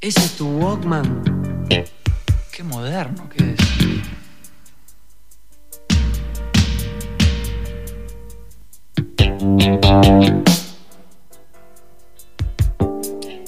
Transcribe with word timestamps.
Ese 0.00 0.20
es 0.20 0.36
tu 0.36 0.46
Walkman. 0.46 1.66
Qué 2.52 2.62
moderno 2.62 3.28
que 3.30 3.54
es. 3.54 3.56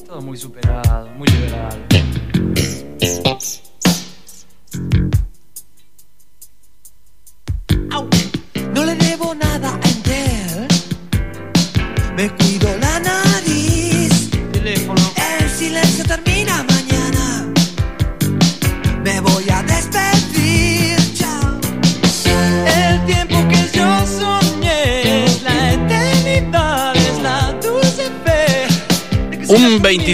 Todo 0.07 0.23
muy 0.23 0.37
superado, 0.39 1.09
muy 1.11 1.29
liberado. 1.29 1.77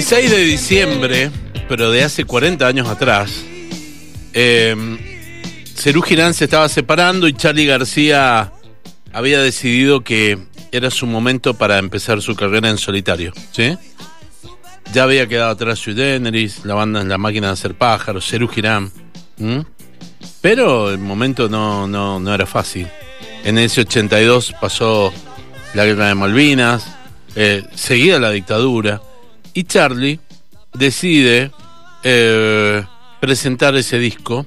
16 0.06 0.30
de 0.30 0.44
diciembre, 0.44 1.30
pero 1.66 1.90
de 1.90 2.02
hace 2.02 2.26
40 2.26 2.66
años 2.66 2.90
atrás, 2.90 3.42
eh, 4.34 4.76
Girán 6.04 6.34
se 6.34 6.44
estaba 6.44 6.68
separando 6.68 7.26
y 7.26 7.32
Charlie 7.32 7.64
García 7.64 8.52
había 9.14 9.40
decidido 9.40 10.04
que 10.04 10.38
era 10.72 10.90
su 10.90 11.06
momento 11.06 11.54
para 11.54 11.78
empezar 11.78 12.20
su 12.20 12.36
carrera 12.36 12.68
en 12.68 12.76
solitario, 12.76 13.32
¿sí? 13.50 13.78
Ya 14.92 15.04
había 15.04 15.26
quedado 15.26 15.52
atrás 15.52 15.78
Sui 15.78 15.94
Generis, 15.94 16.66
la 16.66 16.74
banda 16.74 17.00
en 17.00 17.08
La 17.08 17.16
Máquina 17.16 17.46
de 17.46 17.52
Hacer 17.54 17.74
Pájaros, 17.74 18.28
Cerú 18.28 18.46
Girán. 18.46 18.92
Pero 20.42 20.90
el 20.90 20.98
momento 20.98 21.48
no, 21.48 21.88
no, 21.88 22.20
no 22.20 22.34
era 22.34 22.44
fácil. 22.44 22.86
En 23.42 23.56
ese 23.56 23.80
82 23.80 24.54
pasó 24.60 25.14
la 25.72 25.86
guerra 25.86 26.08
de 26.08 26.14
Malvinas, 26.14 26.94
eh, 27.36 27.64
seguida 27.74 28.18
la 28.18 28.32
dictadura 28.32 29.00
y 29.54 29.64
Charlie 29.64 30.20
decide 30.74 31.52
eh, 32.02 32.84
presentar 33.20 33.76
ese 33.76 33.98
disco 33.98 34.46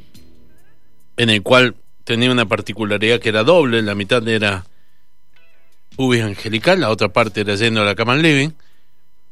en 1.16 1.30
el 1.30 1.42
cual 1.42 1.76
tenía 2.04 2.32
una 2.32 2.46
particularidad 2.46 3.20
que 3.20 3.30
era 3.30 3.44
doble, 3.44 3.82
la 3.82 3.96
mitad 3.96 4.26
era 4.28 4.66
Ubis 5.96 6.22
Angelical, 6.22 6.82
la 6.82 6.92
otra 6.92 7.10
parte 7.10 7.42
era 7.42 7.56
Yendo 7.56 7.82
a 7.82 7.86
la 7.86 7.96
Cama 7.96 8.16
Living, 8.16 8.52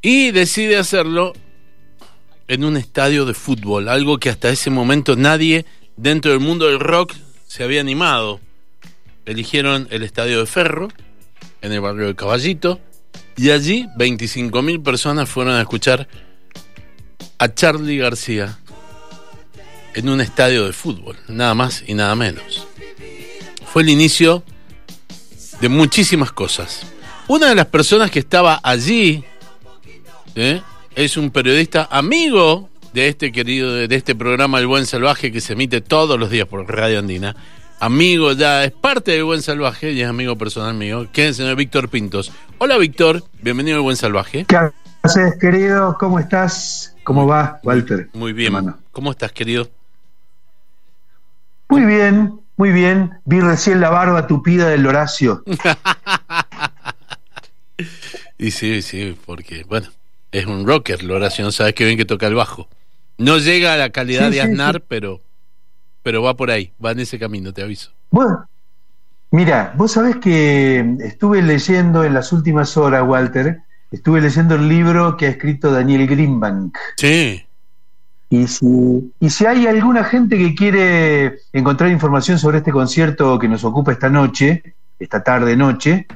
y 0.02 0.32
decide 0.32 0.76
hacerlo 0.76 1.32
en 2.48 2.64
un 2.64 2.76
estadio 2.76 3.24
de 3.24 3.34
fútbol, 3.34 3.88
algo 3.88 4.18
que 4.18 4.30
hasta 4.30 4.50
ese 4.50 4.70
momento 4.70 5.14
nadie 5.16 5.64
dentro 5.96 6.32
del 6.32 6.40
mundo 6.40 6.66
del 6.66 6.80
rock 6.80 7.14
se 7.46 7.64
había 7.64 7.80
animado. 7.80 8.40
Eligieron 9.26 9.88
el 9.90 10.02
estadio 10.02 10.40
de 10.40 10.46
Ferro, 10.46 10.88
en 11.62 11.72
el 11.72 11.80
barrio 11.80 12.06
de 12.06 12.14
Caballito, 12.14 12.80
y 13.36 13.50
allí 13.50 13.86
25.000 13.96 14.82
personas 14.82 15.28
fueron 15.28 15.54
a 15.54 15.60
escuchar 15.60 16.08
a 17.38 17.52
Charlie 17.52 17.98
García 17.98 18.58
en 19.94 20.08
un 20.08 20.20
estadio 20.20 20.66
de 20.66 20.72
fútbol, 20.72 21.16
nada 21.28 21.54
más 21.54 21.84
y 21.86 21.94
nada 21.94 22.14
menos. 22.14 22.66
Fue 23.66 23.82
el 23.82 23.88
inicio 23.88 24.42
de 25.60 25.68
muchísimas 25.68 26.32
cosas. 26.32 26.82
Una 27.28 27.48
de 27.48 27.54
las 27.54 27.66
personas 27.66 28.10
que 28.10 28.18
estaba 28.18 28.60
allí 28.62 29.24
¿eh? 30.34 30.62
es 30.94 31.16
un 31.16 31.30
periodista 31.30 31.88
amigo 31.90 32.68
de 32.92 33.08
este 33.08 33.32
querido, 33.32 33.72
de 33.74 33.94
este 33.94 34.14
programa 34.14 34.58
El 34.58 34.66
Buen 34.66 34.86
Salvaje 34.86 35.32
que 35.32 35.40
se 35.40 35.54
emite 35.54 35.80
todos 35.80 36.18
los 36.18 36.30
días 36.30 36.46
por 36.46 36.66
Radio 36.66 36.98
Andina. 36.98 37.36
Amigo 37.78 38.32
ya, 38.32 38.64
es 38.64 38.72
parte 38.72 39.12
del 39.12 39.24
Buen 39.24 39.42
Salvaje 39.42 39.92
y 39.92 40.00
es 40.00 40.08
amigo 40.08 40.36
personal 40.36 40.74
mío, 40.74 41.06
que 41.12 41.22
es 41.24 41.28
el 41.28 41.34
señor 41.34 41.56
Víctor 41.56 41.88
Pintos. 41.90 42.32
Hola 42.58 42.78
Víctor, 42.78 43.22
bienvenido 43.42 43.76
al 43.76 43.82
Buen 43.82 43.96
Salvaje. 43.96 44.46
¿Qué 44.46 44.58
haces, 45.02 45.34
querido? 45.38 45.94
¿Cómo 46.00 46.18
estás? 46.18 46.94
¿Cómo 47.04 47.26
va, 47.26 47.60
Walter? 47.62 48.08
Muy 48.14 48.32
bien. 48.32 48.54
Hermano. 48.54 48.78
¿Cómo 48.92 49.10
estás, 49.10 49.30
querido? 49.32 49.68
Muy 51.68 51.84
bien, 51.84 52.40
muy 52.56 52.70
bien. 52.70 53.10
Vi 53.26 53.40
recién 53.40 53.80
la 53.80 53.90
barba 53.90 54.26
tupida 54.26 54.68
del 54.68 54.86
Horacio. 54.86 55.42
Y 58.38 58.50
sí, 58.50 58.82
sí, 58.82 59.16
porque, 59.24 59.64
bueno, 59.64 59.88
es 60.30 60.44
un 60.44 60.66
rocker, 60.66 61.02
la 61.02 61.14
oración, 61.14 61.52
sabes 61.52 61.72
que 61.74 61.86
bien 61.86 61.96
que 61.96 62.04
toca 62.04 62.26
el 62.26 62.34
bajo. 62.34 62.68
No 63.16 63.38
llega 63.38 63.72
a 63.72 63.76
la 63.78 63.88
calidad 63.90 64.24
Sí, 64.30 64.36
de 64.36 64.42
sí, 64.42 64.48
Aznar, 64.50 64.74
sí. 64.76 64.82
pero, 64.88 65.22
pero 66.06 66.22
va 66.22 66.36
por 66.36 66.52
ahí, 66.52 66.72
va 66.82 66.92
en 66.92 67.00
ese 67.00 67.18
camino, 67.18 67.52
te 67.52 67.64
aviso. 67.64 67.90
Bueno, 68.12 68.46
mira, 69.32 69.74
vos 69.76 69.90
sabés 69.90 70.14
que 70.18 70.94
estuve 71.00 71.42
leyendo 71.42 72.04
en 72.04 72.14
las 72.14 72.32
últimas 72.32 72.76
horas, 72.76 73.02
Walter, 73.04 73.62
estuve 73.90 74.20
leyendo 74.20 74.54
el 74.54 74.68
libro 74.68 75.16
que 75.16 75.26
ha 75.26 75.30
escrito 75.30 75.72
Daniel 75.72 76.06
Greenbank. 76.06 76.78
Sí, 76.96 77.44
Y 78.30 78.46
si, 78.46 79.12
y 79.18 79.30
si 79.30 79.46
hay 79.46 79.66
alguna 79.66 80.04
gente 80.04 80.38
que 80.38 80.54
quiere 80.54 81.40
encontrar 81.52 81.90
información 81.90 82.38
sobre 82.38 82.58
este 82.58 82.70
concierto 82.70 83.36
que 83.40 83.48
nos 83.48 83.64
ocupa 83.64 83.90
esta 83.90 84.08
noche, 84.08 84.76
esta 85.00 85.24
tarde-noche, 85.24 86.06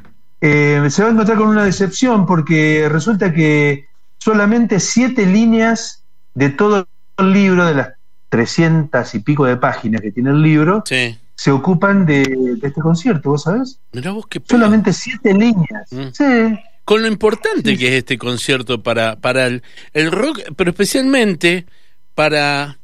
eh, 0.41 0.87
se 0.89 1.03
va 1.03 1.09
a 1.09 1.13
encontrar 1.13 1.37
con 1.37 1.49
una 1.49 1.65
decepción 1.65 2.27
porque 2.27 2.89
resulta 2.89 3.33
que 3.33 3.89
solamente 4.19 4.79
siete 4.79 5.27
líneas 5.27 6.05
de 6.35 6.51
todo 6.51 6.87
el 7.19 7.33
libro, 7.33 7.67
de 7.67 7.75
las 7.75 8.00
300 8.31 9.15
y 9.15 9.19
pico 9.21 9.45
de 9.45 9.57
páginas 9.59 10.01
que 10.01 10.11
tiene 10.13 10.31
el 10.31 10.41
libro, 10.43 10.83
sí. 10.87 11.19
se 11.35 11.51
ocupan 11.51 12.07
de, 12.07 12.23
de 12.59 12.69
este 12.69 12.81
concierto, 12.81 13.31
¿vos 13.31 13.43
sabés? 13.43 13.79
Mirá 13.93 14.13
vos 14.13 14.27
qué. 14.29 14.41
Solamente 14.49 14.93
siete 14.95 15.35
líneas. 15.35 15.93
Mm. 15.93 16.09
Sí. 16.13 16.59
Con 16.85 17.03
lo 17.03 17.09
importante 17.09 17.71
Sí, 17.71 17.77
que 17.79 17.89
es 17.89 17.95
este 17.95 18.17
concierto 18.19 18.83
para, 18.83 19.17
para 19.17 19.47
el, 19.47 19.63
el 19.93 20.11
rock, 20.11 20.41
pero 20.57 20.71
especialmente 20.71 21.67
para 22.15 22.79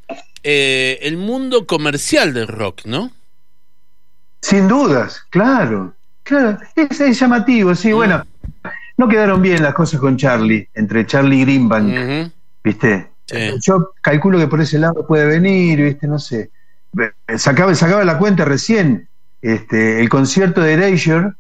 eh, 0.45 0.99
el 1.03 1.17
mundo 1.17 1.67
comercial 1.67 2.33
del 2.34 2.47
rock, 2.47 2.83
¿no? 2.84 3.11
Sin 4.43 4.69
dudas, 4.69 5.23
claro. 5.31 5.95
Claro, 6.23 6.59
es, 6.75 7.01
es 7.01 7.19
llamativo, 7.21 7.75
sí, 7.75 7.89
Mm. 7.93 7.97
bueno. 7.97 8.25
No 8.99 9.09
quedaron 9.09 9.43
bien 9.43 9.63
las 9.63 9.75
cosas 9.75 10.01
con 10.01 10.17
Charlie, 10.17 10.69
entre 10.75 11.05
Charlie 11.07 11.41
y 11.41 11.45
Greenbank, 11.45 12.33
¿viste? 12.65 13.11
Sí. 13.26 13.37
Yo 13.60 13.92
calculo 14.00 14.38
que 14.38 14.47
por 14.47 14.60
ese 14.60 14.78
lado 14.78 15.06
puede 15.06 15.26
venir, 15.26 15.82
¿viste? 15.82 16.06
No 16.06 16.19
sé. 16.19 16.50
Sacaba, 17.37 17.75
sacaba 17.75 18.04
la 18.04 18.19
cuenta 18.19 18.44
recién. 18.44 19.09
Este, 19.42 20.00
el 20.00 20.09
concierto 20.09 20.60
de 20.60 20.72
Erasure, 20.72 21.32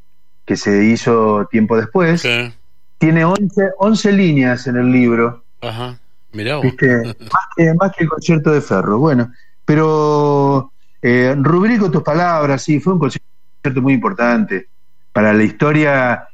que 0.44 0.56
se 0.56 0.84
hizo 0.84 1.46
tiempo 1.50 1.76
después, 1.76 2.20
sí. 2.20 2.52
tiene 2.98 3.24
11, 3.24 3.70
11 3.78 4.12
líneas 4.12 4.66
en 4.66 4.76
el 4.76 4.92
libro, 4.92 5.44
Ajá, 5.60 5.98
mirá. 6.32 6.60
¿viste? 6.60 6.98
más, 7.04 7.46
que, 7.56 7.74
más 7.74 7.92
que 7.96 8.04
el 8.04 8.10
concierto 8.10 8.52
de 8.52 8.60
Ferro. 8.60 8.98
Bueno, 8.98 9.32
pero 9.64 10.72
eh, 11.02 11.34
rubrico 11.38 11.90
tus 11.90 12.02
palabras, 12.02 12.62
sí, 12.62 12.80
fue 12.80 12.92
un 12.92 12.98
concierto 12.98 13.82
muy 13.82 13.94
importante 13.94 14.68
para 15.12 15.32
la 15.32 15.42
historia, 15.42 16.28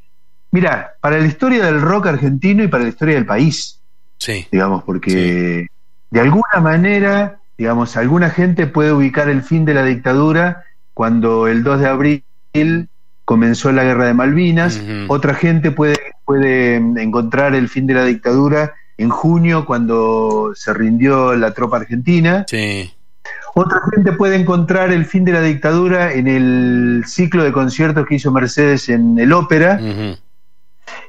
mira, 0.50 0.94
para 1.00 1.18
la 1.18 1.26
historia 1.26 1.64
del 1.64 1.80
rock 1.80 2.08
argentino 2.08 2.64
y 2.64 2.68
para 2.68 2.82
la 2.82 2.91
historia 2.91 3.14
del 3.14 3.26
país, 3.26 3.80
Sí, 4.22 4.47
digamos, 4.53 4.84
porque 4.84 5.66
de 6.10 6.21
alguna 6.21 6.60
manera, 6.60 7.41
digamos, 7.59 7.97
alguna 7.97 8.31
gente 8.31 8.69
puede 8.69 8.93
ubicar 8.93 9.28
el 9.28 9.43
fin 9.43 9.65
de 9.65 9.75
la 9.75 9.84
dictadura 9.84 10.62
cuando 10.94 11.49
el 11.49 11.65
2 11.65 11.81
de 11.81 11.88
abril 11.88 12.25
comenzó 13.25 13.72
la 13.72 13.83
guerra 13.83 14.06
de 14.06 14.15
Malvinas, 14.15 14.81
otra 15.09 15.34
gente 15.34 15.72
puede, 15.72 15.97
puede 16.25 16.77
encontrar 16.77 17.57
el 17.57 17.69
fin 17.69 17.89
de 17.89 17.95
la 17.95 18.04
dictadura 18.04 18.74
en 18.97 19.09
junio 19.09 19.65
cuando 19.65 20.53
se 20.54 20.72
rindió 20.72 21.34
la 21.34 21.53
tropa 21.53 21.78
argentina, 21.78 22.45
sí. 22.47 22.92
otra 23.54 23.80
gente 23.92 24.13
puede 24.13 24.36
encontrar 24.36 24.92
el 24.92 25.04
fin 25.04 25.25
de 25.25 25.33
la 25.33 25.41
dictadura 25.41 26.13
en 26.13 26.28
el 26.28 27.03
ciclo 27.09 27.42
de 27.42 27.51
conciertos 27.51 28.07
que 28.07 28.15
hizo 28.15 28.30
Mercedes 28.30 28.89
en 28.89 29.18
el 29.18 29.33
ópera. 29.33 29.80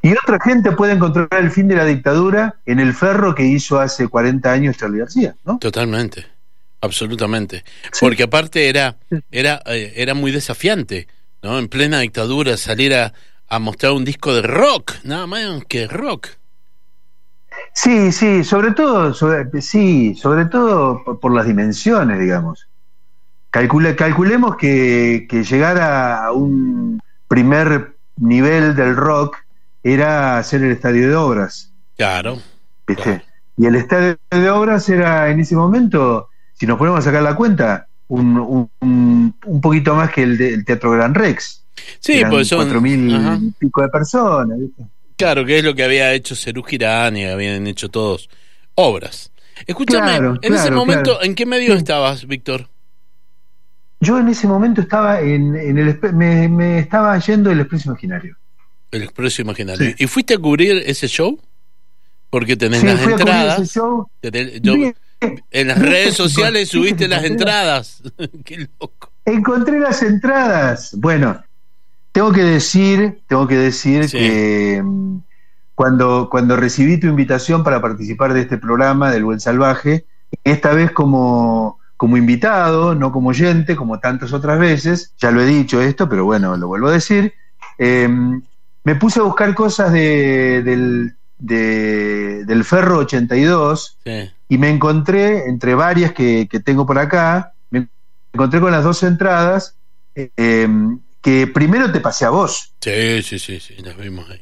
Y 0.04 0.12
otra 0.12 0.38
gente 0.44 0.74
puede 0.74 0.94
encontrar 0.94 1.28
el 1.32 1.50
fin 1.50 1.68
de 1.68 1.76
la 1.76 1.86
dictadura 1.86 2.56
en 2.68 2.80
el 2.80 2.94
ferro 2.94 3.34
que 3.34 3.44
hizo 3.46 3.80
hace 3.80 4.08
40 4.08 4.52
años 4.52 4.78
Charlie 4.78 5.00
García, 5.00 5.34
¿no? 5.46 5.58
Totalmente, 5.58 6.28
absolutamente. 6.82 7.64
Porque 8.00 8.24
aparte 8.24 8.70
era, 8.70 8.98
era, 9.32 9.62
eh, 9.66 9.94
era 9.96 10.14
muy 10.14 10.32
desafiante, 10.32 11.08
¿no? 11.42 11.58
En 11.58 11.70
plena 11.70 12.00
dictadura 12.02 12.58
salir 12.58 12.94
a, 12.94 13.14
a 13.48 13.60
mostrar 13.60 13.94
un 13.94 14.06
disco 14.06 14.34
de 14.36 14.42
rock, 14.44 14.92
nada 15.04 15.26
más 15.26 15.64
que 15.68 15.88
rock. 15.88 16.28
Sí, 17.74 18.12
sí, 18.12 18.44
sobre 18.44 18.72
todo, 18.72 19.14
sobre- 19.14 19.62
sí, 19.62 20.16
sobre 20.16 20.46
todo 20.46 21.02
por, 21.04 21.20
por 21.20 21.34
las 21.34 21.46
dimensiones, 21.46 22.20
digamos. 22.20 22.68
Calcule- 23.52 23.96
calculemos 23.96 24.58
que, 24.58 25.28
que 25.30 25.44
llegar 25.44 25.80
a 25.80 26.32
un 26.32 27.00
primer 27.28 27.96
nivel 28.18 28.76
del 28.76 28.96
rock 28.96 29.38
era 29.84 30.38
hacer 30.38 30.64
el 30.64 30.72
estadio 30.72 31.10
de 31.10 31.16
obras, 31.16 31.72
Claro, 31.98 32.40
¿viste? 32.88 33.04
Claro. 33.04 33.24
y 33.58 33.66
el 33.66 33.76
estadio 33.76 34.18
de 34.32 34.50
obras 34.50 34.88
era 34.90 35.30
en 35.30 35.40
ese 35.42 35.56
momento, 35.56 36.30
si 36.54 36.66
nos 36.66 36.78
ponemos 36.78 37.00
a 37.00 37.04
sacar 37.04 37.22
la 37.24 37.36
cuenta, 37.36 37.88
un, 38.08 38.70
un, 38.82 39.62
poquito 39.62 39.96
más 39.96 40.12
que 40.12 40.24
el, 40.24 40.38
de- 40.38 40.54
el 40.54 40.66
Teatro 40.66 40.92
Gran 40.92 41.14
Rex. 41.16 41.64
Sí, 42.00 42.14
Eran 42.20 42.32
pues 42.32 42.48
son. 42.48 42.60
cuatro 42.60 42.80
mil 42.82 43.14
ajá. 43.16 43.40
y 43.42 43.52
pico 43.52 43.82
de 43.82 43.90
personas. 43.90 44.60
¿viste? 44.60 44.84
Claro, 45.18 45.46
que 45.46 45.58
es 45.60 45.64
lo 45.64 45.74
que 45.74 45.84
había 45.84 46.14
hecho 46.14 46.36
Cerú 46.36 46.64
Girán 46.64 47.18
y 47.18 47.26
habían 47.26 47.66
hecho 47.68 47.90
todos 47.90 48.30
obras. 48.76 49.32
Escúchame, 49.66 50.08
Claro, 50.12 50.38
en 50.42 50.54
ese 50.54 50.72
momento, 50.72 51.12
claro. 51.12 51.24
¿en 51.26 51.36
qué 51.36 51.46
medio 51.46 51.74
estabas, 51.74 52.26
Víctor? 52.28 52.68
Yo 54.00 54.20
en 54.20 54.28
ese 54.28 54.48
momento 54.48 54.82
estaba 54.82 55.22
en, 55.22 55.56
en 55.56 55.78
el 55.78 56.00
me, 56.14 56.48
me 56.50 56.80
estaba 56.80 57.18
yendo 57.20 57.52
el 57.52 57.60
Expreso 57.62 57.90
Imaginario. 57.92 58.36
El 58.94 59.04
Expreso 59.04 59.42
Imaginario. 59.42 59.88
Sí. 59.90 59.96
¿Y 59.98 60.08
fuiste 60.08 60.36
a 60.36 60.38
cubrir 60.38 60.84
ese 60.86 61.08
show? 61.08 61.40
Porque 62.30 62.56
tenés 62.56 62.80
Sí, 62.82 62.88
las 62.88 63.02
entradas. 63.02 63.60
ese 63.60 63.74
show. 63.80 64.08
tenés- 64.22 64.62
yo- 64.62 64.76
Bien, 64.76 64.96
en 65.52 65.68
las 65.68 65.80
redes 65.80 66.14
sociales 66.16 66.70
subiste 66.70 67.08
las 67.08 67.24
entradas. 67.24 68.02
qué 68.46 68.68
loco. 68.80 69.12
Encontré 69.26 69.80
las 69.80 70.02
entradas. 70.04 70.96
Bueno, 70.98 71.42
tengo 72.12 72.32
que 72.32 72.44
decir, 72.44 73.20
tengo 73.28 73.48
que 73.48 73.58
decir 73.58 74.10
Sí. 74.10 74.18
que 74.18 74.82
mm, 74.84 75.18
cuando, 75.76 76.28
cuando 76.30 76.56
recibí 76.56 77.00
tu 77.00 77.08
invitación 77.08 77.64
para 77.64 77.82
participar 77.82 78.34
de 78.34 78.42
este 78.42 78.58
programa 78.58 79.12
del 79.12 79.24
Buen 79.26 79.40
Salvaje, 79.40 80.06
esta 80.44 80.74
vez 80.74 80.92
como, 80.92 81.80
como 81.98 82.18
invitado, 82.18 82.94
no 82.96 83.12
como 83.12 83.30
oyente, 83.30 83.76
como 83.76 84.00
tantas 84.00 84.34
otras 84.34 84.60
veces, 84.60 85.14
ya 85.20 85.32
lo 85.32 85.42
he 85.42 85.46
dicho 85.46 85.82
esto, 85.82 86.10
pero 86.10 86.26
bueno, 86.26 86.58
lo 86.58 86.68
vuelvo 86.68 86.88
a 86.90 86.94
decir, 86.94 87.34
eh, 87.78 88.10
me 88.84 88.96
puse 88.96 89.20
a 89.20 89.24
buscar 89.24 89.54
cosas 89.56 89.92
de, 89.94 90.62
del, 90.64 91.16
de- 91.40 92.44
del 92.46 92.64
Ferro 92.64 92.98
82 93.00 93.98
Sí. 94.04 94.32
y 94.50 94.58
me 94.58 94.70
encontré, 94.70 95.46
entre 95.48 95.76
varias 95.76 96.12
que, 96.14 96.48
que 96.50 96.60
tengo 96.60 96.86
por 96.86 96.98
acá, 97.00 97.54
me 97.70 97.88
encontré 98.34 98.60
con 98.60 98.72
las 98.72 98.84
dos 98.84 99.02
entradas 99.04 99.76
eh, 100.16 100.68
que 101.22 101.48
primero 101.48 101.92
te 101.92 102.00
pasé 102.02 102.26
a 102.26 102.30
vos. 102.30 102.74
sí, 102.82 103.22
sí, 103.24 103.40
sí, 103.40 103.60
sí, 103.60 103.76
las 103.78 103.96
vimos 103.98 104.30
ahí. 104.30 104.42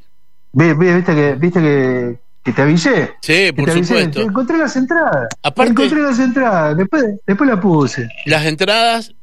¿Viste, 0.53 1.15
que, 1.15 1.35
viste 1.35 1.61
que, 1.61 2.19
que 2.43 2.51
te 2.51 2.61
avisé? 2.63 3.11
Sí, 3.21 3.51
por 3.55 3.65
te 3.65 3.71
avisé. 3.71 3.88
supuesto. 3.93 4.21
Encontré 4.21 4.57
las 4.57 4.75
entradas. 4.75 5.27
Aparte- 5.43 5.71
Encontré 5.71 6.01
las 6.01 6.19
entradas. 6.19 6.75
Después, 6.75 7.05
después 7.25 7.49
la 7.49 7.61
puse. 7.61 8.09
Las 8.25 8.45
entradas, 8.45 9.13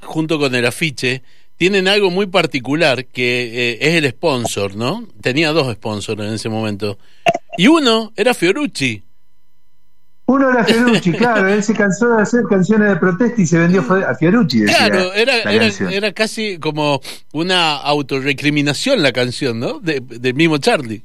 junto 0.00 0.38
con 0.38 0.54
el 0.54 0.64
afiche, 0.64 1.22
tienen 1.56 1.88
algo 1.88 2.10
muy 2.10 2.26
particular 2.26 3.06
que 3.06 3.72
eh, 3.72 3.78
es 3.80 3.94
el 3.94 4.08
sponsor, 4.10 4.76
¿no? 4.76 5.06
Tenía 5.20 5.52
dos 5.52 5.72
sponsors 5.74 6.20
en 6.20 6.34
ese 6.34 6.48
momento. 6.48 6.98
Y 7.56 7.68
uno 7.68 8.12
era 8.16 8.34
Fiorucci. 8.34 9.02
Uno 10.26 10.50
era 10.50 10.64
Fiorucci, 10.64 11.12
claro. 11.16 11.48
Él 11.48 11.62
se 11.62 11.72
cansó 11.72 12.16
de 12.16 12.22
hacer 12.22 12.42
canciones 12.50 12.88
de 12.88 12.96
protesta 12.96 13.40
y 13.40 13.46
se 13.46 13.58
vendió 13.58 13.80
a 13.82 14.14
Fiorucci. 14.16 14.60
decía 14.60 14.76
Claro, 14.88 15.12
era 15.14 16.12
casi 16.12 16.58
como 16.58 17.00
una 17.32 17.76
autorrecriminación 17.76 19.02
la 19.02 19.12
canción, 19.12 19.60
¿no? 19.60 19.78
De- 19.80 20.00
del 20.00 20.34
mismo 20.34 20.58
Charlie. 20.58 21.04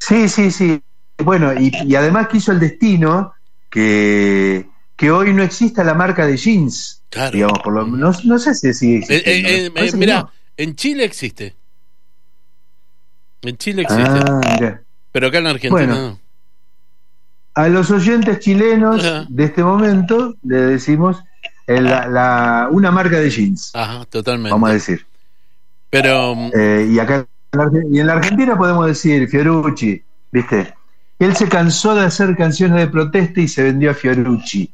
Sí, 0.00 0.28
sí, 0.28 0.50
sí. 0.50 0.82
Bueno, 1.18 1.54
y, 1.54 1.72
y 1.86 1.94
además 1.94 2.28
quiso 2.28 2.52
el 2.52 2.58
destino 2.60 3.32
que, 3.70 4.66
que 4.96 5.10
hoy 5.10 5.32
no 5.32 5.42
exista 5.42 5.84
la 5.84 5.94
marca 5.94 6.26
de 6.26 6.36
jeans. 6.36 7.03
Claro. 7.14 7.30
Digamos, 7.32 7.58
por 7.60 7.72
lo 7.72 7.86
no, 7.86 8.12
no 8.24 8.38
sé 8.38 8.54
si 8.54 8.74
sigue 8.74 9.06
Eh, 9.08 9.22
eh, 9.24 9.70
eh, 9.74 9.96
mirá, 9.96 10.22
no. 10.22 10.30
en 10.56 10.74
Chile 10.74 11.04
existe. 11.04 11.54
En 13.42 13.56
Chile 13.56 13.82
existe. 13.82 14.02
Ah, 14.26 14.40
mirá. 14.58 14.82
pero 15.12 15.28
acá 15.28 15.38
en 15.38 15.46
Argentina 15.46 15.70
bueno. 15.86 15.94
no. 15.94 16.20
A 17.54 17.68
los 17.68 17.90
oyentes 17.92 18.40
chilenos 18.40 19.04
Ajá. 19.04 19.26
de 19.28 19.44
este 19.44 19.62
momento 19.62 20.34
le 20.42 20.56
decimos 20.56 21.22
eh, 21.68 21.80
la, 21.80 22.08
la- 22.08 22.68
una 22.70 22.90
marca 22.90 23.18
de 23.20 23.30
jeans, 23.30 23.70
Ajá, 23.74 24.04
totalmente. 24.06 24.50
vamos 24.50 24.70
a 24.70 24.72
decir. 24.72 25.06
Pero 25.90 26.34
Eh, 26.52 26.88
y 26.90 26.98
acá 26.98 27.26
y 27.92 28.00
en 28.00 28.06
la 28.08 28.14
Argentina 28.14 28.58
podemos 28.58 28.86
decir 28.88 29.28
Fiorucci, 29.28 30.02
¿viste? 30.32 30.74
Él 31.20 31.36
se 31.36 31.48
cansó 31.48 31.94
de 31.94 32.04
hacer 32.06 32.36
canciones 32.36 32.78
de 32.78 32.88
protesta 32.88 33.40
y 33.40 33.46
se 33.46 33.62
vendió 33.62 33.92
a 33.92 33.94
Fiorucci, 33.94 34.68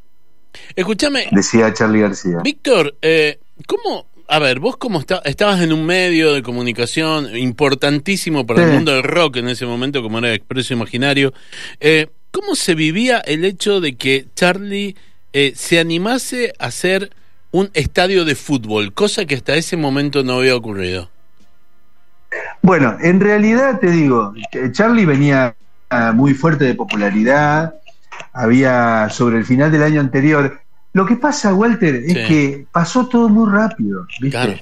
escúchame, 0.76 1.28
decía 1.32 1.72
Charlie 1.72 2.00
García. 2.00 2.38
Víctor, 2.42 2.96
eh, 3.02 3.40
¿cómo? 3.66 4.06
A 4.28 4.38
ver, 4.38 4.60
vos 4.60 4.76
como 4.76 5.00
está, 5.00 5.20
estabas 5.24 5.60
en 5.60 5.72
un 5.72 5.84
medio 5.84 6.32
de 6.32 6.42
comunicación 6.42 7.36
importantísimo 7.36 8.46
para 8.46 8.64
el 8.64 8.72
mundo 8.74 8.92
del 8.92 9.02
rock 9.02 9.38
en 9.38 9.48
ese 9.48 9.66
momento, 9.66 10.02
como 10.02 10.18
era 10.18 10.32
Expreso 10.32 10.72
Imaginario, 10.72 11.32
eh, 11.80 12.06
¿cómo 12.30 12.54
se 12.54 12.76
vivía 12.76 13.18
el 13.18 13.44
hecho 13.44 13.80
de 13.80 13.96
que 13.96 14.26
Charlie 14.36 14.94
eh, 15.32 15.52
se 15.56 15.80
animase 15.80 16.52
a 16.60 16.66
hacer 16.66 17.10
un 17.50 17.70
estadio 17.74 18.24
de 18.24 18.36
fútbol, 18.36 18.92
cosa 18.92 19.24
que 19.24 19.34
hasta 19.34 19.56
ese 19.56 19.76
momento 19.76 20.22
no 20.22 20.34
había 20.34 20.54
ocurrido? 20.54 21.10
Bueno, 22.62 22.96
en 23.00 23.20
realidad 23.20 23.80
te 23.80 23.90
digo, 23.90 24.32
eh, 24.52 24.70
Charlie 24.72 25.06
venía 25.06 25.54
ah, 25.88 26.12
muy 26.12 26.34
fuerte 26.34 26.64
de 26.64 26.74
popularidad, 26.74 27.79
había 28.32 29.08
sobre 29.10 29.38
el 29.38 29.44
final 29.44 29.70
del 29.72 29.82
año 29.82 30.00
anterior. 30.00 30.60
Lo 30.92 31.06
que 31.06 31.16
pasa, 31.16 31.54
Walter, 31.54 31.94
es 31.96 32.06
Sí. 32.12 32.14
que 32.28 32.66
pasó 32.72 33.06
todo 33.06 33.28
muy 33.28 33.50
rápido, 33.50 34.06
¿viste? 34.20 34.30
Claro. 34.30 34.54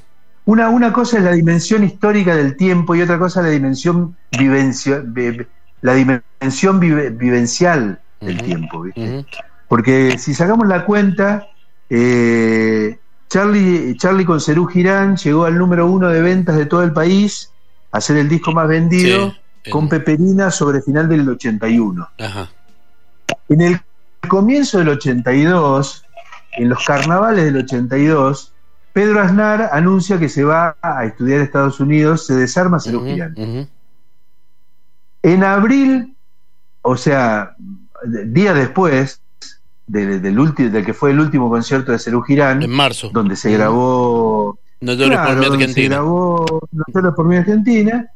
Una, 0.45 0.69
una 0.71 0.93
cosa 0.93 1.19
es 1.19 1.25
la 1.25 1.33
dimensión 1.33 1.85
histórica 1.85 2.35
del 2.35 2.57
tiempo 2.57 2.95
y 2.95 3.03
otra 3.03 3.19
cosa 3.19 3.41
es 3.41 3.47
la 3.47 3.53
dimensión 3.53 4.17
vivencio- 4.33 5.03
vi- 5.07 5.47
la 5.83 5.95
dimensión 5.95 6.81
vive- 6.81 7.11
vivencial 7.11 8.01
del 8.21 8.43
tiempo, 8.43 8.83
¿viste? 8.83 9.27
Porque 9.69 10.19
si 10.19 10.33
sacamos 10.35 10.67
la 10.67 10.85
cuenta, 10.85 11.47
eh, 11.91 12.99
Charlie, 13.29 13.95
Charlie 13.99 14.25
con 14.25 14.41
Cerú 14.41 14.67
Girán 14.67 15.17
llegó 15.17 15.45
al 15.45 15.59
número 15.59 15.87
uno 15.87 16.09
de 16.09 16.23
ventas 16.23 16.57
de 16.57 16.65
todo 16.67 16.83
el 16.83 16.93
país, 16.93 17.53
a 17.93 18.01
ser 18.01 18.17
el 18.17 18.29
disco 18.29 18.53
más 18.53 18.69
vendido, 18.69 19.35
Sí, 19.65 19.71
con 19.71 19.89
Peperina 19.89 20.51
sobre 20.51 20.81
final 20.81 21.09
del 21.09 21.29
81. 21.29 22.09
Ajá. 22.19 22.49
En 23.49 23.61
el 23.61 23.81
comienzo 24.29 24.79
del 24.79 24.91
82, 24.91 26.05
en 26.59 26.69
los 26.69 26.85
carnavales 26.85 27.45
del 27.45 27.57
82, 27.59 28.53
Pedro 28.93 29.21
Aznar 29.21 29.71
anuncia 29.73 30.19
que 30.19 30.29
se 30.29 30.45
va 30.45 30.77
a 30.83 31.05
estudiar 31.05 31.41
a 31.41 31.45
Estados 31.45 31.81
Unidos, 31.81 32.27
se 32.27 32.35
desarma 32.35 32.81
Girán. 32.81 33.35
ujú. 33.37 33.69
En 35.23 35.45
abril, 35.45 36.17
o 36.83 36.97
sea, 36.97 37.55
días 38.27 38.55
después 38.55 39.21
de- 39.87 40.21
del, 40.21 40.39
último, 40.39 40.71
del 40.71 40.85
que 40.85 40.95
fue 40.95 41.11
el 41.13 41.21
último 41.21 41.49
concierto 41.49 41.93
de 41.93 41.99
Cerú 41.99 42.23
Girán, 42.23 42.63
En 42.63 42.71
marzo. 42.71 43.11
donde 43.13 43.37
se 43.37 43.53
grabó 43.53 44.59
No 44.81 44.93
llores 44.93 45.19
Claro, 45.19 45.29
por 45.29 45.37
mi 45.39 45.45
se 45.47 45.53
Argentina. 45.65 45.95
grabó 45.97 46.61
No 46.73 46.85
solo 46.93 47.15
por 47.15 47.27
mi 47.27 47.37
Argentina. 47.37 48.07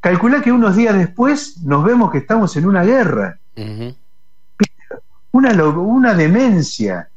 Calcula 0.00 0.40
que 0.42 0.52
unos 0.52 0.76
días 0.76 0.96
después 0.96 1.58
nos 1.64 1.84
vemos 1.84 2.10
que 2.10 2.18
estamos 2.18 2.56
en 2.56 2.66
una 2.66 2.82
guerra, 2.84 3.38
Una, 5.32 5.52
una 5.64 6.14
demencia. 6.14 7.08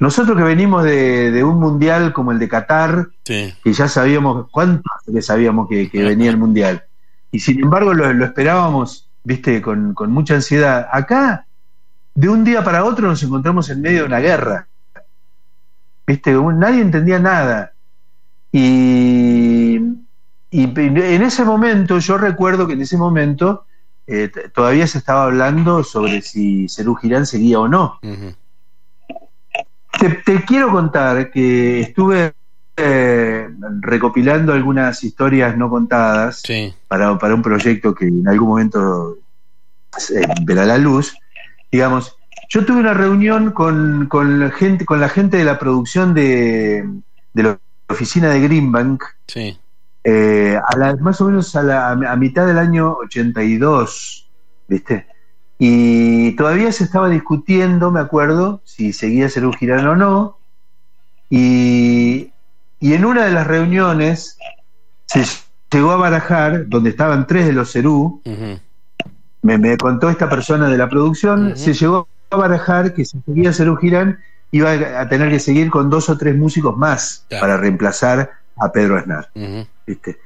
Nosotros 0.00 0.36
que 0.36 0.42
venimos 0.42 0.84
de, 0.84 1.30
de 1.30 1.44
un 1.44 1.58
mundial 1.58 2.12
como 2.12 2.32
el 2.32 2.38
de 2.38 2.48
Qatar, 2.48 3.08
Sí. 3.24 3.54
que 3.62 3.72
ya 3.72 3.88
sabíamos, 3.88 4.48
¿cuánto 4.50 4.82
que 5.12 5.22
sabíamos 5.22 5.68
que, 5.68 5.90
que 5.90 6.02
venía 6.02 6.30
el 6.30 6.36
mundial? 6.36 6.84
Y 7.30 7.40
sin 7.40 7.60
embargo 7.62 7.94
lo, 7.94 8.12
lo 8.12 8.24
esperábamos, 8.24 9.08
viste, 9.24 9.62
con, 9.62 9.94
con 9.94 10.12
mucha 10.12 10.34
ansiedad. 10.34 10.88
Acá, 10.90 11.46
de 12.14 12.28
un 12.28 12.44
día 12.44 12.62
para 12.64 12.84
otro 12.84 13.08
nos 13.08 13.22
encontramos 13.22 13.68
en 13.70 13.80
medio 13.80 14.00
de 14.00 14.06
una 14.06 14.20
guerra. 14.20 14.66
Viste, 16.06 16.32
nadie 16.34 16.80
entendía 16.82 17.18
nada. 17.18 17.72
Y, 18.52 19.76
y 20.50 20.64
en 20.80 21.22
ese 21.22 21.44
momento, 21.44 21.98
yo 21.98 22.16
recuerdo 22.18 22.66
que 22.66 22.74
en 22.74 22.82
ese 22.82 22.96
momento 22.96 23.66
eh, 24.06 24.30
todavía 24.54 24.86
se 24.86 24.98
estaba 24.98 25.24
hablando 25.24 25.82
sobre 25.84 26.22
si 26.22 26.68
Cerú 26.68 26.94
Girán 26.94 27.26
seguía 27.26 27.58
o 27.60 27.68
no. 27.68 27.98
Te, 29.98 30.10
te 30.10 30.44
quiero 30.44 30.70
contar 30.70 31.30
que 31.30 31.80
estuve 31.80 32.34
eh, 32.76 33.48
recopilando 33.80 34.52
algunas 34.52 35.02
historias 35.02 35.56
no 35.56 35.70
contadas 35.70 36.42
Sí. 36.44 36.74
para, 36.88 37.16
para 37.18 37.34
un 37.34 37.42
proyecto 37.42 37.94
que 37.94 38.06
en 38.06 38.28
algún 38.28 38.48
momento 38.50 39.16
eh, 40.14 40.26
verá 40.42 40.66
la 40.66 40.76
luz. 40.76 41.16
Digamos, 41.72 42.16
yo 42.50 42.64
tuve 42.66 42.80
una 42.80 42.92
reunión 42.94 43.52
con, 43.52 44.06
con, 44.06 44.38
la, 44.38 44.50
gente, 44.50 44.84
con 44.84 45.00
la 45.00 45.08
gente 45.08 45.38
de 45.38 45.44
la 45.44 45.58
producción 45.58 46.12
de, 46.12 46.86
de 47.32 47.42
la 47.42 47.58
oficina 47.88 48.28
de 48.30 48.40
Greenbank, 48.40 49.02
Sí. 49.26 49.58
Eh, 50.08 50.56
a 50.64 50.76
la- 50.76 50.94
más 50.96 51.20
o 51.20 51.24
menos 51.26 51.56
a, 51.56 51.62
la, 51.64 51.90
a 51.90 52.16
mitad 52.16 52.46
del 52.46 52.58
año 52.58 52.92
82, 53.04 54.28
¿viste? 54.68 55.06
Y 55.58 56.36
todavía 56.36 56.70
se 56.70 56.84
estaba 56.84 57.08
discutiendo, 57.08 57.90
me 57.90 57.98
acuerdo, 58.00 58.60
si 58.64 58.92
seguía 58.92 59.28
Cerú 59.28 59.52
Girán 59.52 59.86
o 59.88 59.96
no. 59.96 60.38
Y, 61.30 62.30
y 62.78 62.92
en 62.94 63.04
una 63.04 63.24
de 63.24 63.32
las 63.32 63.46
reuniones 63.46 64.38
se 65.06 65.24
llegó 65.72 65.90
a 65.92 65.96
barajar, 65.96 66.68
donde 66.68 66.90
estaban 66.90 67.26
tres 67.26 67.46
de 67.46 67.52
los 67.52 67.72
Cerú, 67.72 68.20
me, 69.42 69.58
me 69.58 69.76
contó 69.76 70.08
esta 70.10 70.28
persona 70.28 70.68
de 70.68 70.78
la 70.78 70.88
producción, 70.88 71.56
se 71.56 71.72
llegó 71.72 72.08
a 72.30 72.36
barajar 72.36 72.94
que 72.94 73.04
si 73.04 73.18
seguía 73.26 73.52
Serú 73.52 73.76
Girán 73.76 74.18
iba 74.52 74.70
a 75.00 75.08
tener 75.08 75.30
que 75.30 75.40
seguir 75.40 75.70
con 75.70 75.90
dos 75.90 76.08
o 76.08 76.16
tres 76.16 76.36
músicos 76.36 76.76
más 76.76 77.24
Claro. 77.28 77.40
para 77.42 77.56
reemplazar 77.56 78.30
a 78.58 78.70
Pedro 78.72 78.96
Aznar. 78.98 79.30
¿Viste? 79.86 80.18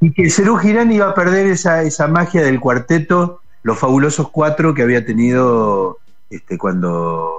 Y 0.00 0.12
que 0.12 0.28
Serú 0.30 0.56
Girán 0.56 0.90
iba 0.92 1.08
a 1.08 1.14
perder 1.14 1.46
esa, 1.46 1.82
esa 1.82 2.08
magia 2.08 2.42
del 2.42 2.58
cuarteto, 2.60 3.40
los 3.62 3.78
fabulosos 3.78 4.30
cuatro 4.30 4.74
que 4.74 4.82
había 4.82 5.06
tenido 5.06 5.98
este, 6.28 6.58
cuando, 6.58 7.30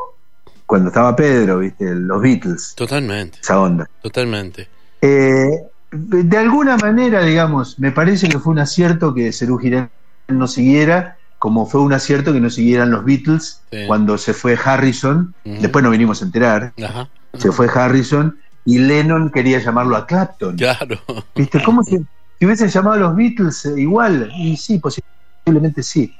cuando 0.66 0.88
estaba 0.90 1.16
Pedro, 1.16 1.60
¿viste? 1.60 1.94
los 1.94 2.22
Beatles, 2.22 2.74
Totalmente, 2.76 3.40
esa 3.42 3.60
onda. 3.60 3.90
totalmente. 4.02 4.70
Eh, 5.02 5.50
de 5.92 6.38
alguna 6.38 6.78
manera, 6.78 7.24
digamos, 7.24 7.78
me 7.80 7.92
parece 7.92 8.30
que 8.30 8.40
fue 8.40 8.54
un 8.54 8.60
acierto 8.60 9.14
que 9.14 9.32
Serú 9.34 9.58
Girán 9.58 9.90
no 10.30 10.48
siguiera, 10.48 11.18
como 11.40 11.66
fue 11.66 11.82
un 11.82 11.92
acierto 11.92 12.32
que 12.32 12.40
no 12.40 12.50
siguieran 12.50 12.90
los 12.92 13.04
Beatles 13.04 13.62
Sí. 13.70 13.80
cuando 13.88 14.18
se 14.18 14.34
fue 14.34 14.58
Harrison, 14.64 15.34
después 15.44 15.84
nos 15.84 15.92
vinimos 15.92 16.22
a 16.22 16.26
enterar, 16.26 16.72
Ajá. 16.82 17.10
se 17.38 17.52
fue 17.52 17.68
Harrison 17.74 18.38
y 18.65 18.79
Lennon 18.79 19.29
quería 19.29 19.60
llamarlo 19.60 19.96
a 19.98 20.05
Clapton. 20.05 20.55
Claro. 20.58 21.00
¿Viste? 21.36 21.62
¿Cómo 21.63 21.84
si, 21.84 21.98
si 22.39 22.46
hubiesen 22.46 22.70
llamado 22.70 22.96
a 22.96 23.00
los 23.00 23.15
Beatles 23.15 23.65
eh, 23.65 23.74
igual? 23.82 24.32
Y 24.38 24.55
sí, 24.58 24.79
posiblemente 24.79 25.84
sí. 25.84 26.13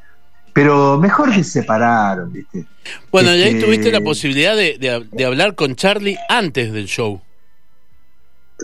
Pero 0.54 1.00
mejor 1.00 1.30
que 1.32 1.44
se 1.44 1.62
separaron, 1.62 2.32
¿viste? 2.32 2.66
Bueno, 3.12 3.34
y 3.36 3.42
ahí 3.42 3.54
Este- 3.56 3.66
tuviste 3.66 3.92
la 3.92 4.02
posibilidad 4.02 4.56
de, 4.56 4.78
de- 4.78 5.08
de 5.12 5.26
hablar 5.26 5.56
con 5.56 5.76
Charlie 5.76 6.18
antes 6.30 6.72
del 6.74 6.86
show. 6.86 7.22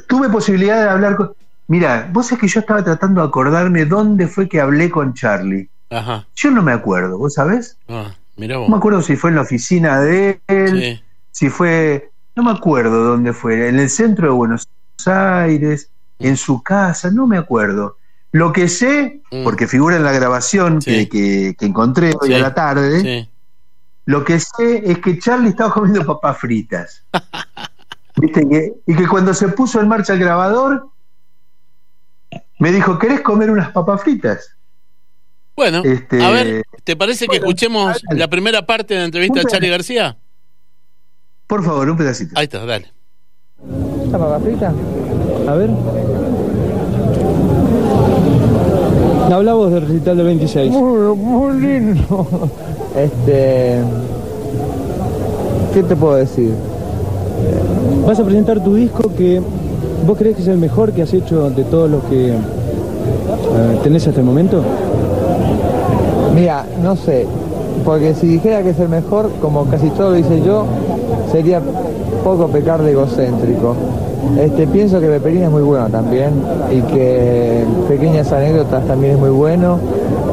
Tuve 0.07 0.29
posibilidad 0.29 0.83
de 0.83 0.89
hablar 0.89 1.15
con... 1.15 1.33
Mira, 1.67 2.09
vos 2.11 2.27
sabés 2.27 2.41
que 2.41 2.47
yo 2.47 2.59
estaba 2.61 2.83
tratando 2.83 3.21
de 3.21 3.27
acordarme 3.27 3.85
dónde 3.85 4.27
fue 4.27 4.47
que 4.49 4.59
hablé 4.59 4.89
con 4.89 5.13
Charlie. 5.13 5.69
Ajá. 5.89 6.27
Yo 6.35 6.51
no 6.51 6.61
me 6.63 6.71
acuerdo, 6.71 7.17
¿vos 7.17 7.33
sabés? 7.35 7.77
Ah, 7.87 8.15
mira 8.37 8.55
No 8.55 8.61
me 8.63 8.67
vos. 8.69 8.77
acuerdo 8.77 9.01
si 9.01 9.15
fue 9.15 9.29
en 9.31 9.35
la 9.37 9.41
oficina 9.43 9.99
de 9.99 10.41
él, 10.47 10.81
Sí. 10.81 11.03
si 11.31 11.49
fue... 11.49 12.11
No 12.39 12.45
me 12.45 12.51
acuerdo 12.57 13.03
dónde 13.03 13.33
fue, 13.33 13.67
en 13.67 13.79
el 13.81 13.89
centro 13.89 14.27
de 14.27 14.33
Buenos 14.33 14.65
Aires, 15.05 15.91
en 16.19 16.37
su 16.37 16.63
casa, 16.63 17.11
no 17.11 17.27
me 17.27 17.37
acuerdo. 17.37 17.97
Lo 18.31 18.53
que 18.53 18.69
sé, 18.69 19.19
Mm. 19.29 19.43
porque 19.43 19.67
figura 19.67 19.97
en 19.97 20.05
la 20.05 20.13
grabación 20.13 20.81
Sí. 20.81 20.89
que, 20.89 21.09
que- 21.09 21.55
que 21.59 21.65
encontré 21.65 22.13
hoy 22.21 22.29
Sí. 22.29 22.33
a 22.35 22.39
la 22.39 22.53
tarde, 22.53 23.01
Sí. 23.01 23.29
Lo 24.05 24.23
que 24.23 24.39
sé 24.39 24.83
es 24.89 24.99
que 24.99 25.19
Charlie 25.19 25.49
estaba 25.49 25.73
comiendo 25.73 26.05
papas 26.05 26.37
fritas. 26.37 27.03
¿Viste? 28.15 28.73
Y 28.87 28.95
que 28.95 29.07
cuando 29.07 29.33
se 29.33 29.49
puso 29.49 29.81
en 29.81 29.89
marcha 29.89 30.13
el 30.13 30.19
grabador, 30.19 30.87
me 32.57 32.71
dijo, 32.71 32.97
¿querés 32.97 33.19
comer 33.19 33.51
unas 33.51 33.71
papas 33.71 34.01
fritas? 34.01 34.55
Bueno, 35.57 35.81
Este- 35.83 36.23
a 36.23 36.29
ver, 36.31 36.63
¿te 36.85 36.95
parece 36.95 37.25
que 37.27 37.39
Bueno, 37.39 37.47
escuchemos 37.47 38.01
la 38.11 38.29
primera 38.29 38.65
parte 38.65 38.93
de 38.93 39.01
la 39.01 39.05
entrevista 39.07 39.41
a 39.41 39.43
Charlie 39.43 39.69
García? 39.69 40.17
Por 41.49 41.63
favor, 41.63 41.89
un 41.89 41.97
pedacito. 41.97 42.33
Ahí 42.37 42.43
está, 42.43 42.63
dale. 42.63 42.85
¿Esta 44.05 44.19
papa 44.19 44.39
frita? 44.39 44.71
A 45.47 45.53
ver. 45.55 45.71
Habla 49.33 49.53
vos 49.55 49.71
del 49.71 49.81
recital 49.87 50.17
del 50.17 50.27
26. 50.27 50.71
Muy, 50.71 51.15
muy 51.15 51.59
lindo. 51.59 52.27
Este. 52.95 53.79
¿Qué 55.73 55.81
te 55.81 55.95
puedo 55.95 56.17
decir? 56.17 56.53
Vas 58.05 58.19
a 58.19 58.23
presentar 58.23 58.63
tu 58.63 58.75
disco 58.75 59.11
que 59.17 59.41
vos 60.05 60.17
crees 60.19 60.35
que 60.35 60.43
es 60.43 60.47
el 60.49 60.59
mejor 60.59 60.91
que 60.91 61.01
has 61.01 61.13
hecho 61.15 61.49
de 61.49 61.63
todos 61.63 61.89
los 61.89 62.03
que 62.03 62.29
eh, 62.29 63.79
tenés 63.81 64.07
hasta 64.07 64.19
el 64.19 64.25
momento. 64.27 64.63
Mira, 66.35 66.63
no 66.83 66.95
sé, 66.95 67.25
porque 67.83 68.13
si 68.13 68.27
dijera 68.27 68.61
que 68.61 68.69
es 68.69 68.79
el 68.79 68.89
mejor, 68.89 69.31
como 69.41 69.65
casi 69.65 69.89
todo 69.89 70.11
lo 70.11 70.17
hice 70.19 70.43
yo, 70.43 70.65
sería 71.31 71.61
poco 72.23 72.47
pecar 72.47 72.81
de 72.81 72.91
egocéntrico. 72.91 73.75
Este, 74.39 74.67
pienso 74.67 74.99
que 74.99 75.07
Peperina 75.07 75.45
es 75.45 75.51
muy 75.51 75.61
bueno 75.61 75.87
también 75.89 76.31
y 76.71 76.81
que 76.93 77.63
Pequeñas 77.87 78.31
Anécdotas 78.31 78.85
también 78.85 79.13
es 79.13 79.19
muy 79.19 79.29
bueno 79.29 79.79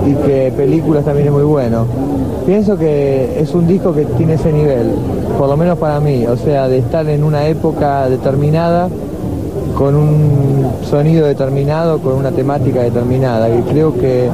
y 0.07 0.15
que 0.27 0.53
Películas 0.57 1.05
también 1.05 1.29
es 1.29 1.33
muy 1.33 1.45
bueno. 1.45 1.87
Pienso 2.45 2.77
que 2.77 3.41
es 3.41 3.55
un 3.55 3.67
disco 3.67 3.93
que 3.95 4.05
tiene 4.05 4.35
ese 4.35 4.53
nivel, 4.53 4.93
por 5.39 5.49
lo 5.49 5.57
menos 5.57 5.79
para 5.79 5.99
mí, 6.01 6.27
o 6.27 6.37
sea, 6.37 6.69
de 6.69 6.79
estar 6.79 7.09
en 7.09 7.25
una 7.25 7.47
época 7.47 8.09
determinada 8.09 8.89
con 9.77 9.95
un 9.95 10.71
sonido 10.89 11.27
determinado, 11.27 11.99
con 11.99 12.15
una 12.15 12.31
temática 12.31 12.83
determinada 12.83 13.49
y 13.49 13.63
creo 13.63 13.93
que 13.95 14.29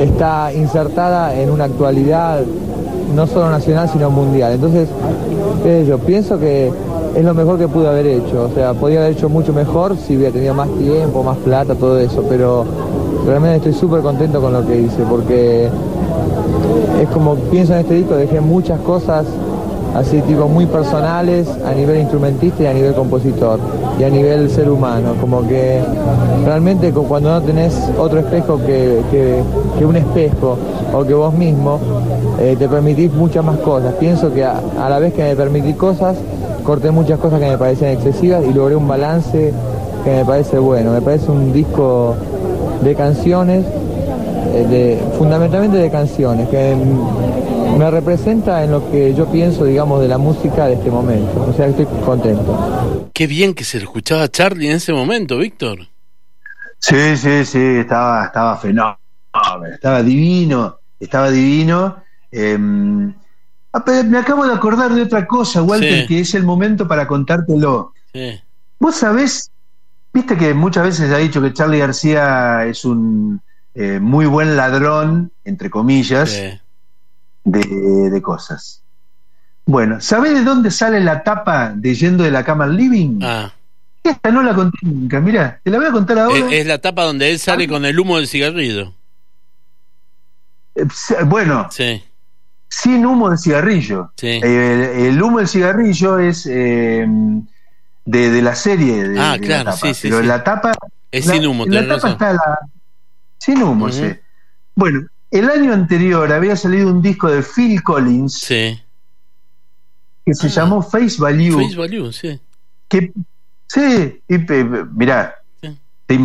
está 0.00 0.52
insertada 0.52 1.34
en 1.34 1.50
una 1.50 1.64
actualidad 1.64 2.40
no 3.14 3.26
solo 3.26 3.50
nacional 3.50 3.88
sino 3.88 4.10
mundial. 4.10 4.52
Entonces, 4.52 4.88
yo 5.86 5.98
pienso 5.98 6.38
que 6.38 6.70
es 7.14 7.24
lo 7.24 7.34
mejor 7.34 7.58
que 7.58 7.68
pude 7.68 7.88
haber 7.88 8.06
hecho. 8.06 8.48
O 8.50 8.54
sea, 8.54 8.74
podía 8.74 9.00
haber 9.00 9.12
hecho 9.12 9.28
mucho 9.28 9.52
mejor 9.52 9.96
si 9.96 10.16
hubiera 10.16 10.32
tenido 10.32 10.54
más 10.54 10.68
tiempo, 10.78 11.22
más 11.22 11.38
plata, 11.38 11.74
todo 11.74 11.98
eso, 11.98 12.24
pero 12.28 12.64
realmente 13.26 13.56
estoy 13.56 13.72
súper 13.72 14.02
contento 14.02 14.40
con 14.40 14.52
lo 14.52 14.66
que 14.66 14.82
hice 14.82 15.02
porque 15.08 15.68
es 17.00 17.08
como 17.08 17.36
pienso 17.36 17.72
en 17.72 17.80
este 17.80 17.94
disco, 17.94 18.14
dejé 18.14 18.40
muchas 18.40 18.78
cosas 18.80 19.26
así 19.94 20.20
tipo 20.22 20.48
muy 20.48 20.66
personales 20.66 21.48
a 21.64 21.72
nivel 21.72 22.00
instrumentista 22.00 22.64
y 22.64 22.66
a 22.66 22.74
nivel 22.74 22.94
compositor 22.94 23.58
y 23.98 24.02
a 24.02 24.10
nivel 24.10 24.50
ser 24.50 24.68
humano, 24.68 25.14
como 25.20 25.46
que 25.46 25.80
realmente 26.44 26.92
cu- 26.92 27.04
cuando 27.04 27.30
no 27.30 27.40
tenés 27.42 27.74
otro 27.98 28.18
espejo 28.18 28.58
que, 28.66 29.42
un 29.84 29.96
espejo 29.96 30.56
o 30.92 31.04
que 31.04 31.14
vos 31.14 31.32
mismo, 31.34 31.78
eh, 32.40 32.56
te 32.58 32.68
permitís 32.68 33.12
muchas 33.12 33.44
más 33.44 33.58
cosas. 33.58 33.94
Pienso 33.94 34.32
que 34.32 34.44
a, 34.44 34.60
la 34.88 34.98
vez 34.98 35.12
que 35.14 35.22
me 35.22 35.36
permití 35.36 35.74
cosas, 35.74 36.16
corté 36.64 36.90
muchas 36.90 37.18
cosas 37.20 37.38
que 37.40 37.46
me 37.46 37.58
parecían 37.58 37.92
excesivas 37.92 38.42
y 38.44 38.52
logré 38.52 38.74
un 38.74 38.88
balance 38.88 39.52
que 40.04 40.10
me 40.10 40.24
parece 40.24 40.58
bueno. 40.58 40.90
Me 40.92 41.00
parece 41.00 41.30
un 41.30 41.52
disco 41.52 42.14
de 42.82 42.94
canciones 42.94 43.64
eh, 44.54 44.66
de, 44.68 44.98
fundamentalmente 45.18 45.76
de 45.78 45.90
canciones, 45.90 46.48
que 46.48 46.74
me 47.78 47.90
representa 47.90 48.62
en 48.64 48.70
lo 48.72 48.90
que 48.90 49.14
yo 49.14 49.26
pienso, 49.26 49.64
digamos, 49.64 50.00
de 50.00 50.08
la 50.08 50.18
música 50.18 50.66
de 50.66 50.74
este 50.74 50.90
momento. 50.90 51.46
O 51.48 51.52
sea, 51.56 51.66
estoy 51.66 51.86
contento. 52.04 52.42
Qué 53.14 53.28
bien 53.28 53.54
que 53.54 53.62
se 53.64 53.78
lo 53.78 53.84
escuchaba 53.84 54.24
a 54.24 54.28
Charlie 54.28 54.66
en 54.68 54.76
ese 54.76 54.92
momento, 54.92 55.38
Víctor. 55.38 55.86
Sí, 56.80 57.16
sí, 57.16 57.44
sí, 57.44 57.58
estaba, 57.58 58.26
estaba 58.26 58.56
fenómeno, 58.58 58.98
estaba 59.72 60.02
divino, 60.02 60.80
estaba 60.98 61.30
divino. 61.30 62.02
Eh, 62.32 62.58
ah, 63.72 63.84
me 64.04 64.18
acabo 64.18 64.44
de 64.46 64.52
acordar 64.52 64.92
de 64.92 65.02
otra 65.02 65.26
cosa, 65.26 65.62
Walter, 65.62 66.02
Sí. 66.02 66.06
que 66.08 66.20
es 66.20 66.34
el 66.34 66.42
momento 66.42 66.88
para 66.88 67.06
contártelo. 67.06 67.94
Sí. 68.12 68.42
Vos 68.80 68.96
sabés, 68.96 69.48
viste 70.12 70.36
que 70.36 70.52
muchas 70.52 70.84
veces 70.84 71.10
ha 71.12 71.18
dicho 71.18 71.40
que 71.40 71.52
Charlie 71.52 71.78
García 71.78 72.66
es 72.66 72.84
un 72.84 73.40
eh, 73.74 74.00
muy 74.00 74.26
buen 74.26 74.56
ladrón, 74.56 75.30
entre 75.44 75.70
comillas, 75.70 76.30
sí. 76.30 76.60
de, 77.44 78.10
de 78.10 78.22
cosas. 78.22 78.83
Bueno, 79.66 80.00
¿sabés 80.00 80.34
de 80.34 80.44
dónde 80.44 80.70
sale 80.70 81.00
la 81.00 81.22
tapa 81.22 81.72
de 81.74 81.94
Yendo 81.94 82.24
de 82.24 82.30
la 82.30 82.44
cama 82.44 82.64
al 82.64 82.76
living? 82.76 83.20
Ah, 83.22 83.52
Esta 84.02 84.30
no 84.30 84.42
la 84.42 84.54
conté 84.54 84.78
nunca, 84.82 85.20
mirá, 85.20 85.58
te 85.62 85.70
la 85.70 85.78
voy 85.78 85.86
a 85.86 85.90
contar 85.92 86.18
ahora. 86.18 86.38
es, 86.38 86.52
es 86.52 86.66
la 86.66 86.78
tapa 86.78 87.04
donde 87.04 87.30
él 87.30 87.38
sale 87.38 87.66
con 87.66 87.84
el 87.86 87.98
humo 87.98 88.16
del 88.18 88.28
cigarrillo. 88.28 88.92
Eh, 90.74 90.84
bueno, 91.26 91.68
Sí, 91.70 92.02
sin 92.68 93.06
humo 93.06 93.30
de 93.30 93.38
cigarrillo. 93.38 94.12
sí. 94.16 94.40
Eh, 94.42 95.06
el 95.08 95.22
humo 95.22 95.38
del 95.38 95.48
cigarrillo 95.48 96.18
es 96.18 96.46
eh, 96.46 97.06
de, 98.04 98.30
de 98.30 98.42
la 98.42 98.54
serie. 98.54 99.08
De, 99.08 99.18
Ah, 99.20 99.32
de 99.32 99.38
la 99.38 99.46
claro, 99.46 99.64
tapa. 99.70 99.76
sí, 99.78 99.94
sí, 99.94 100.08
Pero 100.08 100.20
sí. 100.20 100.26
la 100.26 100.44
tapa. 100.44 100.72
Es 101.10 101.26
la- 101.26 101.32
sin 101.34 101.46
humo, 101.46 101.64
la 101.66 101.80
tapa 101.82 101.94
razón. 101.94 102.10
está 102.12 102.32
la. 102.34 102.58
Sin 103.38 103.62
humo, 103.62 103.90
sí. 103.90 104.12
Bueno, 104.74 105.06
el 105.30 105.48
año 105.48 105.72
anterior 105.72 106.30
había 106.32 106.56
salido 106.56 106.88
un 106.88 107.00
disco 107.00 107.30
de 107.30 107.42
Phil 107.42 107.82
Collins 107.82 108.34
Sí. 108.40 108.80
Que 110.24 110.34
se 110.34 110.46
Ah. 110.46 110.50
llamó 110.50 110.82
Face 110.82 111.16
Value. 111.20 111.62
Face 111.62 111.76
value, 111.76 112.12
sí. 112.12 112.40
que 112.88 113.12
sí, 113.66 114.20
y, 114.28 114.38
mirá, 114.94 115.34
Sí. 115.62 115.76
te 116.06 116.18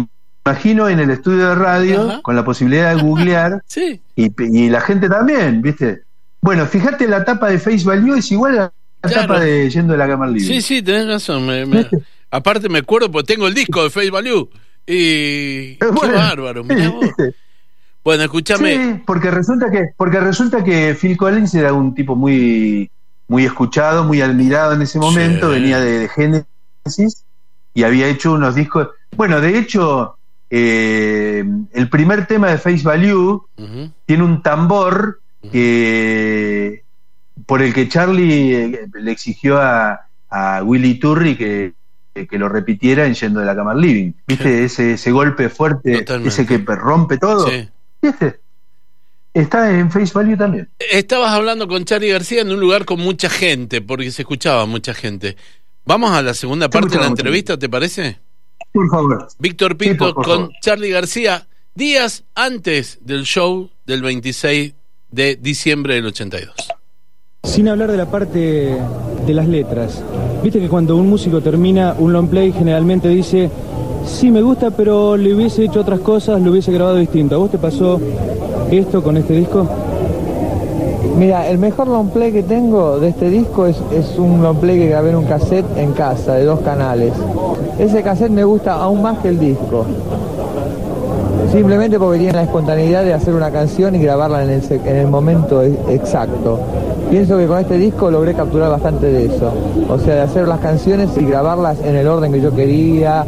imagino 0.46 0.88
en 0.90 1.00
el 1.00 1.10
estudio 1.12 1.50
de 1.50 1.56
radio 1.56 2.10
Ajá. 2.10 2.22
con 2.22 2.36
la 2.36 2.44
posibilidad 2.46 2.96
de 2.96 3.02
googlear 3.02 3.64
Sí, 3.68 4.02
y, 4.16 4.70
la 4.70 4.82
gente 4.82 5.10
también, 5.10 5.62
¿viste? 5.62 6.02
Bueno, 6.42 6.66
fíjate 6.66 7.08
la 7.08 7.24
tapa 7.26 7.50
de 7.50 7.60
Face 7.60 7.84
Value 7.86 8.16
es 8.18 8.32
igual 8.32 8.54
a 8.60 8.62
la 9.04 9.10
Claro. 9.10 9.28
tapa 9.34 9.40
de 9.42 9.70
Yendo 9.70 9.94
de 9.94 9.98
la 10.00 10.06
al 10.06 10.34
Living. 10.34 10.48
sí, 10.48 10.62
sí, 10.62 10.82
tenés 10.82 11.08
razón. 11.08 11.46
me- 11.48 11.66
me- 11.66 11.88
aparte 12.32 12.68
me 12.70 12.80
acuerdo 12.80 13.10
porque 13.12 13.34
tengo 13.34 13.48
el 13.48 13.54
disco 13.54 13.84
de 13.84 13.90
Face 13.90 14.12
Value. 14.12 14.50
Y 14.86 15.76
qué 15.80 15.88
Bueno, 15.94 16.16
bárbaro, 16.16 16.64
mirá 16.64 16.90
vos. 16.90 17.06
Bueno, 18.04 18.24
escúchame. 18.24 18.76
Sí, 18.76 19.02
porque 19.06 19.30
resulta 19.32 19.70
que 19.70 19.90
porque 19.96 20.20
resulta 20.20 20.64
que 20.64 20.96
Phil 21.00 21.16
Collins 21.18 21.54
era 21.56 21.74
un 21.74 21.94
tipo 21.94 22.16
muy 22.16 22.90
muy 23.30 23.46
escuchado, 23.46 24.04
muy 24.04 24.22
admirado 24.22 24.74
en 24.74 24.82
ese 24.82 25.00
momento, 25.00 25.48
Sí. 25.54 25.54
venía 25.62 25.80
de, 25.80 26.00
de 26.00 26.10
Genesis 26.10 27.24
y 27.74 27.84
había 27.84 28.08
hecho 28.08 28.34
unos 28.34 28.56
discos. 28.56 28.90
Bueno, 29.16 29.40
de 29.40 29.58
hecho, 29.58 30.18
eh, 30.50 31.44
el 31.72 31.90
primer 31.90 32.26
tema 32.26 32.48
de 32.50 32.58
Face 32.58 32.84
Value 32.84 33.46
tiene 34.06 34.24
un 34.24 34.42
tambor 34.44 35.22
que 35.52 36.84
por 37.46 37.62
el 37.62 37.74
que 37.74 37.88
Charlie 37.88 38.54
eh, 38.56 38.88
le 38.94 39.12
exigió 39.12 39.60
a, 39.62 40.02
a 40.30 40.62
Willy 40.64 41.00
Turri 41.00 41.36
que, 41.38 41.74
que 42.14 42.38
lo 42.38 42.50
repitiera 42.50 43.06
en 43.06 43.14
Yendo 43.14 43.40
de 43.40 43.46
la 43.46 43.56
Cama 43.56 43.74
Living. 43.74 44.12
¿Viste 44.28 44.66
ese, 44.66 44.94
ese 44.94 45.12
golpe 45.12 45.50
fuerte, 45.50 46.00
Totalmente. 46.00 46.30
ese 46.30 46.46
que 46.46 46.58
rompe 46.58 47.18
todo? 47.18 47.48
Sí. 47.48 47.70
¿Viste? 48.02 48.40
Está 49.40 49.78
en 49.78 49.90
Face 49.92 50.12
Value 50.14 50.38
también. 50.38 50.70
Estabas 50.92 51.32
hablando 51.32 51.68
con 51.68 51.86
Charlie 51.86 52.10
García 52.10 52.42
en 52.42 52.52
un 52.52 52.60
lugar 52.60 52.86
con 52.86 53.00
mucha 53.00 53.30
gente, 53.30 53.82
porque 53.82 54.12
se 54.12 54.24
escuchaba 54.24 54.66
mucha 54.66 54.94
gente. 54.94 55.36
Vamos 55.86 56.12
a 56.12 56.22
la 56.22 56.34
segunda 56.34 56.66
Se 56.66 56.70
parte 56.70 56.96
de 56.96 57.02
la 57.02 57.08
entrevista, 57.08 57.58
¿te 57.58 57.70
parece? 57.70 58.20
Por 58.72 58.90
favor. 58.90 59.28
Víctor 59.40 59.72
Sí, 59.72 59.78
Pinto 59.78 60.06
por- 60.06 60.14
por 60.16 60.26
con 60.26 60.36
favor. 60.42 60.52
Charlie 60.62 60.90
García, 60.92 61.48
días 61.74 62.24
antes 62.36 63.00
del 63.02 63.24
show 63.24 63.70
del 63.86 64.02
26 64.02 64.74
de 65.12 65.36
diciembre 65.38 65.96
del 65.96 66.06
82. 66.08 66.54
Sin 67.44 67.68
hablar 67.70 67.90
de 67.90 67.98
la 67.98 68.12
parte 68.12 68.78
de 69.26 69.34
las 69.34 69.48
letras. 69.48 70.04
Viste 70.44 70.60
que 70.60 70.68
cuando 70.68 70.96
un 70.98 71.08
músico 71.10 71.42
termina 71.42 71.96
un 71.98 72.14
long 72.14 72.30
play 72.30 72.52
generalmente 72.52 73.08
dice, 73.08 73.50
sí 74.06 74.30
me 74.30 74.42
gusta, 74.42 74.72
pero 74.72 75.16
le 75.18 75.34
hubiese 75.34 75.66
hecho 75.66 75.80
otras 75.82 76.02
cosas, 76.02 76.42
lo 76.42 76.52
hubiese 76.52 76.72
grabado 76.72 76.98
distinto. 76.98 77.36
¿A 77.36 77.38
vos 77.40 77.50
te 77.50 77.58
pasó 77.58 78.00
esto 78.78 79.02
con 79.02 79.18
este 79.18 79.34
disco? 79.34 79.66
Mira, 81.18 81.48
el 81.48 81.58
mejor 81.58 81.88
long 81.88 82.10
play 82.10 82.32
que 82.32 82.44
tengo 82.44 83.00
de 83.00 83.10
este 83.10 83.30
disco 83.30 83.66
es, 83.66 83.78
es 83.92 84.18
un 84.18 84.42
long 84.42 84.58
play 84.58 84.80
que 84.80 84.88
grabé 84.88 85.10
en 85.10 85.18
un 85.18 85.26
cassette 85.26 85.66
en 85.78 85.92
casa, 85.92 86.36
de 86.36 86.46
dos 86.46 86.60
canales. 86.62 87.12
Ese 87.78 88.04
cassette 88.04 88.32
me 88.32 88.44
gusta 88.44 88.76
aún 88.76 89.02
más 89.02 89.18
que 89.20 89.30
el 89.30 89.40
disco. 89.40 89.86
Simplemente 91.52 91.98
porque 91.98 92.20
tiene 92.20 92.34
la 92.34 92.44
espontaneidad 92.44 93.04
de 93.04 93.14
hacer 93.14 93.34
una 93.34 93.50
canción 93.50 93.96
y 93.96 94.00
grabarla 94.00 94.44
en 94.44 94.50
el, 94.52 94.64
en 94.72 94.96
el 94.96 95.08
momento 95.08 95.64
e- 95.64 95.78
exacto. 95.90 96.60
Pienso 97.10 97.38
que 97.38 97.48
con 97.48 97.58
este 97.58 97.78
disco 97.78 98.12
logré 98.12 98.36
capturar 98.36 98.70
bastante 98.70 99.08
de 99.08 99.26
eso. 99.26 99.52
O 99.90 99.98
sea, 99.98 100.16
de 100.16 100.22
hacer 100.22 100.48
las 100.48 100.60
canciones 100.60 101.10
y 101.18 101.26
grabarlas 101.26 101.80
en 101.84 101.96
el 101.96 102.08
orden 102.08 102.32
que 102.32 102.40
yo 102.40 102.54
quería. 102.54 103.26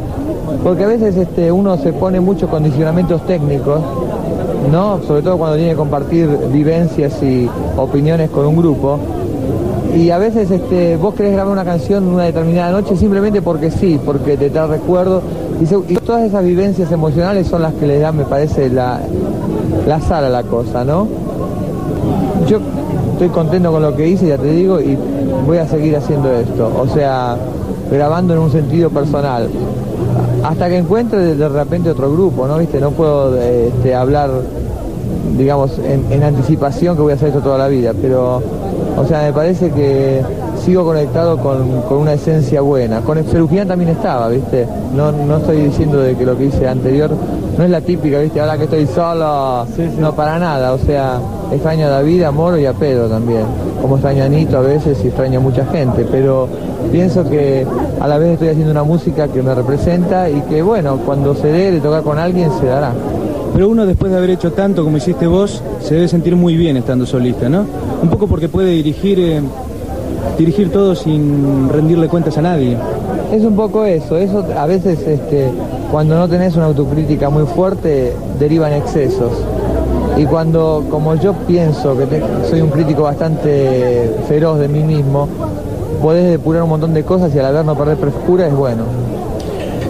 Porque 0.62 0.84
a 0.84 0.86
veces 0.86 1.16
este, 1.16 1.50
uno 1.50 1.76
se 1.78 1.92
pone 1.92 2.20
muchos 2.20 2.48
condicionamientos 2.48 3.26
técnicos 3.26 3.80
¿no? 4.70 5.00
Sobre 5.02 5.22
todo 5.22 5.38
cuando 5.38 5.56
tiene 5.56 5.70
que 5.72 5.76
compartir 5.76 6.28
vivencias 6.52 7.22
y 7.22 7.48
opiniones 7.76 8.30
con 8.30 8.46
un 8.46 8.56
grupo. 8.56 8.98
Y 9.96 10.10
a 10.10 10.18
veces 10.18 10.50
este, 10.50 10.96
vos 10.96 11.14
querés 11.14 11.32
grabar 11.32 11.52
una 11.52 11.64
canción 11.64 12.06
una 12.08 12.24
determinada 12.24 12.72
noche 12.72 12.96
simplemente 12.96 13.42
porque 13.42 13.70
sí, 13.70 14.00
porque 14.04 14.36
te 14.36 14.50
trae 14.50 14.66
recuerdo. 14.66 15.22
Y, 15.60 15.94
todas 15.96 16.22
esas 16.22 16.44
vivencias 16.44 16.90
emocionales 16.90 17.46
son 17.46 17.62
las 17.62 17.74
que 17.74 17.86
le 17.86 17.98
dan, 17.98 18.16
me 18.16 18.24
parece, 18.24 18.68
la, 18.68 19.00
la 19.86 20.28
la 20.28 20.42
cosa, 20.44 20.84
¿no? 20.84 21.06
Yo 22.48 22.58
estoy 23.12 23.28
contento 23.28 23.70
con 23.70 23.82
lo 23.82 23.94
que 23.94 24.08
hice, 24.08 24.26
ya 24.26 24.38
te 24.38 24.50
digo, 24.50 24.80
y 24.80 24.98
voy 25.46 25.58
a 25.58 25.68
seguir 25.68 25.96
haciendo 25.96 26.32
esto. 26.32 26.72
O 26.76 26.88
sea, 26.88 27.36
grabando 27.90 28.34
en 28.34 28.40
un 28.40 28.50
sentido 28.50 28.90
personal. 28.90 29.48
Hasta 30.42 30.68
que 30.68 30.78
encuentre 30.78 31.34
de, 31.36 31.48
repente 31.48 31.90
otro 31.90 32.10
grupo, 32.12 32.46
¿no? 32.46 32.58
¿Viste? 32.58 32.80
No 32.80 32.90
puedo 32.90 33.36
este, 33.40 33.94
hablar, 33.94 34.30
digamos, 35.36 35.78
en, 35.78 36.04
en 36.10 36.22
anticipación 36.22 36.96
que 36.96 37.02
voy 37.02 37.12
a 37.12 37.14
hacer 37.14 37.28
esto 37.28 37.40
toda 37.40 37.58
la 37.58 37.68
vida, 37.68 37.92
pero, 38.00 38.42
o 38.96 39.06
sea, 39.06 39.22
me 39.22 39.32
parece 39.32 39.70
que 39.70 40.22
sigo 40.64 40.84
conectado 40.84 41.38
con, 41.38 41.82
con 41.82 41.98
una 41.98 42.12
esencia 42.12 42.60
buena. 42.60 43.00
Con 43.00 43.18
el 43.18 43.24
también 43.66 43.90
estaba, 43.90 44.28
¿viste? 44.28 44.66
No, 44.94 45.10
no 45.10 45.38
estoy 45.38 45.62
diciendo 45.62 45.98
de 45.98 46.16
que 46.16 46.24
lo 46.24 46.36
que 46.36 46.46
hice 46.46 46.68
anterior 46.68 47.10
no 47.58 47.64
es 47.64 47.70
la 47.70 47.80
típica, 47.80 48.18
¿viste? 48.20 48.40
Ahora 48.40 48.56
que 48.56 48.64
estoy 48.64 48.86
solo, 48.86 49.66
no 49.98 50.14
para 50.14 50.38
nada, 50.38 50.72
o 50.72 50.78
sea, 50.78 51.20
extraño 51.50 51.86
a 51.86 51.90
David, 51.90 52.22
a 52.22 52.30
Moro 52.30 52.58
y 52.58 52.66
a 52.66 52.72
Pedro 52.72 53.08
también, 53.08 53.44
como 53.80 53.96
extraño 53.96 54.24
a 54.24 54.28
Nito 54.28 54.58
a 54.58 54.60
veces 54.60 54.98
y 55.04 55.08
extraño 55.08 55.40
a 55.40 55.42
mucha 55.42 55.66
gente, 55.66 56.06
pero 56.10 56.48
pienso 56.90 57.28
que 57.28 57.66
a 58.02 58.08
la 58.08 58.18
vez 58.18 58.32
estoy 58.32 58.48
haciendo 58.48 58.72
una 58.72 58.82
música 58.82 59.28
que 59.28 59.42
me 59.44 59.54
representa 59.54 60.28
y 60.28 60.40
que, 60.42 60.60
bueno, 60.60 60.98
cuando 61.06 61.36
se 61.36 61.46
dé 61.46 61.70
de 61.70 61.80
tocar 61.80 62.02
con 62.02 62.18
alguien 62.18 62.50
se 62.58 62.66
dará. 62.66 62.92
Pero 63.54 63.68
uno 63.68 63.86
después 63.86 64.10
de 64.10 64.18
haber 64.18 64.30
hecho 64.30 64.50
tanto 64.52 64.82
como 64.82 64.96
hiciste 64.96 65.28
vos, 65.28 65.62
se 65.80 65.94
debe 65.94 66.08
sentir 66.08 66.34
muy 66.34 66.56
bien 66.56 66.76
estando 66.76 67.06
solista, 67.06 67.48
¿no? 67.48 67.64
Un 68.02 68.08
poco 68.08 68.26
porque 68.26 68.48
puede 68.48 68.70
dirigir, 68.70 69.20
eh, 69.20 69.40
dirigir 70.36 70.72
todo 70.72 70.96
sin 70.96 71.68
rendirle 71.68 72.08
cuentas 72.08 72.36
a 72.38 72.42
nadie. 72.42 72.76
Es 73.32 73.44
un 73.44 73.54
poco 73.54 73.84
eso, 73.84 74.16
eso 74.16 74.44
a 74.58 74.66
veces 74.66 74.98
este, 75.06 75.50
cuando 75.92 76.16
no 76.18 76.28
tenés 76.28 76.56
una 76.56 76.64
autocrítica 76.66 77.30
muy 77.30 77.44
fuerte 77.46 78.14
derivan 78.40 78.72
excesos. 78.72 79.30
Y 80.16 80.24
cuando, 80.24 80.84
como 80.90 81.14
yo 81.14 81.34
pienso 81.46 81.96
que 81.96 82.06
te- 82.06 82.22
soy 82.50 82.62
un 82.62 82.70
crítico 82.70 83.02
bastante 83.02 84.10
feroz 84.28 84.58
de 84.58 84.66
mí 84.68 84.80
mismo, 84.82 85.28
podés 86.02 86.28
depurar 86.30 86.62
un 86.64 86.68
montón 86.70 86.92
de 86.92 87.04
cosas 87.04 87.34
y 87.34 87.38
a 87.38 87.42
la 87.44 87.50
vez 87.52 87.64
no 87.64 87.78
perder 87.78 87.96
frescura 87.96 88.46
es 88.46 88.52
bueno. 88.52 88.84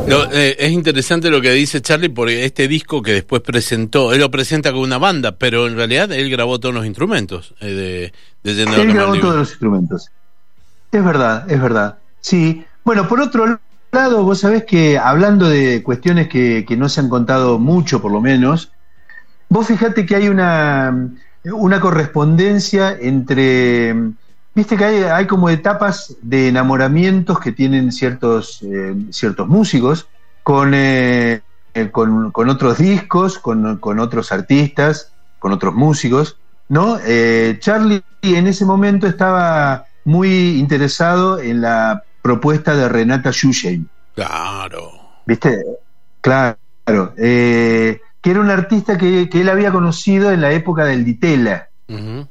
Lo- 0.07 0.31
eh, 0.33 0.57
es 0.59 0.71
interesante 0.73 1.31
lo 1.31 1.41
que 1.41 1.53
dice 1.53 1.81
Charlie 1.81 2.09
porque 2.09 2.45
este 2.45 2.69
disco 2.69 3.03
que 3.03 3.13
después 3.13 3.41
presentó, 3.43 4.13
él 4.13 4.21
lo 4.21 4.31
presenta 4.31 4.73
con 4.73 4.81
una 4.81 4.99
banda, 4.99 5.33
pero 5.33 5.67
en 5.67 5.77
realidad 5.77 6.11
él 6.13 6.29
grabó 6.31 6.61
todos 6.61 6.75
los 6.75 6.85
instrumentos 6.87 7.55
eh, 7.61 8.13
de, 8.45 8.53
de 8.53 8.63
Él 8.63 8.93
grabó 8.93 9.13
al 9.13 9.21
todos 9.21 9.37
los 9.37 9.51
instrumentos. 9.51 10.11
Es 10.91 11.05
verdad, 11.05 11.51
es 11.51 11.61
verdad. 11.61 11.99
Sí. 12.21 12.65
Bueno, 12.85 13.09
por 13.09 13.21
otro 13.21 13.59
lado, 13.93 14.25
vos 14.25 14.41
sabés 14.41 14.65
que 14.65 14.99
hablando 14.99 15.49
de 15.49 15.83
cuestiones 15.83 16.29
que, 16.29 16.65
que 16.67 16.77
no 16.77 16.89
se 16.89 17.01
han 17.01 17.09
contado 17.09 17.59
mucho, 17.59 18.03
por 18.03 18.13
lo 18.13 18.21
menos, 18.21 18.73
vos 19.49 19.67
fijate 19.67 20.05
que 20.05 20.17
hay 20.17 20.29
una, 20.29 21.11
una 21.45 21.81
correspondencia 21.81 22.97
entre. 23.01 23.95
Viste 24.55 24.77
que 24.77 24.85
hay, 24.85 25.03
hay 25.05 25.27
como 25.27 25.49
etapas 25.49 26.15
de 26.21 26.49
enamoramientos 26.49 27.41
que 27.41 27.53
tienen 27.53 27.91
ciertos, 27.91 28.61
eh, 28.63 28.95
ciertos 29.11 29.49
músicos 29.49 30.09
con, 30.43 30.73
eh, 30.75 31.41
eh, 31.75 31.91
con, 31.91 32.31
con 32.33 32.49
otros 32.51 32.79
discos, 32.79 33.39
con, 33.39 33.79
con 33.79 33.99
otros 33.99 34.31
artistas, 34.31 35.13
con 35.39 35.53
otros 35.53 35.75
músicos. 35.75 36.37
¿no? 36.69 36.99
Eh, 37.05 37.57
Charlie 37.61 38.03
en 38.23 38.47
ese 38.47 38.65
momento 38.65 39.07
estaba 39.07 39.87
muy 40.05 40.59
interesado 40.59 41.39
en 41.39 41.61
la 41.63 42.03
propuesta 42.21 42.75
de 42.75 42.89
Renata 42.89 43.33
Schusheim, 43.33 43.87
Claro. 44.15 44.91
¿viste? 45.27 45.63
Claro, 46.21 46.57
eh, 47.17 48.01
que 48.21 48.31
era 48.31 48.41
un 48.41 48.51
artista 48.51 48.97
que, 48.99 49.29
que 49.29 49.41
él 49.41 49.49
había 49.49 49.73
conocido 49.73 50.31
en 50.31 50.41
la 50.41 50.53
época 50.53 50.85
del 50.85 51.05
Ditela, 51.05 51.69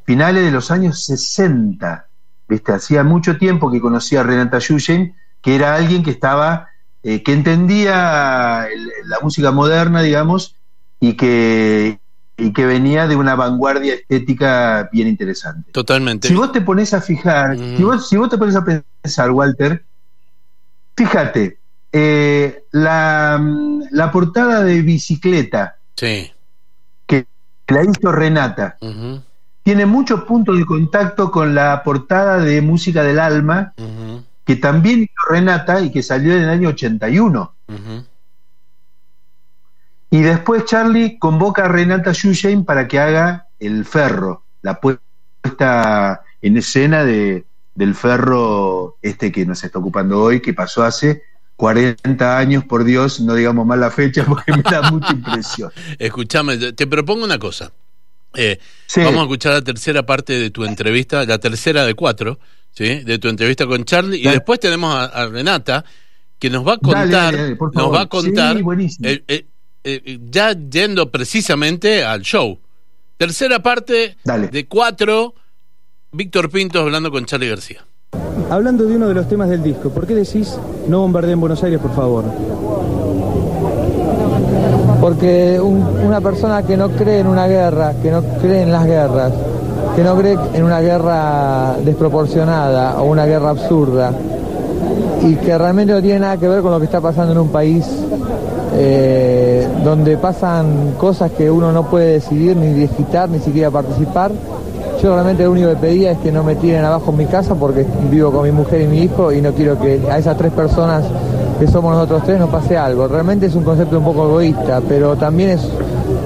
finales 0.05 0.43
de 0.45 0.51
los 0.51 0.71
años 0.71 1.05
60, 1.05 2.07
¿viste? 2.51 2.73
Hacía 2.73 3.03
mucho 3.05 3.37
tiempo 3.37 3.71
que 3.71 3.79
conocía 3.79 4.19
a 4.19 4.23
Renata 4.23 4.59
Schusheim, 4.59 5.13
que 5.41 5.55
era 5.55 5.73
alguien 5.73 6.03
que 6.03 6.11
estaba, 6.11 6.67
eh, 7.01 7.23
que 7.23 7.31
entendía 7.31 8.67
el- 8.71 8.91
la 9.05 9.19
música 9.21 9.51
moderna, 9.51 10.01
digamos, 10.01 10.57
y 10.99 11.13
que, 11.13 11.99
y 12.37 12.51
que 12.51 12.65
venía 12.65 13.07
de 13.07 13.15
una 13.15 13.35
vanguardia 13.35 13.93
estética 13.93 14.89
bien 14.91 15.07
interesante. 15.07 15.71
Totalmente. 15.71 16.27
Si 16.27 16.35
vos 16.35 16.51
te 16.51 16.59
pones 16.59 16.93
a 16.93 16.99
fijar, 17.01 17.57
Mm. 17.57 17.77
si, 17.77 17.83
vos, 17.83 18.09
si 18.09 18.17
vos 18.17 18.29
te 18.29 18.37
pones 18.37 18.55
a 18.57 18.65
pensar, 18.65 19.31
Walter, 19.31 19.85
fíjate, 20.97 21.59
eh, 21.93 22.65
la, 22.71 23.39
mm, 23.41 23.83
la 23.91 24.11
portada 24.11 24.61
de 24.63 24.81
bicicleta 24.81 25.77
Sí. 25.95 26.31
que 27.07 27.25
la 27.69 27.83
hizo 27.83 28.11
Renata 28.11 28.77
tiene 29.63 29.85
muchos 29.85 30.23
puntos 30.23 30.57
de 30.57 30.65
contacto 30.65 31.31
con 31.31 31.53
la 31.53 31.83
portada 31.83 32.37
de 32.37 32.61
Música 32.61 33.03
del 33.03 33.19
Alma 33.19 33.73
que 34.45 34.55
también 34.55 35.03
hizo 35.03 35.13
Renata 35.29 35.81
y 35.81 35.91
que 35.91 36.01
salió 36.01 36.33
en 36.33 36.43
el 36.43 36.49
año 36.49 36.69
81. 36.69 37.55
ujú. 37.67 38.05
Y 40.13 40.21
después 40.23 40.65
Charlie 40.65 41.17
convoca 41.17 41.63
a 41.63 41.67
Renata 41.69 42.13
Schusheim 42.13 42.65
para 42.65 42.85
que 42.85 42.99
haga 42.99 43.47
el 43.59 43.85
ferro, 43.85 44.43
la 44.61 44.77
puesta 44.81 46.21
en 46.41 46.57
escena 46.57 47.05
de, 47.05 47.45
del 47.75 47.95
ferro 47.95 48.97
este 49.01 49.31
que 49.31 49.45
nos 49.45 49.63
está 49.63 49.79
ocupando 49.79 50.21
hoy, 50.21 50.41
que 50.41 50.53
pasó 50.53 50.83
hace 50.83 51.23
40 51.55 52.37
años, 52.37 52.65
por 52.65 52.83
Dios, 52.83 53.21
no 53.21 53.35
digamos 53.35 53.65
mal 53.65 53.79
la 53.79 53.89
fecha 53.89 54.25
porque 54.25 54.51
me 54.51 54.63
da 54.63 54.91
mucha 54.91 55.13
impresión. 55.13 55.71
Escuchame, 55.97 56.57
te 56.73 56.87
propongo 56.87 57.23
una 57.23 57.39
cosa. 57.39 57.71
Eh, 58.35 58.57
Sí. 58.87 58.99
Vamos 59.01 59.19
a 59.21 59.23
escuchar 59.23 59.53
la 59.53 59.61
tercera 59.61 60.05
parte 60.05 60.33
de 60.37 60.49
tu 60.49 60.65
entrevista, 60.65 61.23
la 61.25 61.37
tercera 61.37 61.85
de 61.85 61.93
cuatro, 61.93 62.39
¿sí? 62.71 62.99
De 63.05 63.19
tu 63.19 63.29
entrevista 63.29 63.65
con 63.65 63.85
Charlie. 63.85 64.19
Y 64.19 64.27
después 64.27 64.59
tenemos 64.59 64.93
a, 64.93 65.05
a 65.05 65.27
Renata, 65.27 65.85
que 66.37 66.49
nos 66.49 66.67
va 66.67 66.73
a 66.73 66.77
contar, 66.77 67.09
Dale, 67.09 67.37
dale, 67.37 67.57
nos 67.73 67.93
va 67.93 68.01
a 68.01 68.05
contar, 68.07 68.57
Sí, 68.57 68.97
eh, 69.03 69.23
eh, 69.29 69.45
eh, 69.83 70.19
ya 70.29 70.51
yendo 70.53 71.09
precisamente 71.09 72.03
al 72.03 72.21
show. 72.21 72.59
Tercera 73.17 73.61
parte 73.63 74.17
Dale. 74.25 74.47
de 74.49 74.67
cuatro, 74.67 75.35
Víctor 76.11 76.49
Pinto 76.49 76.81
hablando 76.81 77.11
con 77.11 77.25
Charlie 77.25 77.47
García. 77.49 77.85
Hablando 78.49 78.83
de 78.83 78.95
uno 78.97 79.07
de 79.07 79.13
los 79.13 79.29
temas 79.29 79.47
del 79.49 79.63
disco, 79.63 79.89
¿por 79.93 80.05
qué 80.05 80.15
decís 80.15 80.57
no 80.87 80.99
bombardeen 80.99 81.39
Buenos 81.39 81.63
Aires, 81.63 81.79
por 81.79 81.95
favor? 81.95 82.25
Porque 85.01 85.59
un- 85.59 85.83
una 86.05 86.21
persona 86.21 86.61
que 86.63 86.77
no 86.77 86.89
cree 86.89 87.19
en 87.19 87.27
una 87.27 87.47
guerra, 87.47 87.93
que 88.01 88.11
no 88.11 88.21
cree 88.39 88.61
en 88.61 88.71
las 88.71 88.85
guerras, 88.85 89.31
que 89.95 90.03
no 90.03 90.15
cree 90.15 90.37
en 90.53 90.63
una 90.63 90.79
guerra 90.79 91.75
desproporcionada 91.83 93.01
o 93.01 93.05
una 93.05 93.25
guerra 93.25 93.49
absurda, 93.49 94.11
y 95.23 95.35
que 95.35 95.57
realmente 95.57 95.93
no 95.93 96.01
tiene 96.01 96.19
nada 96.19 96.37
que 96.37 96.47
ver 96.47 96.61
con 96.61 96.71
lo 96.71 96.79
que 96.79 96.85
está 96.85 97.01
pasando 97.01 97.31
en 97.33 97.39
un 97.39 97.49
país 97.49 97.85
eh, 98.73 99.67
donde 99.83 100.17
pasan 100.17 100.93
cosas 100.97 101.31
que 101.31 101.51
uno 101.51 101.71
no 101.71 101.83
puede 101.87 102.13
decidir, 102.13 102.55
ni 102.55 102.67
digitar, 102.73 103.27
ni 103.29 103.39
siquiera 103.39 103.69
participar. 103.69 104.31
Yo 105.03 105.13
realmente 105.13 105.43
lo 105.43 105.51
único 105.51 105.69
que 105.69 105.75
pedía 105.75 106.11
es 106.11 106.19
que 106.19 106.31
no 106.31 106.43
me 106.43 106.55
tiren 106.55 106.85
abajo 106.85 107.11
en 107.11 107.17
mi 107.17 107.25
casa 107.25 107.55
porque 107.55 107.85
vivo 108.09 108.31
con 108.31 108.43
mi 108.43 108.51
mujer 108.51 108.81
y 108.81 108.87
mi 108.87 108.99
hijo 108.99 109.31
y 109.33 109.41
no 109.41 109.51
quiero 109.51 109.77
que 109.79 109.99
a 110.09 110.17
esas 110.19 110.37
tres 110.37 110.51
personas 110.53 111.03
que 111.61 111.67
somos 111.67 111.93
nosotros 111.93 112.23
tres 112.25 112.39
nos 112.39 112.49
pase 112.49 112.75
algo. 112.75 113.07
Realmente 113.07 113.45
es 113.45 113.53
un 113.53 113.63
concepto 113.63 113.99
un 113.99 114.03
poco 114.03 114.25
egoísta, 114.25 114.81
pero 114.89 115.15
también 115.15 115.51
es 115.51 115.69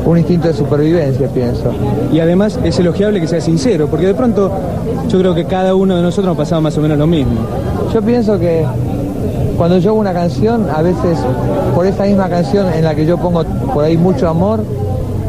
un 0.06 0.17
instinto 0.17 0.48
de 0.48 0.54
supervivencia, 0.54 1.28
pienso. 1.28 1.74
Y 2.13 2.21
además 2.21 2.58
es 2.63 2.80
elogiable 2.80 3.19
que 3.19 3.28
sea 3.28 3.41
sincero, 3.41 3.88
porque 3.88 4.08
de 4.08 4.13
pronto 4.13 4.50
yo 5.10 5.19
creo 5.19 5.36
que 5.36 5.43
cada 5.43 5.76
uno 5.76 5.98
de 5.98 6.02
nosotros 6.02 6.28
nos 6.28 6.38
pasaba 6.38 6.62
más 6.62 6.78
o 6.78 6.82
menos 6.82 6.98
lo 6.98 7.06
mismo. 7.06 7.34
Yo 7.93 8.02
pienso 8.02 8.39
que 8.39 8.65
cuando 9.58 9.78
yo 9.80 9.89
hago 9.89 10.00
una 10.00 10.13
canción, 10.13 10.67
a 10.74 10.82
veces 10.82 11.19
por 11.76 11.86
esa 11.86 12.04
misma 12.04 12.30
canción 12.30 12.71
en 12.71 12.86
la 12.86 12.95
que 12.95 13.06
yo 13.06 13.17
pongo 13.17 13.43
por 13.74 13.84
ahí 13.84 13.98
mucho 13.98 14.30
amor, 14.30 14.63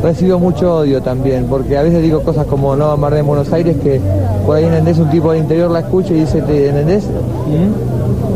recibo 0.05 0.39
mucho 0.39 0.77
odio 0.77 1.03
también, 1.03 1.47
porque 1.47 1.77
a 1.77 1.83
veces 1.83 2.01
digo 2.01 2.21
cosas 2.21 2.47
como 2.47 2.77
no 2.77 2.93
amaré 2.93 3.19
en 3.19 3.27
Buenos 3.27 3.53
Aires, 3.53 3.77
que 3.83 4.01
por 4.47 4.55
ahí 4.55 4.67
¿entendés? 4.67 4.99
un 4.99 5.11
tipo 5.11 5.33
del 5.33 5.43
interior 5.43 5.69
la 5.69 5.81
escucha 5.81 6.13
y 6.15 6.21
dice, 6.21 6.43
¿te 6.43 6.69
entendés? 6.69 7.09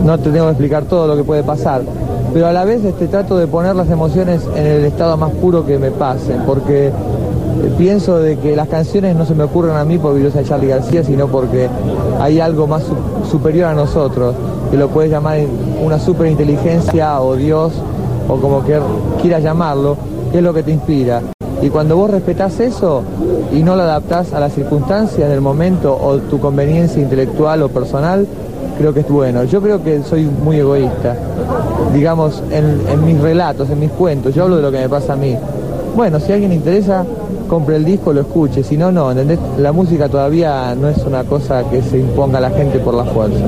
No 0.05 0.19
te 0.19 0.31
tengo 0.31 0.47
que 0.47 0.51
explicar 0.53 0.85
todo 0.85 1.07
lo 1.07 1.17
que 1.17 1.25
puede 1.25 1.43
pasar, 1.43 1.83
pero 2.33 2.47
a 2.47 2.53
la 2.53 2.65
vez 2.65 2.85
este, 2.85 3.07
trato 3.09 3.37
de 3.37 3.47
poner 3.47 3.75
las 3.77 3.91
emociones 3.91 4.43
en 4.57 4.67
el 4.67 4.85
estado 4.85 5.17
más 5.17 5.31
puro 5.33 5.65
que 5.67 5.79
me 5.79 5.91
pasen, 5.91 6.43
porque 6.47 6.87
eh, 6.89 6.93
pienso 7.77 8.19
de 8.19 8.39
que 8.39 8.57
las 8.57 8.69
canciones 8.69 9.15
no 9.17 9.27
se 9.27 9.35
me 9.35 9.45
ocurren 9.45 9.77
a 9.77 9.85
mí 9.85 9.99
porque 9.99 10.23
yo 10.23 10.31
soy 10.31 10.45
Charlie 10.45 10.69
García, 10.69 11.05
sino 11.05 11.27
porque 11.29 11.69
hay 12.21 12.41
algo 12.41 12.67
más 12.67 12.83
su- 12.85 13.31
superior 13.31 13.67
a 13.69 13.75
nosotros, 13.75 14.35
que 14.71 14.77
lo 14.77 14.89
puedes 14.89 15.11
llamar 15.11 15.39
una 15.85 15.99
superinteligencia 15.99 17.21
o 17.21 17.37
Dios, 17.37 17.73
o 18.29 18.37
como 18.37 18.63
quieras 19.21 19.43
llamarlo, 19.43 19.97
que 20.33 20.39
es 20.39 20.45
lo 20.45 20.55
que 20.55 20.63
te 20.63 20.71
inspira. 20.73 21.21
Y 21.63 21.69
cuando 21.69 21.97
vos 21.97 22.11
respetás 22.11 22.59
eso 22.61 23.03
y 23.53 23.63
no 23.63 23.77
lo 23.77 23.83
adaptás 23.83 24.33
a 24.33 24.41
las 24.41 24.55
circunstancias 24.55 25.29
del 25.29 25.41
momento 25.43 25.95
o 26.01 26.17
tu 26.17 26.39
conveniencia 26.41 27.03
intelectual 27.03 27.63
o 27.63 27.69
personal, 27.69 28.27
creo 28.81 28.95
que 28.95 29.01
es 29.01 29.09
bueno. 29.09 29.45
Yo 29.45 29.61
creo 29.61 29.85
que 29.85 30.03
soy 30.03 30.23
muy 30.25 30.57
egoísta, 30.57 31.15
digamos, 31.93 32.43
en, 32.51 32.81
en 32.89 33.05
mis 33.05 33.21
relatos, 33.21 33.69
en 33.69 33.79
mis 33.79 33.91
cuentos, 33.91 34.35
yo 34.35 34.45
hablo 34.45 34.57
de 34.57 34.63
lo 34.63 34.73
que 34.73 34.79
me 34.79 34.89
pasa 34.89 35.13
a 35.13 35.17
mí. 35.17 35.37
Bueno, 35.95 36.19
si 36.19 36.31
a 36.33 36.35
alguien 36.35 36.51
le 36.51 36.57
interesa, 36.57 37.05
compre 37.47 37.77
el 37.77 37.85
disco, 37.85 38.13
lo 38.15 38.23
escuche, 38.23 38.65
si 38.65 38.79
no, 38.79 38.91
no, 38.91 39.11
¿entendés? 39.11 39.39
La 39.59 39.73
música 39.73 40.09
todavía 40.09 40.75
no 40.75 40.89
es 40.89 40.97
una 40.99 41.25
cosa 41.25 41.69
que 41.71 41.83
se 41.83 41.99
imponga 41.99 42.39
a 42.39 42.41
la 42.41 42.51
gente 42.51 42.79
por 42.79 42.95
la 42.95 43.05
fuerza. 43.05 43.45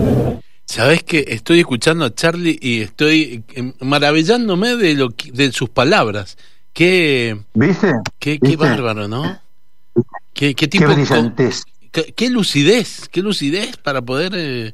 Sabes 0.66 1.02
que 1.02 1.24
estoy 1.28 1.60
escuchando 1.60 2.04
a 2.04 2.14
Charlie 2.14 2.58
y 2.60 2.82
estoy 2.82 3.42
eh, 3.54 3.72
maravillándome 3.80 4.76
de 4.76 4.94
lo 4.94 5.10
que- 5.10 5.32
de 5.32 5.50
sus 5.52 5.70
palabras. 5.70 6.36
Qué 6.74 7.38
¿Viste? 7.54 7.92
qué, 8.18 8.38
qué 8.38 8.48
¿Viste? 8.48 8.56
bárbaro, 8.56 9.08
¿no? 9.08 9.22
Qué, 10.34 10.54
qué 10.54 10.54
Qué 10.54 10.68
tipo 10.68 10.92
brillantez. 10.92 11.62
qué, 11.90 12.12
qué 12.16 12.30
lucidez, 12.30 13.08
qué 13.10 13.20
lucidez 13.22 13.76
para 13.76 14.00
poder 14.02 14.32
eh, 14.34 14.72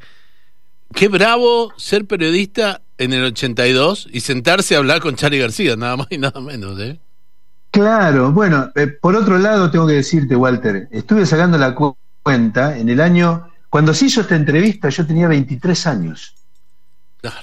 qué 0.94 1.09
bravo 1.09 1.72
ser 1.77 2.07
periodista 2.07 2.81
en 2.98 3.12
el 3.12 3.24
82 3.24 4.09
y 4.12 4.20
sentarse 4.20 4.74
a 4.74 4.79
hablar 4.79 5.01
con 5.01 5.14
Charlie 5.14 5.38
García, 5.38 5.77
nada 5.77 5.96
más 5.96 6.07
y 6.11 6.18
nada 6.18 6.40
menos, 6.40 6.79
¿eh? 6.81 6.98
Claro, 7.70 8.33
bueno, 8.33 8.70
eh, 8.74 8.87
por 8.88 9.14
otro 9.14 9.38
lado 9.38 9.70
tengo 9.70 9.87
que 9.87 9.92
decirte, 9.94 10.35
Walter, 10.35 10.88
estuve 10.90 11.27
sacando 11.27 11.59
la 11.59 11.74
cu- 11.74 11.96
cuenta 12.22 12.77
en 12.77 12.88
el 12.88 13.01
año, 13.01 13.48
cuando 13.68 13.92
se 13.94 14.07
hizo 14.07 14.22
esta 14.22 14.35
entrevista 14.37 14.88
yo 14.88 15.07
tenía 15.07 15.29
23 15.29 15.87
años. 15.87 16.35
Claro. 17.20 17.37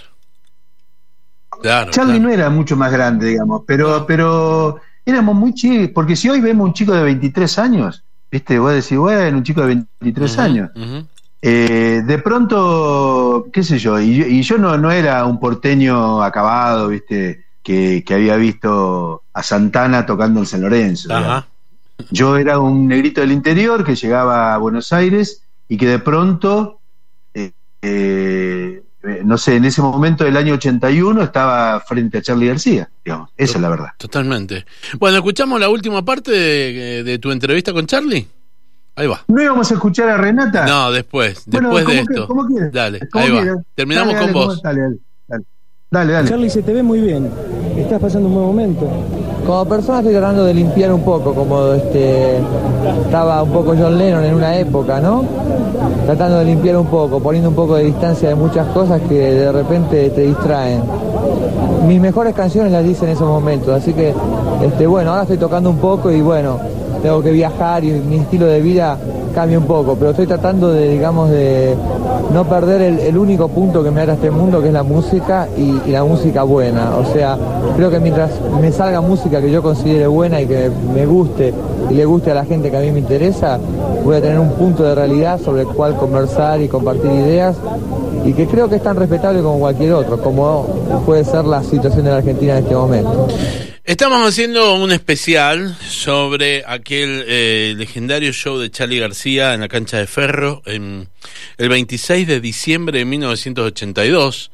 Claro. 1.61 1.91
Charlie 1.91 2.13
claro. 2.19 2.27
no 2.27 2.33
era 2.33 2.49
mucho 2.49 2.75
más 2.75 2.91
grande, 2.91 3.27
digamos, 3.27 3.61
pero, 3.65 4.05
pero 4.05 4.81
éramos 5.05 5.35
muy 5.35 5.53
chicos, 5.53 5.89
porque 5.93 6.15
si 6.15 6.29
hoy 6.29 6.41
vemos 6.41 6.67
un 6.67 6.73
chico 6.73 6.91
de 6.93 7.03
23 7.03 7.57
años, 7.59 8.03
viste, 8.29 8.59
vos 8.59 8.73
decís, 8.73 8.97
bueno, 8.97 9.37
un 9.37 9.43
chico 9.43 9.61
de 9.61 9.67
23 9.99 10.31
Ujú, 10.33 10.41
años. 10.41 10.69
ujú. 10.75 11.07
Eh, 11.47 12.01
de 12.03 12.17
pronto, 12.19 13.47
qué 13.53 13.61
sé 13.63 13.77
yo, 13.77 13.99
y, 13.99 14.15
yo- 14.17 14.25
y 14.25 14.41
yo 14.41 14.57
no, 14.57 14.77
no 14.77 14.91
era 14.91 15.25
un 15.25 15.39
porteño 15.39 16.23
acabado, 16.23 16.87
viste, 16.87 17.45
que, 17.61 18.03
que 18.05 18.13
había 18.15 18.35
visto 18.35 19.21
a 19.33 19.43
Santana 19.43 20.05
tocando 20.05 20.39
en 20.39 20.45
San 20.47 20.61
Lorenzo. 20.61 21.13
Ajá. 21.13 21.47
Yo 22.09 22.37
era 22.37 22.59
un 22.59 22.87
negrito 22.87 23.21
del 23.21 23.31
interior 23.31 23.83
que 23.83 23.95
llegaba 23.95 24.53
a 24.53 24.57
Buenos 24.57 24.91
Aires 24.91 25.43
y 25.69 25.77
que 25.77 25.87
de 25.87 25.99
pronto, 25.99 26.79
eh, 27.33 27.51
eh, 27.81 28.81
eh, 29.03 29.21
no 29.23 29.37
sé, 29.37 29.55
en 29.57 29.65
ese 29.65 29.81
momento 29.81 30.23
del 30.23 30.37
año 30.37 30.55
81 30.55 31.21
estaba 31.21 31.79
frente 31.81 32.17
a 32.17 32.21
Charlie 32.21 32.47
García, 32.47 32.89
digamos. 33.03 33.29
Esa 33.37 33.57
es 33.57 33.61
la 33.61 33.69
verdad. 33.69 33.89
Totalmente. 33.97 34.65
Bueno, 34.99 35.17
escuchamos 35.17 35.59
la 35.59 35.69
última 35.69 36.03
parte 36.03 36.31
de, 36.31 37.03
de 37.03 37.19
tu 37.19 37.31
entrevista 37.31 37.71
con 37.71 37.85
Charlie. 37.85 38.27
Ahí 38.95 39.07
va. 39.07 39.21
¿No 39.27 39.41
íbamos 39.41 39.69
a 39.71 39.73
escuchar 39.73 40.09
a 40.09 40.17
Renata? 40.17 40.65
No, 40.65 40.91
después, 40.91 41.43
Bueno, 41.47 41.69
después 41.75 41.85
de 41.85 41.93
¿cómo 41.95 42.07
que- 42.07 42.13
esto. 42.13 42.27
cómo 42.27 42.45
quieres? 42.47 42.71
Dale, 42.71 42.99
¿Cómo 43.11 43.25
ahí 43.25 43.31
va. 43.31 43.41
quieres? 43.41 43.57
Terminamos 43.75 44.13
Dale, 44.13 44.25
con 44.25 44.33
dale, 44.33 44.45
vos. 44.45 44.61
Dale, 44.61 44.81
dale, 44.81 44.95
dale. 45.27 45.43
Dale, 45.91 46.13
dale. 46.13 46.29
Charlie, 46.29 46.49
se 46.49 46.63
te 46.63 46.73
ve 46.73 46.81
muy 46.83 47.01
bien. 47.01 47.29
Estás 47.75 47.99
pasando 47.99 48.27
un 48.29 48.35
buen 48.35 48.47
momento. 48.47 48.87
Como 49.45 49.65
persona 49.65 49.99
estoy 49.99 50.13
tratando 50.13 50.45
de 50.45 50.53
limpiar 50.53 50.91
un 50.93 51.03
poco, 51.03 51.33
como 51.35 51.73
este 51.73 52.37
estaba 53.05 53.43
un 53.43 53.51
poco 53.51 53.75
John 53.77 53.97
Lennon 53.97 54.23
en 54.23 54.33
una 54.33 54.55
época, 54.57 54.99
¿no? 54.99 55.23
Tratando 56.05 56.39
de 56.39 56.45
limpiar 56.45 56.77
un 56.77 56.87
poco, 56.87 57.21
poniendo 57.21 57.49
un 57.49 57.55
poco 57.55 57.75
de 57.75 57.83
distancia 57.83 58.29
de 58.29 58.35
muchas 58.35 58.65
cosas 58.69 59.01
que 59.07 59.13
de 59.13 59.51
repente 59.51 60.09
te 60.09 60.21
distraen. 60.21 60.81
Mis 61.85 61.99
mejores 62.01 62.33
canciones 62.33 62.71
las 62.71 62.83
hice 62.85 63.05
en 63.05 63.11
esos 63.11 63.27
momentos, 63.27 63.69
así 63.69 63.93
que 63.93 64.13
este 64.63 64.87
bueno, 64.87 65.11
ahora 65.11 65.23
estoy 65.23 65.37
tocando 65.37 65.69
un 65.69 65.77
poco 65.77 66.09
y 66.11 66.21
bueno, 66.21 66.59
tengo 67.05 67.21
que 67.21 67.31
viajar 67.31 67.83
y 67.83 67.91
mi 67.91 68.15
estilo 68.15 68.47
de 68.47 68.61
vida 68.61 68.97
cambia 69.35 69.59
un 69.59 69.65
poco, 69.65 69.93
pero 69.93 70.09
estoy 70.09 70.25
tratando 70.25 70.71
de, 70.71 70.89
digamos, 70.89 71.29
de 71.29 71.75
no 72.33 72.45
perder 72.45 72.81
el, 72.81 73.15
único 73.15 73.47
punto 73.47 73.83
que 73.83 73.91
me 73.91 74.03
da 74.03 74.13
este 74.13 74.31
mundo, 74.31 74.59
que 74.59 74.69
es 74.69 74.73
la 74.73 74.81
música 74.81 75.47
y, 75.55 75.81
y 75.87 75.91
la 75.91 76.03
música 76.03 76.41
buena. 76.41 76.95
O 76.95 77.05
sea, 77.13 77.37
creo 77.75 77.91
que 77.91 77.99
mientras 77.99 78.31
me 78.59 78.71
salga 78.71 79.01
música 79.01 79.39
que 79.39 79.51
yo 79.51 79.61
considere 79.61 80.07
buena 80.07 80.41
y 80.41 80.47
que 80.47 80.71
me 80.95 81.05
guste 81.05 81.53
y 81.91 81.93
le 81.93 82.05
guste 82.05 82.31
a 82.31 82.33
la 82.33 82.43
gente 82.43 82.71
que 82.71 82.77
a 82.77 82.81
mí 82.81 82.89
me 82.89 83.01
interesa, 83.01 83.59
voy 84.03 84.15
a 84.15 84.21
tener 84.21 84.39
un 84.39 84.53
punto 84.53 84.81
de 84.81 84.95
realidad 84.95 85.39
sobre 85.39 85.61
el 85.61 85.67
cual 85.67 85.95
conversar 85.97 86.59
y 86.59 86.67
compartir 86.67 87.11
ideas 87.11 87.55
y 88.25 88.33
que 88.33 88.47
creo 88.47 88.67
que 88.67 88.77
es 88.77 88.81
tan 88.81 88.95
respetable 88.95 89.43
como 89.43 89.59
cualquier 89.59 89.93
otro, 89.93 90.19
como 90.19 90.65
puede 91.05 91.23
ser 91.23 91.45
la 91.45 91.61
situación 91.61 92.05
de 92.05 92.09
la 92.09 92.17
Argentina 92.17 92.57
en 92.57 92.63
este 92.63 92.75
momento. 92.75 93.27
Estamos 93.85 94.27
haciendo 94.27 94.73
un 94.73 94.91
especial 94.91 95.77
sobre 95.87 96.63
aquel 96.65 97.23
eh, 97.27 97.75
legendario 97.77 98.33
show 98.33 98.57
de 98.57 98.71
Charlie 98.71 98.97
García 98.97 99.53
en 99.53 99.59
la 99.59 99.67
cancha 99.67 99.97
de 99.97 100.07
Ferro 100.07 100.63
en 100.65 101.07
el 101.59 101.69
26 101.69 102.25
de 102.25 102.41
diciembre 102.41 102.97
de 102.97 103.05
1982, 103.05 104.49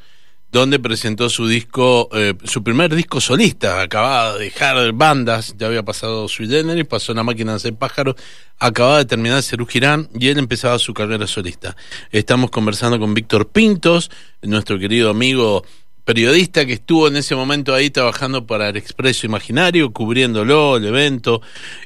donde 0.52 0.80
presentó 0.80 1.30
su 1.30 1.48
disco, 1.48 2.10
eh, 2.12 2.34
su 2.44 2.62
primer 2.62 2.94
disco 2.94 3.22
solista. 3.22 3.82
Acababa 3.82 4.34
de 4.34 4.44
dejar 4.44 4.91
bandas, 4.91 5.56
ya 5.58 5.67
había 5.67 5.84
pasado 5.84 6.28
su 6.28 6.44
y 6.44 6.84
pasó 6.84 7.13
la 7.13 7.24
máquina 7.24 7.54
de 7.54 7.56
hacer 7.56 7.76
pájaros, 7.76 8.15
acababa 8.60 8.98
de 8.98 9.06
terminar 9.06 9.41
Cerú 9.44 9.65
Girán 9.65 10.10
y 10.13 10.28
él 10.28 10.39
empezaba 10.39 10.78
su 10.78 10.94
carrera 10.94 11.26
solista. 11.26 11.78
Estamos 12.12 12.52
conversando 12.52 13.00
con 13.00 13.13
Víctor 13.13 13.48
Pintos, 13.48 14.12
nuestro 14.41 14.78
querido 14.78 15.10
amigo 15.10 15.63
periodista 16.04 16.66
que 16.66 16.74
estuvo 16.74 17.08
en 17.08 17.16
ese 17.16 17.36
momento 17.36 17.74
ahí 17.74 17.90
trabajando 17.90 18.46
para 18.46 18.70
el 18.70 18.78
Expreso 18.78 19.26
Imaginario, 19.26 19.92
cubriéndolo, 19.92 20.78
el 20.78 20.86
evento. 20.86 21.42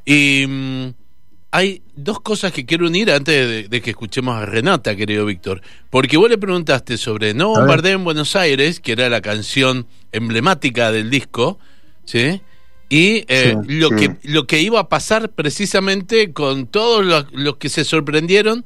Y 0.06 0.46
mm, 0.48 0.94
hay 1.52 1.82
dos 1.96 2.20
cosas 2.22 2.52
que 2.52 2.66
quiero 2.66 2.88
unir 2.88 3.12
antes 3.12 3.48
de, 3.48 3.68
de 3.68 3.82
que 3.82 3.92
escuchemos 3.92 4.36
a 4.36 4.46
Renata, 4.46 4.96
querido 4.96 5.26
Víctor. 5.26 5.62
Porque 5.90 6.18
vos 6.18 6.30
le 6.30 6.38
preguntaste 6.38 6.98
sobre 6.98 7.34
No 7.34 7.54
ver. 7.54 7.62
Bombardeo 7.62 7.96
en 7.98 8.04
Buenos 8.04 8.36
Aires, 8.36 8.80
que 8.80 8.94
era 8.94 9.10
la 9.10 9.22
canción 9.22 9.88
emblemática 10.12 10.92
del 10.92 11.10
disco, 11.10 11.60
¿sí? 12.06 12.42
Y 12.90 13.26
eh, 13.28 13.56
Sí, 13.68 13.74
lo, 13.80 13.90
sí. 13.90 13.96
Que, 13.96 14.18
lo 14.24 14.48
que 14.48 14.62
iba 14.62 14.80
a 14.80 14.90
pasar 14.90 15.30
precisamente 15.30 16.34
con 16.34 16.68
todos 16.68 17.04
los, 17.04 17.26
los 17.34 17.58
que 17.58 17.70
se 17.70 17.84
sorprendieron 17.84 18.66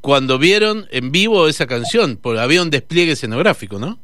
cuando 0.00 0.38
vieron 0.38 0.86
en 0.90 1.12
vivo 1.12 1.46
esa 1.46 1.66
canción, 1.66 2.18
porque 2.20 2.40
había 2.40 2.62
un 2.62 2.70
despliegue 2.70 3.12
escenográfico, 3.12 3.78
¿no? 3.78 3.98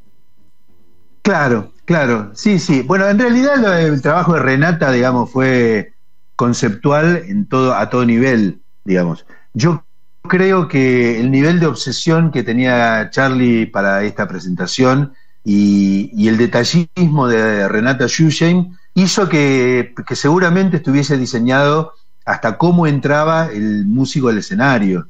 Claro, 1.27 1.73
claro, 1.85 2.31
sí, 2.35 2.61
sí. 2.61 2.83
Bueno, 2.83 3.09
en 3.09 3.19
realidad 3.19 3.81
el 3.81 4.01
trabajo 4.01 4.35
de 4.35 4.43
Renata, 4.43 4.93
digamos, 4.93 5.29
fue 5.29 5.93
conceptual 6.37 7.17
en 7.27 7.49
todo, 7.49 7.75
a 7.75 7.91
todo 7.91 8.05
nivel, 8.07 8.62
digamos. 8.85 9.27
Yo 9.53 9.85
creo 10.29 10.69
que 10.69 11.19
el 11.19 11.33
nivel 11.33 11.59
de 11.59 11.67
obsesión 11.67 12.31
que 12.31 12.45
tenía 12.45 13.11
Charlie 13.11 13.67
para 13.67 14.05
esta 14.05 14.29
presentación 14.29 15.15
y, 15.43 16.11
y 16.15 16.29
el 16.29 16.37
detallismo 16.37 17.27
de 17.27 17.67
Renata 17.67 18.07
Schusheim 18.07 18.77
hizo 18.95 19.29
que, 19.29 19.95
que 20.07 20.15
seguramente 20.15 20.77
estuviese 20.77 21.19
diseñado 21.19 21.95
hasta 22.25 22.57
cómo 22.57 22.87
entraba 22.87 23.47
el 23.47 23.85
músico 23.85 24.29
al 24.29 24.39
escenario, 24.39 25.09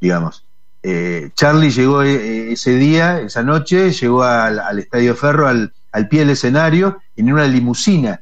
digamos. 0.00 0.44
Eh, 0.82 1.30
Charlie 1.34 1.70
llegó 1.70 2.02
eh, 2.02 2.52
ese 2.52 2.76
día, 2.76 3.20
esa 3.20 3.42
noche, 3.42 3.92
llegó 3.92 4.22
al, 4.22 4.58
al 4.58 4.78
Estadio 4.78 5.14
Ferro, 5.14 5.46
al, 5.46 5.72
al, 5.92 6.08
pie 6.08 6.20
del 6.20 6.30
escenario, 6.30 6.98
en 7.16 7.32
una 7.32 7.46
limusina, 7.46 8.20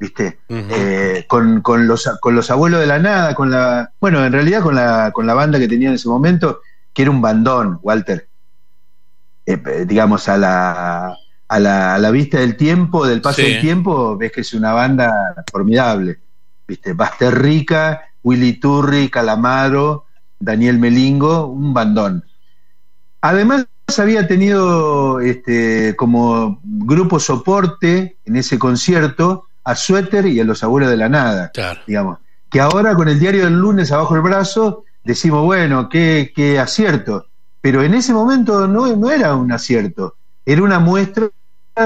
¿viste? 0.00 0.40
Uh 0.48 0.54
-huh. 0.54 0.66
eh, 0.70 1.24
con, 1.28 1.60
con, 1.60 1.86
los, 1.86 2.10
con 2.20 2.34
los 2.34 2.50
abuelos 2.50 2.80
de 2.80 2.86
la 2.86 2.98
nada, 2.98 3.34
con 3.34 3.50
la. 3.50 3.92
Bueno, 4.00 4.24
en 4.24 4.32
realidad 4.32 4.62
con 4.62 4.74
la, 4.74 5.12
con 5.12 5.26
la 5.26 5.34
banda 5.34 5.58
que 5.58 5.68
tenía 5.68 5.88
en 5.90 5.94
ese 5.94 6.08
momento, 6.08 6.60
que 6.92 7.02
era 7.02 7.10
un 7.10 7.20
bandón, 7.20 7.78
Walter. 7.82 8.28
Eh, 9.46 9.84
digamos, 9.86 10.28
a 10.28 10.36
la, 10.36 11.16
a 11.48 11.60
la, 11.60 11.94
a 11.94 11.98
la 11.98 12.10
vista 12.10 12.38
del 12.38 12.56
tiempo, 12.56 13.06
del 13.06 13.20
paso 13.20 13.42
sí. 13.42 13.52
del 13.52 13.60
tiempo, 13.60 14.16
ves 14.16 14.32
que 14.32 14.40
es 14.40 14.54
una 14.54 14.72
banda 14.72 15.34
formidable. 15.50 16.18
¿Viste? 16.66 16.94
Rica, 17.30 18.02
Willy 18.22 18.54
Turri, 18.54 19.08
Calamaro, 19.08 20.06
Daniel 20.42 20.78
Melingo, 20.78 21.46
un 21.46 21.72
bandón. 21.72 22.24
Además, 23.20 23.66
había 23.98 24.26
tenido 24.26 25.20
este, 25.20 25.94
como 25.96 26.60
grupo 26.62 27.20
soporte 27.20 28.16
en 28.24 28.36
ese 28.36 28.58
concierto 28.58 29.46
a 29.64 29.76
Suéter 29.76 30.26
y 30.26 30.40
a 30.40 30.44
los 30.44 30.64
abuelos 30.64 30.90
de 30.90 30.96
la 30.96 31.08
nada, 31.08 31.50
claro. 31.52 31.80
digamos. 31.86 32.18
Que 32.50 32.60
ahora 32.60 32.94
con 32.94 33.08
el 33.08 33.20
diario 33.20 33.44
del 33.44 33.54
lunes 33.54 33.92
abajo 33.92 34.16
el 34.16 34.22
brazo 34.22 34.84
decimos, 35.04 35.44
bueno, 35.44 35.88
qué, 35.88 36.32
qué 36.34 36.58
acierto. 36.58 37.26
Pero 37.60 37.82
en 37.82 37.94
ese 37.94 38.12
momento 38.12 38.66
no, 38.66 38.96
no 38.96 39.10
era 39.10 39.36
un 39.36 39.52
acierto, 39.52 40.16
era 40.44 40.62
una 40.62 40.80
muestra 40.80 41.30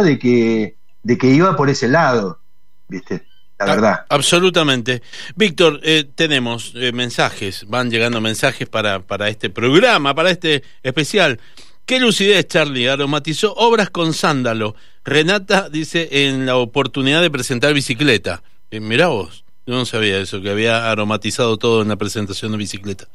de 0.02 0.18
que, 0.18 0.78
de 1.02 1.18
que 1.18 1.28
iba 1.28 1.54
por 1.54 1.68
ese 1.68 1.88
lado, 1.88 2.40
¿viste? 2.88 3.26
La 3.58 3.64
verdad. 3.66 4.04
absolutamente. 4.08 5.02
Víctor, 5.34 5.80
eh, 5.82 6.04
tenemos 6.14 6.72
eh, 6.74 6.92
mensajes, 6.92 7.64
van 7.68 7.90
llegando 7.90 8.20
mensajes 8.20 8.68
para, 8.68 9.00
para 9.00 9.28
este 9.28 9.48
programa, 9.50 10.14
para 10.14 10.30
este 10.30 10.62
especial. 10.82 11.40
Qué 11.86 12.00
lucidez, 12.00 12.48
Charlie, 12.48 12.88
aromatizó 12.88 13.54
obras 13.54 13.90
con 13.90 14.12
sándalo. 14.12 14.74
Renata 15.04 15.68
dice 15.70 16.08
en 16.10 16.44
la 16.44 16.56
oportunidad 16.56 17.22
de 17.22 17.30
presentar 17.30 17.72
bicicleta. 17.72 18.42
Eh, 18.72 18.80
mirá 18.80 19.06
vos, 19.06 19.44
yo 19.66 19.74
no 19.74 19.86
sabía 19.86 20.18
eso, 20.18 20.42
que 20.42 20.50
había 20.50 20.90
aromatizado 20.90 21.56
todo 21.58 21.82
en 21.82 21.88
la 21.88 21.96
presentación 21.96 22.50
de 22.50 22.58
bicicleta. 22.58 23.06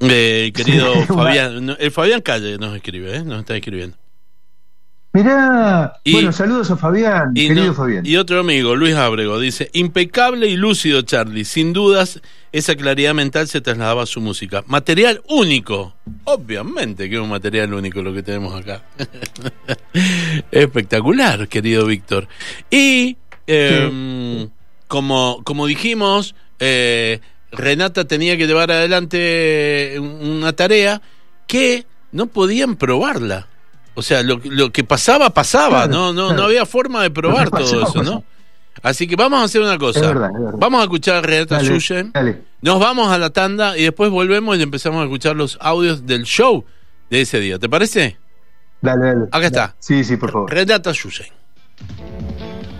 Eh, 0.00 0.50
querido 0.52 0.92
Fabián, 1.06 1.76
el 1.78 1.90
Fabián 1.92 2.20
Calle 2.20 2.58
nos 2.58 2.74
escribe, 2.74 3.14
¿eh? 3.16 3.22
nos 3.24 3.40
está 3.40 3.54
escribiendo. 3.56 3.96
Mirá, 5.12 5.94
y, 6.04 6.12
bueno, 6.12 6.30
saludos 6.30 6.70
a 6.70 6.76
Fabián, 6.76 7.32
y 7.34 7.48
querido 7.48 7.66
no, 7.66 7.74
Fabián. 7.74 8.06
Y 8.06 8.16
otro 8.16 8.38
amigo, 8.38 8.76
Luis 8.76 8.94
Ábrego, 8.94 9.40
dice, 9.40 9.68
impecable 9.72 10.46
y 10.46 10.56
lúcido 10.56 11.02
Charlie, 11.02 11.44
sin 11.44 11.72
dudas 11.72 12.20
esa 12.52 12.76
claridad 12.76 13.12
mental 13.12 13.48
se 13.48 13.60
trasladaba 13.60 14.04
a 14.04 14.06
su 14.06 14.20
música. 14.20 14.62
Material 14.68 15.20
único, 15.28 15.94
obviamente 16.24 17.08
que 17.08 17.16
es 17.16 17.20
un 17.20 17.28
material 17.28 17.74
único 17.74 18.02
lo 18.02 18.14
que 18.14 18.22
tenemos 18.22 18.54
acá. 18.54 18.84
Espectacular, 20.52 21.48
querido 21.48 21.86
Víctor. 21.86 22.28
Y 22.70 23.16
eh, 23.48 23.88
sí. 23.90 24.50
como, 24.86 25.42
como 25.42 25.66
dijimos, 25.66 26.36
eh, 26.60 27.20
Renata 27.50 28.04
tenía 28.06 28.36
que 28.36 28.46
llevar 28.46 28.70
adelante 28.70 29.96
una 29.98 30.52
tarea 30.52 31.02
que 31.48 31.84
no 32.12 32.26
podían 32.26 32.76
probarla. 32.76 33.48
O 33.94 34.02
sea, 34.02 34.22
lo, 34.22 34.40
lo 34.44 34.70
que 34.70 34.84
pasaba, 34.84 35.30
pasaba, 35.30 35.86
claro, 35.86 35.92
no, 35.92 36.12
no, 36.12 36.26
claro. 36.26 36.40
no 36.40 36.46
había 36.46 36.64
forma 36.66 37.02
de 37.02 37.10
probar 37.10 37.50
todo 37.50 37.82
eso, 37.82 38.02
¿no? 38.02 38.24
Así 38.82 39.06
que 39.06 39.16
vamos 39.16 39.40
a 39.40 39.44
hacer 39.44 39.60
una 39.60 39.76
cosa. 39.78 40.00
Es 40.00 40.06
verdad, 40.06 40.30
es 40.34 40.40
verdad. 40.40 40.58
Vamos 40.58 40.80
a 40.80 40.84
escuchar 40.84 41.16
a 41.16 41.20
Renata 41.22 41.60
Suyen. 41.60 42.12
Nos 42.62 42.80
vamos 42.80 43.12
a 43.12 43.18
la 43.18 43.30
tanda 43.30 43.76
y 43.76 43.82
después 43.82 44.10
volvemos 44.10 44.56
y 44.56 44.62
empezamos 44.62 45.00
a 45.00 45.04
escuchar 45.04 45.36
los 45.36 45.58
audios 45.60 46.06
del 46.06 46.24
show 46.24 46.64
de 47.10 47.20
ese 47.20 47.40
día. 47.40 47.58
¿Te 47.58 47.68
parece? 47.68 48.16
Dale, 48.80 49.06
dale. 49.06 49.24
Acá 49.32 49.46
está. 49.46 49.74
Sí, 49.78 50.04
sí, 50.04 50.16
por 50.16 50.30
favor. 50.30 50.50
Renata 50.50 50.94
Suyen. 50.94 51.26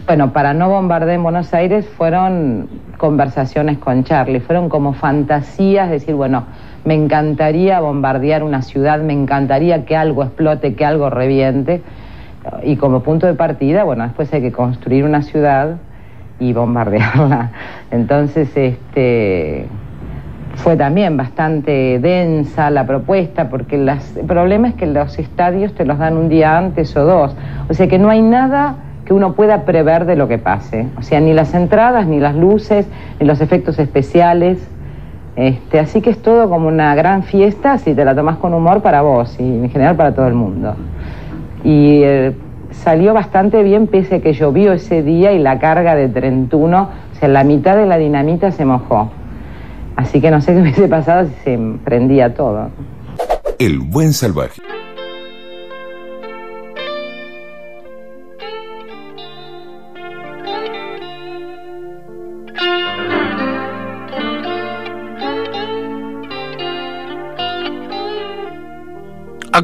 Bueno, 0.07 0.33
para 0.33 0.55
no 0.55 0.68
bombardear 0.68 1.16
en 1.16 1.23
Buenos 1.23 1.53
Aires 1.55 1.87
fueron 1.96 2.68
conversaciones 2.96 3.79
con 3.79 4.05
Charlie, 4.05 4.40
fueron 4.40 4.68
como 4.68 4.92
fantasías, 4.94 5.90
decir, 5.90 6.14
bueno, 6.14 6.46
me 6.85 6.95
encantaría 6.95 7.81
bombardear 7.81 8.43
una 8.43 8.62
ciudad, 8.62 9.01
me 9.01 9.12
encantaría 9.12 9.85
que 9.85 9.97
algo 9.97 10.23
explote, 10.23 10.75
que 10.75 10.85
algo 10.85 11.11
reviente. 11.11 11.83
Y 12.62 12.77
como 12.77 13.03
punto 13.03 13.27
de 13.27 13.35
partida, 13.35 13.85
bueno, 13.85 14.05
después 14.05 14.33
hay 14.33 14.40
que 14.40 14.53
construir 14.53 15.05
una 15.05 15.23
ciudad 15.23 15.77
y 16.38 16.53
bombardearla. 16.53 17.51
Entonces, 17.90 18.57
este 18.57 19.66
fue 20.55 20.77
también 20.77 21.16
bastante 21.16 21.99
densa 22.01 22.71
la 22.71 22.87
propuesta, 22.87 23.49
porque 23.49 23.79
las, 23.79 24.16
el 24.16 24.27
problema 24.27 24.69
es 24.69 24.75
que 24.75 24.87
los 24.87 25.19
estadios 25.19 25.75
te 25.75 25.85
los 25.85 25.99
dan 25.99 26.16
un 26.16 26.29
día 26.29 26.59
antes 26.59 26.97
o 26.97 27.05
dos. 27.05 27.37
O 27.69 27.75
sea 27.75 27.88
que 27.88 27.99
no 27.99 28.11
hay 28.11 28.23
nada 28.23 28.77
que 29.05 29.14
uno 29.14 29.35
pueda 29.35 29.64
prever 29.64 30.07
de 30.07 30.16
lo 30.16 30.29
que 30.29 30.38
pase. 30.38 30.87
O 30.99 31.03
sea, 31.03 31.21
ni 31.21 31.33
las 31.33 31.55
entradas, 31.55 32.07
ni 32.07 32.21
las 32.21 32.35
luces, 32.35 32.87
ni 33.19 33.27
los 33.27 33.40
efectos 33.40 33.79
especiales. 33.79 34.59
Este, 35.40 35.79
así 35.79 36.03
que 36.03 36.11
es 36.11 36.20
todo 36.20 36.50
como 36.50 36.68
una 36.68 36.94
gran 36.94 37.22
fiesta 37.22 37.79
si 37.79 37.94
te 37.94 38.05
la 38.05 38.14
tomas 38.14 38.37
con 38.37 38.53
humor 38.53 38.83
para 38.83 39.00
vos 39.00 39.35
y 39.40 39.42
en 39.42 39.70
general 39.70 39.96
para 39.96 40.14
todo 40.14 40.29
el 40.29 40.35
mundo. 40.35 40.74
Y 41.64 42.03
eh, 42.03 42.35
salió 42.72 43.14
bastante 43.14 43.62
bien 43.62 43.87
pese 43.87 44.16
a 44.16 44.20
que 44.20 44.35
llovió 44.35 44.74
ese 44.74 45.03
día 45.03 45.33
y 45.33 45.38
la 45.38 45.59
carga 45.59 45.94
de 45.94 46.11
31, 46.11 46.83
o 46.83 47.18
sea, 47.18 47.31
la 47.31 47.42
mitad 47.42 47.74
de 47.74 47.87
la 47.87 47.96
dinamita 47.96 48.53
se 48.53 48.66
mojó. 48.66 49.11
Así 49.96 50.20
que 50.20 50.31
no 50.31 50.42
sé 50.42 50.53
qué 50.53 50.61
hubiese 50.61 50.88
pasado 50.88 51.26
si 51.26 51.35
se 51.42 51.59
prendía 51.85 52.35
todo. 52.35 52.68
El 53.59 53.79
buen 53.79 54.12
salvaje. 54.12 54.61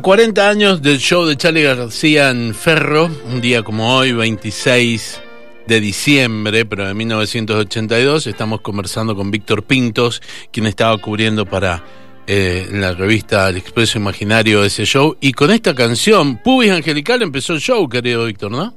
40 0.06 0.48
años 0.48 0.82
del 0.82 0.98
show 0.98 1.26
de 1.26 1.36
Charlie 1.36 1.64
García 1.64 2.30
en 2.30 2.54
Ferro, 2.54 3.10
un 3.28 3.40
día 3.40 3.64
como 3.64 3.96
hoy, 3.96 4.12
26 4.12 5.20
de 5.66 5.80
diciembre, 5.80 6.64
pero 6.64 6.86
de 6.86 6.94
1982, 6.94 8.28
estamos 8.28 8.60
conversando 8.60 9.16
con 9.16 9.32
Víctor 9.32 9.64
Pintos, 9.64 10.22
quien 10.52 10.66
estaba 10.66 10.96
cubriendo 10.98 11.44
para 11.44 11.82
eh, 12.28 12.68
la 12.70 12.92
revista 12.92 13.48
El 13.48 13.56
Expreso 13.56 13.98
Imaginario 13.98 14.62
ese 14.62 14.84
show, 14.84 15.16
y 15.20 15.32
con 15.32 15.50
esta 15.50 15.74
canción, 15.74 16.36
Pubis 16.36 16.70
Angelical, 16.70 17.22
empezó 17.22 17.54
el 17.54 17.58
show, 17.58 17.88
querido 17.88 18.26
Víctor, 18.26 18.52
¿no? 18.52 18.72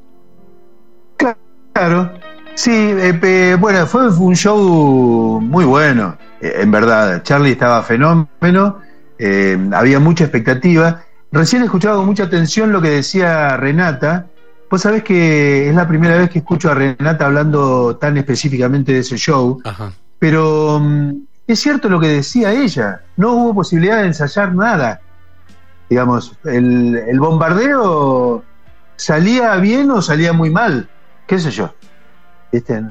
Claro, 1.73 2.11
sí, 2.55 2.71
eh, 2.73 3.55
bueno, 3.59 3.85
fue, 3.85 4.09
un 4.09 4.35
show 4.35 5.39
muy 5.39 5.65
bueno, 5.65 6.17
eh, 6.41 6.53
en 6.61 6.71
verdad, 6.71 7.21
Charlie 7.21 7.51
estaba 7.51 7.83
fenómeno. 7.83 8.81
Eh, 9.19 9.57
había 9.73 9.99
mucha 9.99 10.23
expectativa. 10.23 11.03
Recién 11.31 11.61
he 11.61 11.65
escuchado 11.65 11.97
con 11.97 12.07
mucha 12.07 12.23
atención 12.23 12.71
lo 12.71 12.81
que 12.81 12.89
decía 12.89 13.55
Renata. 13.57 14.27
Vos 14.69 14.81
sabés 14.81 15.03
que 15.03 15.69
es 15.69 15.75
la 15.75 15.87
primera 15.87 16.17
vez 16.17 16.29
que 16.29 16.39
escucho 16.39 16.69
a 16.69 16.75
Renata 16.75 17.25
hablando 17.25 17.97
tan 17.97 18.17
específicamente 18.17 18.93
de 18.93 18.99
ese 18.99 19.17
show, 19.17 19.59
Ajá. 19.63 19.93
pero 20.19 20.77
um, 20.77 21.25
es 21.47 21.59
cierto 21.59 21.89
lo 21.89 21.99
que 21.99 22.07
decía 22.07 22.53
ella, 22.53 23.01
no 23.17 23.33
hubo 23.33 23.55
posibilidad 23.55 24.01
de 24.01 24.07
ensayar 24.07 24.53
nada. 24.53 25.01
Digamos, 25.89 26.33
el, 26.45 26.95
el 26.95 27.19
bombardeo 27.19 28.43
salía 28.95 29.55
bien 29.55 29.89
o 29.89 30.03
salía 30.03 30.33
muy 30.33 30.51
mal, 30.51 30.87
qué 31.25 31.39
sé 31.39 31.49
yo. 31.49 31.73
¿Viste? 32.51 32.83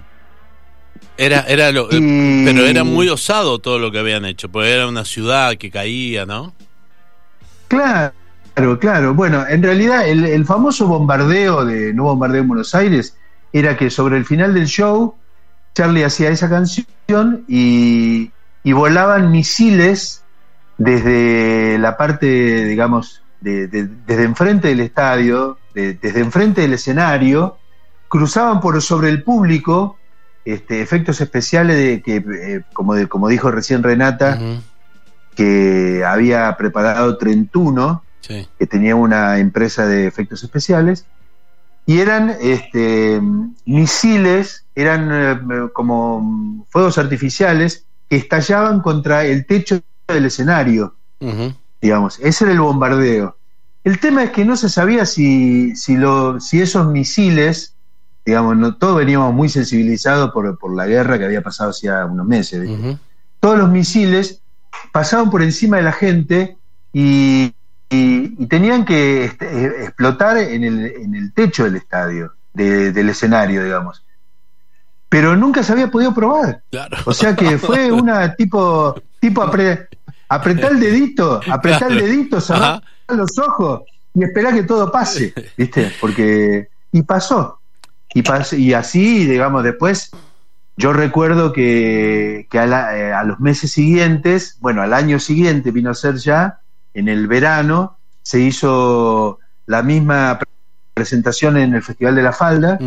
Era, 1.16 1.40
era 1.42 1.70
lo, 1.70 1.88
y... 1.90 2.44
pero 2.44 2.66
era 2.66 2.82
muy 2.82 3.08
osado 3.08 3.60
todo 3.60 3.78
lo 3.78 3.92
que 3.92 4.00
habían 4.00 4.24
hecho, 4.24 4.48
porque 4.48 4.72
era 4.72 4.88
una 4.88 5.04
ciudad 5.04 5.56
que 5.56 5.70
caía, 5.70 6.26
¿no? 6.26 6.54
Claro, 7.68 8.12
claro. 8.78 9.14
Bueno, 9.14 9.44
en 9.48 9.62
realidad 9.62 10.08
el, 10.08 10.24
el, 10.24 10.44
famoso 10.44 10.86
bombardeo 10.86 11.64
de 11.64 11.92
No 11.94 12.04
Bombardeo 12.04 12.42
en 12.42 12.48
Buenos 12.48 12.74
Aires 12.74 13.16
era 13.52 13.76
que 13.76 13.90
sobre 13.90 14.16
el 14.16 14.24
final 14.24 14.54
del 14.54 14.66
show 14.66 15.14
Charlie 15.74 16.04
hacía 16.04 16.30
esa 16.30 16.48
canción 16.48 17.44
y, 17.46 18.30
y 18.64 18.72
volaban 18.72 19.30
misiles 19.30 20.22
desde 20.76 21.78
la 21.78 21.96
parte, 21.96 22.64
digamos, 22.64 23.22
de, 23.40 23.68
de, 23.68 23.88
desde 24.06 24.24
enfrente 24.24 24.68
del 24.68 24.80
estadio, 24.80 25.58
de, 25.74 25.94
desde 25.94 26.20
enfrente 26.20 26.62
del 26.62 26.74
escenario, 26.74 27.58
cruzaban 28.08 28.60
por 28.60 28.80
sobre 28.82 29.08
el 29.10 29.22
público 29.22 29.98
este, 30.44 30.80
efectos 30.80 31.20
especiales 31.20 31.76
de 31.76 32.02
que, 32.02 32.16
eh, 32.16 32.62
como, 32.72 32.94
de, 32.94 33.06
como 33.06 33.28
dijo 33.28 33.50
recién 33.50 33.82
Renata, 33.82 34.38
uh 34.40 34.44
-huh. 34.44 34.60
que 35.36 36.02
había 36.06 36.56
preparado 36.56 37.18
Trentuno, 37.18 38.02
sí. 38.28 38.46
que 38.58 38.66
tenía 38.66 38.94
una 38.94 39.38
empresa 39.38 39.86
de 39.86 40.06
efectos 40.06 40.44
especiales, 40.44 41.06
y 41.88 42.00
eran 42.00 42.36
este, 42.42 43.18
misiles, 43.64 44.66
eran 44.74 45.08
eh, 45.10 45.68
como 45.72 46.66
fuegos 46.68 46.98
artificiales 46.98 47.86
que 48.10 48.16
estallaban 48.16 48.82
contra 48.82 49.24
el 49.24 49.46
techo 49.46 49.80
del 50.06 50.26
escenario, 50.26 50.94
digamos. 51.80 52.18
Ese 52.20 52.44
era 52.44 52.52
el 52.52 52.60
bombardeo. 52.60 53.38
El 53.84 54.00
tema 54.00 54.22
es 54.22 54.32
que 54.32 54.44
no 54.44 54.54
se 54.58 54.68
sabía 54.68 55.06
si, 55.06 55.74
si, 55.76 55.96
lo, 55.96 56.40
si 56.40 56.60
esos 56.60 56.86
misiles, 56.88 57.72
digamos, 58.26 58.54
no, 58.58 58.76
todos 58.76 58.98
veníamos 58.98 59.32
muy 59.32 59.48
sensibilizados 59.48 60.30
por, 60.32 60.58
por 60.58 60.76
la 60.76 60.84
guerra 60.84 61.18
que 61.18 61.24
había 61.24 61.40
pasado 61.40 61.70
hacía 61.70 62.04
unos 62.04 62.26
meses. 62.26 62.68
todos 63.40 63.56
los 63.56 63.70
misiles 63.70 64.42
pasaban 64.92 65.30
por 65.30 65.42
encima 65.42 65.78
de 65.78 65.84
la 65.84 65.92
gente 65.92 66.58
y, 66.92 67.54
y- 67.90 68.42
y 68.42 68.46
tenían 68.46 68.84
que 68.84 69.24
este, 69.24 69.46
eh, 69.46 69.84
explotar 69.84 70.36
en 70.38 70.64
el, 70.64 70.86
en 70.86 71.14
el 71.14 71.32
techo 71.32 71.64
del 71.64 71.76
estadio, 71.76 72.34
de- 72.52 72.92
del 72.92 73.08
escenario, 73.10 73.64
digamos. 73.64 74.04
Pero 75.08 75.36
nunca 75.36 75.62
se 75.62 75.72
había 75.72 75.90
podido 75.90 76.12
probar. 76.14 76.62
Claro. 76.70 76.96
O 77.06 77.12
sea 77.14 77.34
que 77.34 77.58
fue 77.58 77.90
una 77.92 78.34
tipo, 78.34 79.00
tipo 79.20 79.42
apre- 79.42 79.88
apretar 80.28 80.72
el 80.72 80.80
dedito, 80.80 81.40
apretar 81.50 81.90
el 81.92 81.98
dedito, 81.98 82.40
cerrar 82.40 82.82
los 83.08 83.38
ojos 83.38 83.82
y 84.14 84.24
esperar 84.24 84.52
que 84.54 84.64
todo 84.64 84.90
pase, 84.92 85.32
¿viste? 85.56 85.92
Porque, 86.00 86.68
y 86.92 87.02
pasó. 87.02 87.60
Y, 88.12 88.22
pas- 88.22 88.58
y 88.58 88.74
así, 88.74 89.24
digamos, 89.26 89.62
después, 89.64 90.10
yo 90.76 90.92
recuerdo 90.92 91.52
que, 91.54 92.46
que 92.50 92.58
a, 92.58 92.66
la- 92.66 92.98
eh, 92.98 93.12
a 93.14 93.24
los 93.24 93.40
meses 93.40 93.70
siguientes, 93.72 94.58
bueno, 94.60 94.82
al 94.82 94.92
año 94.92 95.18
siguiente 95.18 95.70
vino 95.70 95.90
a 95.90 95.94
ser 95.94 96.16
ya, 96.16 96.60
en 96.98 97.08
el 97.08 97.26
verano, 97.26 97.96
se 98.22 98.40
hizo 98.40 99.38
la 99.66 99.82
misma 99.82 100.38
pre- 100.38 100.48
presentación 100.94 101.56
en 101.56 101.74
el 101.74 101.82
Festival 101.82 102.14
de 102.16 102.22
la 102.22 102.32
Falda, 102.32 102.78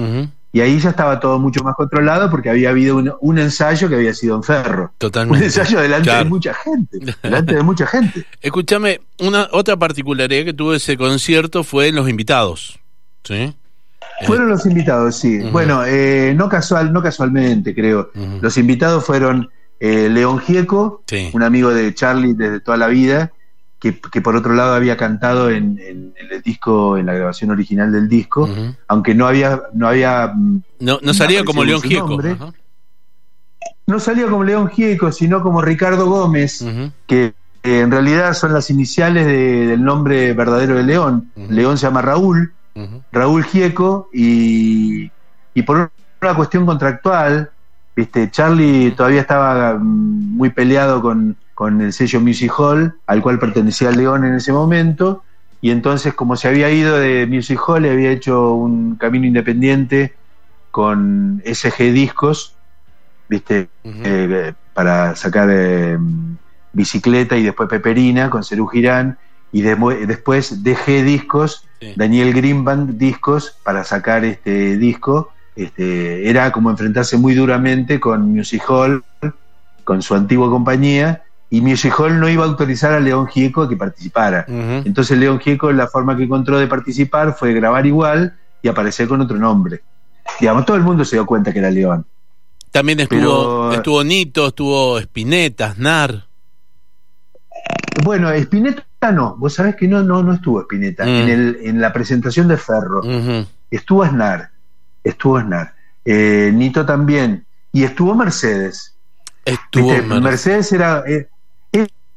y 0.54 0.60
ahí 0.60 0.80
ya 0.80 0.90
estaba 0.90 1.20
todo 1.22 1.40
mucho 1.40 1.64
más 1.64 1.76
controlado 1.76 2.30
porque 2.30 2.50
había 2.50 2.72
habido 2.72 2.98
un, 2.98 3.14
un 3.22 3.40
ensayo 3.40 3.88
que 3.88 3.96
había 3.96 4.14
sido 4.14 4.36
en 4.36 4.44
ferro. 4.44 4.84
Un 4.84 4.98
Totalmente. 4.98 5.46
ensayo 5.46 5.80
delante 5.80 6.10
Claro. 6.10 6.26
de 6.26 6.30
mucha 6.30 6.54
gente, 6.54 7.00
delante 7.24 7.56
de 7.56 7.64
mucha 7.64 7.88
gente. 7.88 8.26
Escúchame, 8.42 9.00
una 9.20 9.48
otra 9.54 9.78
particularidad 9.78 10.44
que 10.44 10.54
tuvo 10.54 10.74
ese 10.74 10.98
concierto 10.98 11.64
fue 11.64 11.92
los 11.94 12.10
invitados. 12.10 12.80
¿Sí? 13.24 13.56
Fueron 14.28 14.50
los 14.50 14.66
invitados, 14.66 15.16
sí. 15.16 15.40
Bueno, 15.52 15.86
eh, 15.86 16.34
no 16.36 16.50
casual, 16.50 16.92
no 16.92 17.02
casualmente, 17.02 17.74
creo. 17.74 18.12
Los 18.42 18.58
invitados 18.58 19.06
fueron 19.06 19.50
eh, 19.80 20.10
León 20.10 20.40
Gieco, 20.40 21.02
Sí. 21.08 21.30
un 21.34 21.44
amigo 21.44 21.70
de 21.74 21.94
Charlie 21.96 22.34
desde 22.34 22.60
toda 22.60 22.76
la 22.78 22.88
vida, 22.88 23.32
que, 23.82 24.00
que 24.00 24.22
por 24.22 24.36
otro 24.38 24.54
lado 24.54 24.76
había 24.76 24.96
cantado 24.96 25.50
en, 25.50 25.78
en- 25.80 26.14
en 26.18 26.32
el 26.32 26.42
disco, 26.42 26.98
en 26.98 27.08
la 27.08 27.14
grabación 27.14 27.50
original 27.52 27.92
del 27.92 28.08
disco, 28.08 28.48
aunque 28.88 29.14
no 29.16 29.28
había, 29.28 29.60
no 29.74 29.88
había 29.90 30.32
mm, 30.34 30.62
No, 30.80 31.00
no 31.02 31.14
salía 31.14 31.44
como 31.44 31.64
León 31.66 31.82
Gieco. 31.90 32.08
no 33.88 34.00
salía 34.00 34.28
como 34.28 34.44
León 34.44 34.70
Gieco, 34.70 35.12
sino 35.12 35.42
como 35.42 35.62
Ricardo 35.62 36.06
Gómez, 36.08 36.62
que 37.08 37.34
eh, 37.64 37.80
en 37.82 37.92
realidad 37.92 38.34
son 38.34 38.54
las 38.54 38.70
iniciales 38.70 39.26
de- 39.26 39.68
del 39.68 39.84
nombre 39.84 40.34
verdadero 40.34 40.76
de 40.76 40.84
León. 40.84 41.32
León 41.36 41.78
se 41.78 41.88
llama 41.88 42.02
Raúl. 42.02 42.54
Raúl 43.12 43.44
Gieco, 43.44 44.10
y, 44.14 45.12
y 45.54 45.62
por 45.64 45.92
una 46.22 46.36
cuestión 46.36 46.66
contractual, 46.66 47.50
este, 47.96 48.32
Charlie 48.32 48.92
todavía 48.92 49.22
estaba 49.22 49.74
mm, 49.78 50.38
muy 50.38 50.50
peleado 50.52 51.02
con, 51.02 51.36
con 51.62 51.80
el 51.80 51.94
sello 51.94 52.20
Music 52.22 52.52
Hall, 52.58 52.96
al 53.06 53.22
cual 53.22 53.38
pertenecía 53.38 53.92
León 53.92 54.26
en 54.26 54.34
ese 54.34 54.52
momento, 54.52 55.22
y 55.62 55.70
entonces 55.70 56.16
como 56.16 56.36
se 56.36 56.48
había 56.48 56.72
ido 56.72 56.98
de 56.98 57.28
Music 57.28 57.60
Hall, 57.68 57.86
había 57.86 58.10
hecho 58.10 58.54
un 58.54 58.96
camino 58.96 59.28
independiente 59.28 60.16
con 60.72 61.40
SG 61.46 61.94
Discos, 61.94 62.56
¿viste? 63.30 63.70
Eh, 63.84 64.54
para 64.74 65.16
sacar 65.16 65.50
eh, 65.52 66.00
bicicleta 66.74 67.38
y 67.38 67.44
después 67.44 67.70
Peperina 67.70 68.32
con 68.32 68.44
Cerú 68.44 68.66
Girán 68.66 69.20
y 69.52 69.62
después 69.62 70.64
DG 70.64 71.04
Discos, 71.04 71.68
Sí. 71.80 71.94
Daniel 71.96 72.34
Greenbank 72.34 72.90
Discos 72.92 73.56
para 73.64 73.84
sacar 73.84 74.26
este 74.26 74.78
disco. 74.78 75.32
Este, 75.56 76.28
era 76.28 76.52
como 76.52 76.72
enfrentarse 76.72 77.18
muy 77.18 77.36
duramente 77.36 78.00
con 78.00 78.32
Music 78.34 78.64
Hall, 78.68 79.04
con 79.84 80.02
su 80.02 80.16
antigua 80.16 80.50
compañía, 80.50 81.22
y 81.52 81.62
Music 81.62 81.94
Hall 82.00 82.20
no 82.20 82.28
iba 82.30 82.44
a 82.44 82.48
autorizar 82.48 82.94
a 82.94 83.00
León 83.00 83.28
Gieco 83.28 83.62
a 83.64 83.70
que 83.70 83.76
participara. 83.78 84.46
Entonces 84.48 85.18
León 85.18 85.40
Gieco 85.40 85.72
la 85.72 85.86
forma 85.88 86.16
que 86.18 86.24
encontró 86.24 86.58
de 86.58 86.66
participar 86.68 87.36
fue 87.38 87.54
grabar 87.54 87.86
igual 87.86 88.34
y 88.64 88.70
aparecer 88.70 89.08
con 89.08 89.22
otro 89.22 89.38
nombre. 89.38 89.82
Digamos, 90.40 90.66
todo 90.66 90.78
el 90.78 90.84
mundo 90.84 91.04
se 91.06 91.18
dio 91.18 91.26
cuenta 91.26 91.52
que 91.54 91.60
era 91.60 91.70
León. 91.70 92.06
También 92.72 93.02
estuvo, 93.02 93.20
Pero- 93.70 93.74
estuvo 93.74 94.04
Nito, 94.04 94.48
estuvo 94.48 94.98
Spinetta, 95.00 95.68
Aznar. 95.68 96.26
Bueno, 98.04 98.32
Spinetta 98.32 99.12
no, 99.12 99.36
vos 99.38 99.54
sabés 99.54 99.76
que 99.76 99.88
no, 99.88 100.02
no, 100.04 100.24
no 100.24 100.34
estuvo 100.34 100.62
Spinetta. 100.62 101.04
Mm. 101.06 101.10
En, 101.10 101.30
el, 101.30 101.58
en 101.64 101.82
la 101.82 101.92
presentación 101.92 102.48
de 102.48 102.58
Ferro 102.58 103.02
estuvo 103.70 104.04
Aznar, 104.04 104.52
estuvo 105.04 105.38
Aznar, 105.38 105.74
Eh, 106.06 106.52
Nito 106.54 106.86
también, 106.86 107.46
y 107.74 107.84
estuvo 107.84 108.16
Mercedes. 108.16 108.96
Estuvo 109.44 109.92
Mercedes 110.22 110.72
era, 110.72 111.04
eh, 111.08 111.28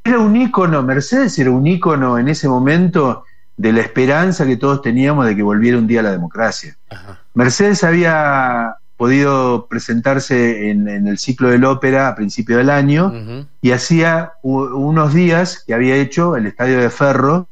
era 0.05 0.19
un 0.19 0.37
ícono, 0.37 0.83
Mercedes 0.83 1.39
era 1.39 1.51
un 1.51 1.67
ícono 1.67 2.19
en 2.19 2.29
ese 2.29 2.49
momento 2.49 3.25
de 3.57 3.73
la 3.73 3.81
esperanza 3.81 4.47
que 4.47 4.57
todos 4.57 4.83
teníamos 4.83 5.27
de 5.27 5.35
que 5.35 5.43
volviera 5.43 5.79
un 5.79 5.87
día 5.87 6.03
la 6.03 6.11
democracia. 6.11 6.77
Ajá. 6.91 7.21
Mercedes 7.35 7.83
había 7.83 8.77
podido 8.97 9.67
presentarse 9.67 10.71
en, 10.71 10.89
en 10.89 11.09
el 11.09 11.19
ciclo 11.19 11.49
del 11.49 11.65
ópera 11.65 12.09
a 12.09 12.15
principio 12.15 12.59
del 12.59 12.71
año 12.71 13.47
y 13.61 13.73
hacía 13.73 14.33
unos 14.43 15.13
días 15.13 15.65
que 15.67 15.75
había 15.75 15.97
hecho 15.97 16.37
el 16.37 16.47
estadio 16.47 16.79
de 16.79 16.91
Ferro, 16.91 17.49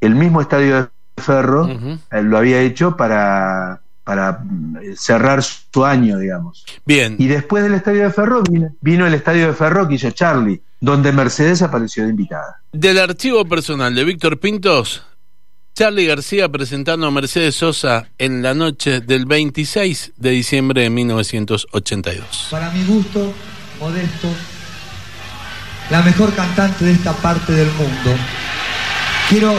el 0.00 0.14
mismo 0.14 0.40
estadio 0.40 0.82
de 0.82 0.88
Ferro, 1.16 1.68
eh, 1.68 2.22
lo 2.22 2.36
había 2.36 2.60
hecho 2.60 2.96
para, 2.96 3.80
para 4.10 4.32
mm, 4.42 4.96
cerrar 4.96 5.40
su 5.40 5.84
año, 5.84 6.18
digamos. 6.18 6.64
Bien, 6.84 7.14
Y 7.16 7.28
después 7.28 7.62
del 7.62 7.74
estadio 7.74 8.02
de 8.02 8.10
Ferro 8.10 8.42
vino, 8.42 8.74
vino 8.80 9.06
el 9.06 9.14
estadio 9.14 9.46
de 9.46 9.52
Ferro 9.52 9.86
que 9.86 9.94
hizo 9.94 10.10
Charlie, 10.10 10.60
donde 10.80 11.12
Mercedes 11.12 11.62
apareció 11.62 12.02
de 12.02 12.10
invitada. 12.10 12.60
del 12.72 12.98
archivo 12.98 13.44
personal 13.44 13.94
de 13.94 14.02
Víctor 14.02 14.40
Pintos, 14.40 15.04
Charlie 15.76 16.06
García 16.06 16.48
presentando 16.48 17.06
a 17.06 17.12
Mercedes 17.12 17.54
Sosa 17.54 18.08
en 18.18 18.42
la 18.42 18.52
noche 18.52 19.00
del 19.00 19.26
26 19.26 20.14
de 20.16 20.30
diciembre 20.30 20.82
de 20.82 20.90
1982. 20.90 22.48
Para 22.50 22.68
mi 22.72 22.84
gusto, 22.84 23.32
modesto, 23.78 24.26
la 25.88 26.02
mejor 26.02 26.34
cantante 26.34 26.84
de 26.84 26.92
esta 26.94 27.12
parte 27.12 27.52
del 27.52 27.70
mundo. 27.70 28.10
Quiero 29.28 29.54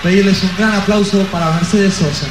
pedirles 0.00 0.40
un 0.44 0.50
gran 0.56 0.74
aplauso 0.74 1.24
para 1.32 1.50
Mercedes 1.50 1.94
Sosa. 1.94 2.28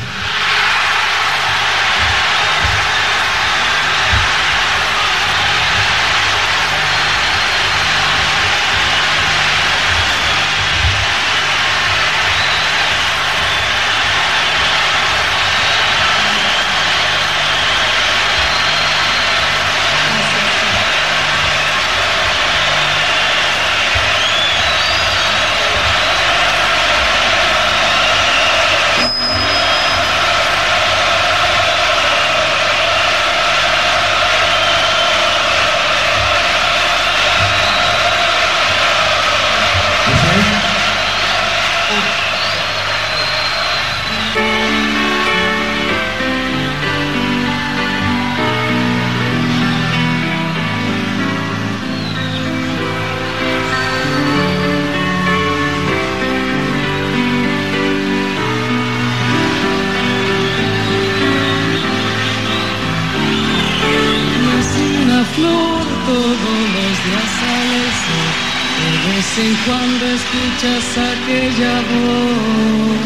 Vez 69.22 69.38
en 69.38 69.55
cuando 69.65 70.03
escuchas 70.19 70.86
aquella 71.11 71.76
voz. 71.91 73.01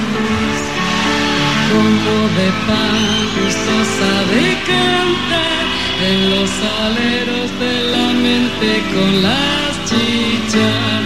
como 1.72 2.16
de 2.38 2.50
pan 2.68 3.20
gustosa 3.38 4.12
de 4.34 4.46
cantar 4.70 5.66
en 6.10 6.20
los 6.34 6.52
aleros 6.86 7.50
de 7.64 7.74
la 7.94 8.08
mente 8.26 8.70
con 8.94 9.12
las 9.28 9.72
chichas. 9.90 11.04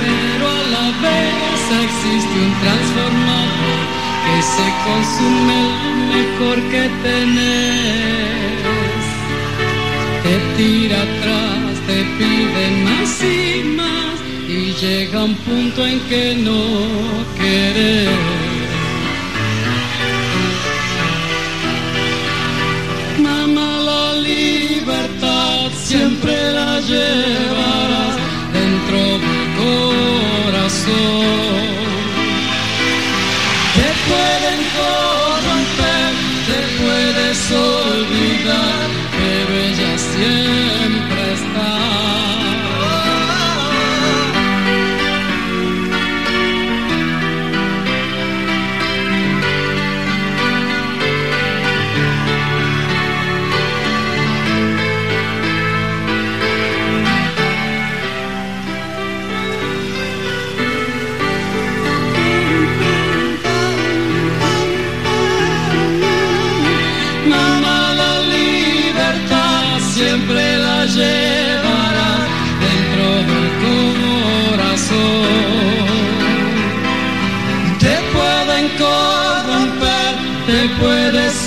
Pero 0.00 0.44
a 0.48 0.62
la 0.76 0.86
vez 1.04 1.60
existe 1.86 2.36
un 2.46 2.52
transformador 2.62 3.82
que 4.24 4.36
se 4.54 4.66
consume 4.86 5.58
lo 5.84 5.92
mejor 6.14 6.56
que 6.72 6.84
tenés. 7.06 8.58
Te 10.22 10.34
tira 10.56 10.98
atrás, 11.08 11.67
te 11.88 12.04
pide 12.18 12.64
más 12.84 13.12
y 13.22 13.64
más 13.80 14.14
y 14.46 14.74
llega 14.82 15.24
un 15.24 15.34
punto 15.36 15.86
en 15.86 15.98
que 16.10 16.34
no 16.46 16.62
querés. 17.38 18.10
Mamá, 23.26 23.70
la 23.90 24.06
libertad 24.32 25.70
siempre 25.88 26.34
la 26.58 26.72
llevarás 26.90 28.16
dentro 28.58 29.00
del 29.24 29.44
corazón. 29.62 30.58
Te 33.78 33.88
pueden 34.08 34.60
corromper, 34.78 36.10
te 36.48 36.60
puedes 36.80 37.38
olvidar, 37.72 38.86
pero 39.18 39.52
ella 39.68 39.92
siempre 40.12 40.67
está. 41.48 41.97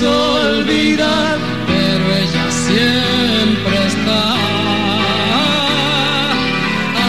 Olvidar, 0.04 1.38
pero 1.68 2.04
ella 2.22 2.52
siempre 2.52 3.76
está. 3.88 4.24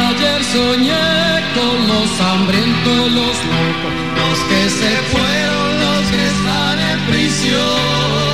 Ayer 0.09 0.45
soñé 0.45 1.23
con 1.57 1.77
los 1.89 2.21
hambrientos, 2.21 3.13
los 3.19 3.37
locos, 3.53 3.93
los 4.21 4.39
que 4.49 4.63
se 4.81 4.93
fueron, 5.13 5.69
los 5.85 6.03
que 6.13 6.23
están 6.35 6.79
en 6.91 6.99
prisión. 7.11 8.33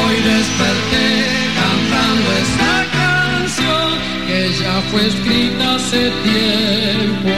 Hoy 0.00 0.16
desperté 0.32 1.08
cantando 1.60 2.28
esta 2.44 2.74
canción 2.98 3.88
que 4.26 4.40
ya 4.62 4.74
fue 4.90 5.06
escrita 5.06 5.74
hace 5.74 6.10
tiempo 6.24 7.30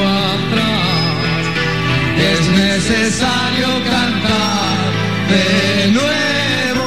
de 5.31 5.93
nuevo 5.93 6.85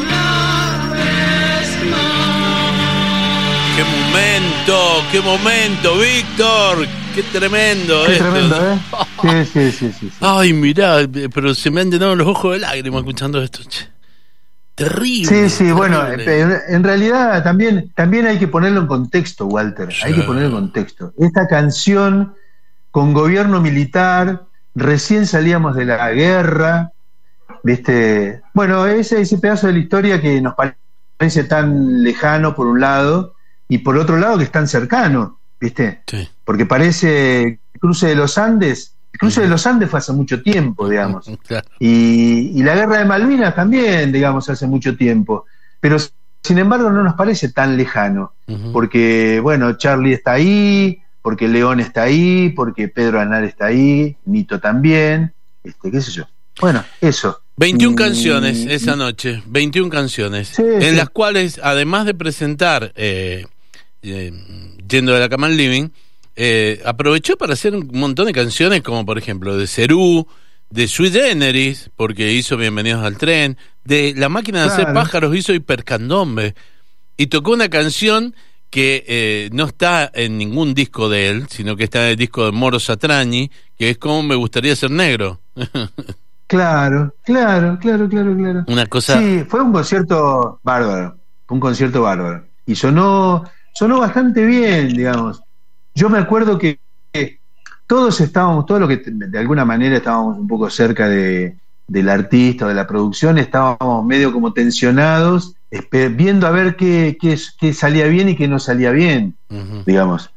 una 0.00 0.92
vez 0.94 1.90
más. 1.90 3.76
¡Qué 3.76 3.84
momento! 3.84 5.04
¡Qué 5.12 5.20
momento, 5.20 5.98
Víctor! 5.98 6.86
¡Qué 7.14 7.22
tremendo 7.24 8.04
Qué 8.06 8.12
esto! 8.12 8.24
tremendo, 8.24 8.56
¿eh? 8.72 8.78
Sí, 9.22 9.44
sí, 9.52 9.72
sí, 9.72 9.92
sí. 9.92 10.08
sí. 10.10 10.16
Ay, 10.20 10.52
mirá, 10.52 10.98
pero 11.34 11.54
se 11.54 11.70
me 11.70 11.80
han 11.80 11.90
llenado 11.90 12.14
los 12.14 12.26
ojos 12.28 12.52
de 12.54 12.60
lágrimas 12.60 13.00
escuchando 13.00 13.42
esto. 13.42 13.62
che. 13.68 13.88
Terrible. 14.76 15.26
Sí, 15.28 15.50
sí, 15.50 15.72
bueno, 15.72 16.00
terrible. 16.06 16.58
en 16.68 16.82
realidad 16.84 17.42
también, 17.42 17.90
también 17.94 18.26
hay 18.26 18.38
que 18.38 18.48
ponerlo 18.48 18.80
en 18.80 18.86
contexto, 18.86 19.46
Walter. 19.46 19.88
Hay 20.04 20.14
que 20.14 20.22
ponerlo 20.22 20.48
en 20.48 20.54
contexto. 20.54 21.12
Esta 21.18 21.46
canción 21.48 22.32
con 22.90 23.12
gobierno 23.12 23.60
militar, 23.60 24.44
recién 24.74 25.26
salíamos 25.26 25.76
de 25.76 25.84
la 25.84 26.10
guerra, 26.12 26.92
¿viste? 27.62 28.42
Bueno, 28.54 28.86
ese, 28.86 29.20
ese 29.20 29.38
pedazo 29.38 29.66
de 29.66 29.74
la 29.74 29.78
historia 29.78 30.20
que 30.20 30.40
nos 30.40 30.54
parece 30.54 31.44
tan 31.44 32.02
lejano 32.02 32.54
por 32.54 32.66
un 32.66 32.80
lado 32.80 33.34
y 33.68 33.78
por 33.78 33.96
otro 33.96 34.16
lado 34.18 34.38
que 34.38 34.44
es 34.44 34.52
tan 34.52 34.68
cercano, 34.68 35.40
¿viste? 35.60 36.02
Sí. 36.06 36.28
Porque 36.44 36.66
parece 36.66 37.42
el 37.42 37.80
cruce 37.80 38.08
de 38.08 38.14
los 38.14 38.38
Andes. 38.38 38.94
El 39.12 39.18
cruce 39.18 39.40
de 39.40 39.48
los 39.48 39.66
Andes 39.66 39.90
fue 39.90 39.98
hace 39.98 40.12
mucho 40.12 40.42
tiempo, 40.42 40.88
digamos. 40.88 41.30
Claro. 41.46 41.68
Y, 41.78 42.52
y 42.54 42.62
la 42.62 42.74
guerra 42.74 42.98
de 42.98 43.04
Malvinas 43.04 43.54
también, 43.54 44.12
digamos, 44.12 44.48
hace 44.48 44.66
mucho 44.66 44.96
tiempo. 44.96 45.46
Pero 45.80 45.98
sin 46.42 46.58
embargo 46.58 46.90
no 46.90 47.02
nos 47.02 47.14
parece 47.14 47.50
tan 47.50 47.76
lejano, 47.76 48.32
porque, 48.72 49.40
bueno, 49.40 49.76
Charlie 49.76 50.14
está 50.14 50.32
ahí, 50.32 51.02
porque 51.22 51.48
León 51.48 51.80
está 51.80 52.02
ahí, 52.02 52.50
porque 52.50 52.88
Pedro 52.88 53.20
Anar 53.20 53.44
está 53.44 53.66
ahí, 53.66 54.16
Nito 54.24 54.58
también, 54.58 55.32
este, 55.62 55.90
qué 55.90 56.00
sé 56.00 56.10
yo. 56.12 56.24
Bueno, 56.60 56.82
eso. 57.00 57.42
21 57.60 57.92
Y- 57.92 57.94
canciones 57.96 58.66
esa 58.66 58.96
noche, 58.96 59.42
21 59.46 59.90
canciones, 59.90 60.48
Sí, 60.48 60.62
en 60.62 60.80
sí. 60.82 60.96
las 60.96 61.10
cuales, 61.10 61.60
además 61.62 62.06
de 62.06 62.14
presentar 62.14 62.92
eh, 62.96 63.44
eh, 64.02 64.32
Yendo 64.88 65.12
de 65.12 65.20
la 65.20 65.28
cama 65.28 65.46
al 65.46 65.56
living, 65.58 65.90
eh, 66.36 66.80
aprovechó 66.86 67.36
para 67.36 67.52
hacer 67.52 67.74
un 67.76 67.86
montón 67.92 68.26
de 68.26 68.32
canciones, 68.32 68.82
como 68.82 69.04
por 69.04 69.18
ejemplo 69.18 69.58
de 69.58 69.66
Cerú, 69.66 70.26
de 70.70 70.88
Sui 70.88 71.10
Generis, 71.10 71.90
porque 71.96 72.32
hizo 72.32 72.56
Bienvenidos 72.56 73.04
al 73.04 73.18
Tren, 73.18 73.58
de 73.84 74.14
La 74.16 74.28
Máquina 74.30 74.62
de 74.62 74.68
Hacer. 74.68 74.94
Pájaros 74.94 75.36
hizo 75.36 75.52
Hipercandombe, 75.52 76.54
y 77.18 77.26
tocó 77.26 77.52
una 77.52 77.68
canción 77.68 78.34
que 78.70 79.04
eh, 79.06 79.50
no 79.52 79.66
está 79.66 80.10
en 80.14 80.38
ningún 80.38 80.72
disco 80.72 81.10
de 81.10 81.28
él, 81.28 81.46
sino 81.50 81.76
que 81.76 81.84
está 81.84 82.04
en 82.06 82.12
el 82.12 82.16
disco 82.16 82.46
de 82.46 82.52
Moro 82.52 82.80
Satrañi, 82.80 83.50
que 83.76 83.90
es 83.90 83.98
como 83.98 84.22
me 84.22 84.34
gustaría 84.34 84.74
ser 84.74 84.90
negro. 84.92 85.42
Claro, 86.50 87.14
claro, 87.22 87.78
claro, 87.80 88.08
claro, 88.08 88.36
claro. 88.36 88.64
Una 88.66 88.84
cosa... 88.86 89.20
Sí, 89.20 89.44
fue 89.48 89.62
un 89.62 89.72
concierto 89.72 90.58
bárbaro, 90.64 91.16
fue 91.46 91.54
un 91.54 91.60
concierto 91.60 92.02
bárbaro. 92.02 92.44
Y 92.66 92.74
sonó, 92.74 93.44
sonó 93.72 94.00
bastante 94.00 94.44
bien, 94.44 94.88
digamos. 94.88 95.40
Yo 95.94 96.10
me 96.10 96.18
acuerdo 96.18 96.58
que, 96.58 96.80
todos 97.86 98.20
estábamos, 98.20 98.66
todos 98.66 98.80
los 98.80 98.88
que 98.88 99.00
de 99.06 99.38
alguna 99.38 99.64
manera 99.64 99.96
estábamos 99.96 100.38
un 100.38 100.48
poco 100.48 100.68
cerca 100.70 101.08
de, 101.08 101.56
del 101.86 102.08
artista 102.08 102.64
o 102.64 102.68
de 102.68 102.74
la 102.74 102.88
producción, 102.88 103.38
estábamos 103.38 104.04
medio 104.04 104.32
como 104.32 104.52
tensionados, 104.52 105.54
viendo 106.10 106.48
a 106.48 106.50
ver 106.50 106.74
qué, 106.74 107.16
qué, 107.20 107.38
qué 107.60 107.72
salía 107.72 108.06
bien 108.06 108.28
y 108.28 108.34
qué 108.34 108.48
no 108.48 108.58
salía 108.58 108.90
bien, 108.90 109.36
digamos. 109.86 110.32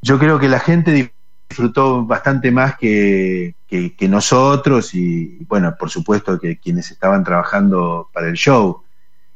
Yo 0.00 0.18
creo 0.18 0.40
que 0.40 0.48
la 0.48 0.58
gente 0.58 1.12
disfrutó 1.52 2.02
bastante 2.04 2.50
más 2.50 2.76
que, 2.78 3.54
que- 3.68 3.94
que 3.94 4.08
nosotros 4.08 4.94
y, 4.94 5.36
bueno, 5.46 5.74
por 5.78 5.90
supuesto 5.90 6.38
que 6.40 6.58
quienes 6.58 6.90
estaban 6.90 7.22
trabajando 7.22 8.08
para 8.12 8.28
el 8.28 8.34
show. 8.34 8.82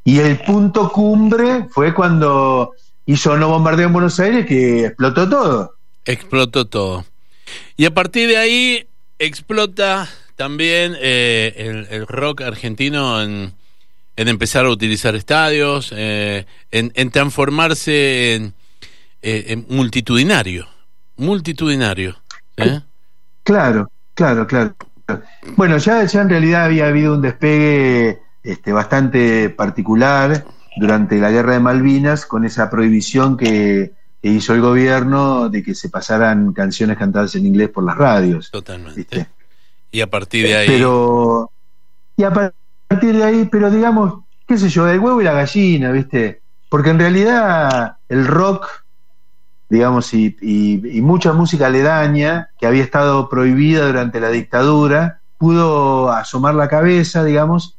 Y 0.03 0.19
el 0.19 0.39
punto 0.41 0.91
cumbre 0.91 1.67
fue 1.71 1.93
cuando 1.93 2.73
hizo 3.05 3.37
No 3.37 3.49
Bombardeo 3.49 3.89
en 3.89 3.93
Buenos 3.93 4.19
Aires 4.19 4.47
que 4.47 4.87
explotó 4.87 5.29
todo. 5.29 5.75
explotó 6.07 6.65
todo. 6.67 7.05
Y 7.77 7.85
a 7.85 7.93
partir 7.93 8.29
de 8.29 8.39
ahí 8.39 8.87
explota 9.19 10.09
también 10.37 10.97
eh, 11.01 11.53
el, 11.57 11.87
el 11.91 12.07
rock 12.07 12.41
argentino 12.43 13.21
en, 13.23 13.53
en 14.17 14.29
empezar 14.29 14.65
a 14.65 14.71
utilizar 14.71 15.15
estadios, 15.15 15.93
eh, 15.95 16.47
en, 16.71 16.93
en 16.95 17.11
transformarse 17.11 18.35
en, 18.35 18.55
eh, 19.23 19.45
en 19.49 19.67
multitudinario. 19.69 20.67
Multitudinario. 21.17 22.17
¿eh? 22.57 22.81
Claro, 23.43 23.91
claro, 24.15 24.47
claro. 24.47 24.75
Bueno, 25.57 25.79
ya, 25.79 26.05
ya 26.05 26.23
en 26.23 26.29
realidad 26.29 26.65
había 26.65 26.89
habido 26.89 27.15
un 27.15 27.23
despegue 27.23 28.21
este, 28.43 28.73
bastante 28.73 29.51
particular 29.51 30.45
durante 30.77 31.19
la 31.19 31.31
guerra 31.31 31.55
de 31.55 31.61
Malvinas 31.61 32.27
con 32.27 32.45
esa 32.45 32.69
prohibición 32.69 33.37
que, 33.37 33.93
que 34.23 34.29
hizo 34.29 34.55
el 34.55 34.61
gobierno 34.61 35.49
de 35.49 35.63
que 35.63 35.75
se 35.75 35.89
pasaran 35.89 36.53
canciones 36.53 36.99
cantadas 36.99 37.35
en 37.37 37.47
inglés 37.47 37.69
por 37.69 37.85
las 37.85 37.97
radios. 37.97 38.51
Totalmente. 38.51 38.97
¿viste? 38.97 39.27
Y 39.91 40.01
a 40.01 40.09
partir 40.09 40.47
de 40.47 40.57
ahí. 40.57 40.67
Pero, 40.67 41.51
y 42.17 42.25
a 42.25 42.31
partir 42.33 43.17
de 43.17 43.25
ahí, 43.25 43.49
pero 43.51 43.71
digamos, 43.71 44.25
qué 44.47 44.59
sé 44.59 44.69
yo, 44.69 44.89
el 44.89 45.01
huevo 45.01 45.21
y 45.21 45.25
la 45.25 45.33
gallina, 45.33 45.91
¿viste? 45.91 46.43
Porque 46.69 46.91
en 46.91 46.99
realidad 46.99 47.97
el 48.09 48.27
rock, 48.27 48.67
digamos, 49.69 50.13
y, 50.15 50.37
y- 50.41 50.99
y 50.99 51.03
mucha 51.03 51.33
música 51.33 51.67
aledaña 51.67 52.51
que 52.59 52.67
había 52.67 52.83
estado 52.85 53.29
prohibida 53.29 53.87
durante 53.87 54.21
la 54.21 54.31
dictadura, 54.31 55.23
pudo 55.39 56.11
asomar 56.11 56.55
la 56.55 56.69
cabeza, 56.69 57.25
digamos, 57.25 57.79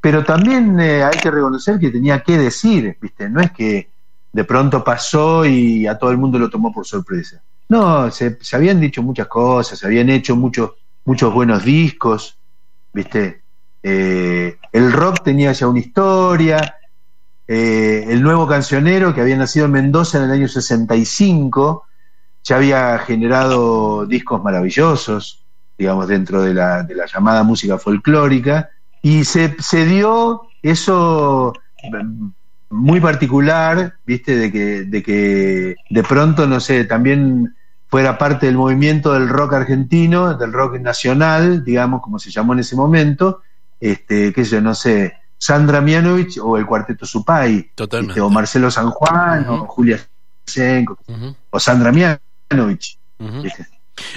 pero 0.00 0.24
también 0.24 0.78
eh, 0.80 1.04
hay 1.04 1.18
que 1.20 1.30
reconocer 1.30 1.78
que 1.78 1.90
tenía 1.90 2.20
que 2.22 2.36
decir, 2.36 2.98
¿viste? 3.00 3.30
No 3.30 3.40
es 3.40 3.52
que 3.52 3.92
de 4.32 4.44
pronto 4.44 4.82
pasó 4.82 5.44
y 5.46 5.86
a 5.86 5.96
todo 5.96 6.10
el 6.10 6.18
mundo 6.18 6.38
lo 6.38 6.50
tomó 6.50 6.72
por 6.72 6.86
sorpresa. 6.86 7.42
No, 7.68 8.10
se, 8.10 8.38
habían 8.52 8.80
dicho 8.80 9.02
muchas 9.02 9.28
cosas, 9.28 9.78
se 9.78 9.86
habían 9.86 10.10
hecho 10.10 10.34
muchos 10.36 10.72
muchos 11.04 11.32
buenos 11.32 11.64
discos, 11.64 12.38
¿viste? 12.92 13.42
Eh, 13.82 14.56
el 14.72 14.92
rock 14.92 15.22
tenía 15.24 15.52
ya 15.52 15.66
una 15.68 15.80
historia, 15.80 16.76
eh, 17.54 18.06
el 18.08 18.22
nuevo 18.22 18.48
cancionero 18.48 19.14
que 19.14 19.20
había 19.20 19.36
nacido 19.36 19.66
en 19.66 19.72
Mendoza 19.72 20.16
en 20.16 20.24
el 20.24 20.30
año 20.30 20.48
65 20.48 21.84
ya 22.42 22.56
había 22.56 22.98
generado 23.00 24.06
discos 24.06 24.42
maravillosos, 24.42 25.44
digamos, 25.76 26.08
dentro 26.08 26.40
de 26.40 26.54
la, 26.54 26.82
de 26.82 26.94
la 26.94 27.04
llamada 27.04 27.42
música 27.42 27.76
folclórica, 27.76 28.70
y 29.02 29.24
se, 29.24 29.54
se 29.60 29.84
dio 29.84 30.48
eso 30.62 31.52
mm, 31.92 32.28
muy 32.70 33.00
particular, 33.00 33.96
viste, 34.06 34.34
de 34.34 34.50
que, 34.50 34.84
de 34.84 35.02
que 35.02 35.76
de 35.90 36.02
pronto, 36.04 36.46
no 36.46 36.58
sé, 36.58 36.84
también 36.86 37.54
fuera 37.88 38.16
parte 38.16 38.46
del 38.46 38.56
movimiento 38.56 39.12
del 39.12 39.28
rock 39.28 39.52
argentino, 39.52 40.38
del 40.38 40.54
rock 40.54 40.80
nacional, 40.80 41.62
digamos, 41.62 42.00
como 42.00 42.18
se 42.18 42.30
llamó 42.30 42.54
en 42.54 42.60
ese 42.60 42.76
momento, 42.76 43.42
este, 43.78 44.32
sé 44.32 44.44
yo, 44.44 44.62
no 44.62 44.74
sé, 44.74 45.16
Sandra 45.42 45.80
Mianovich 45.80 46.38
o 46.38 46.56
el 46.56 46.64
Cuarteto 46.64 47.04
Supay, 47.04 47.72
Totalmente. 47.74 48.12
este, 48.12 48.20
o 48.20 48.30
Marcelo 48.30 48.70
San 48.70 48.90
Juan, 48.90 49.44
o 49.48 49.66
Julia 49.66 49.98
Senko, 50.46 50.96
o 51.50 51.58
Sandra 51.58 51.90
Mianovich. 51.90 52.96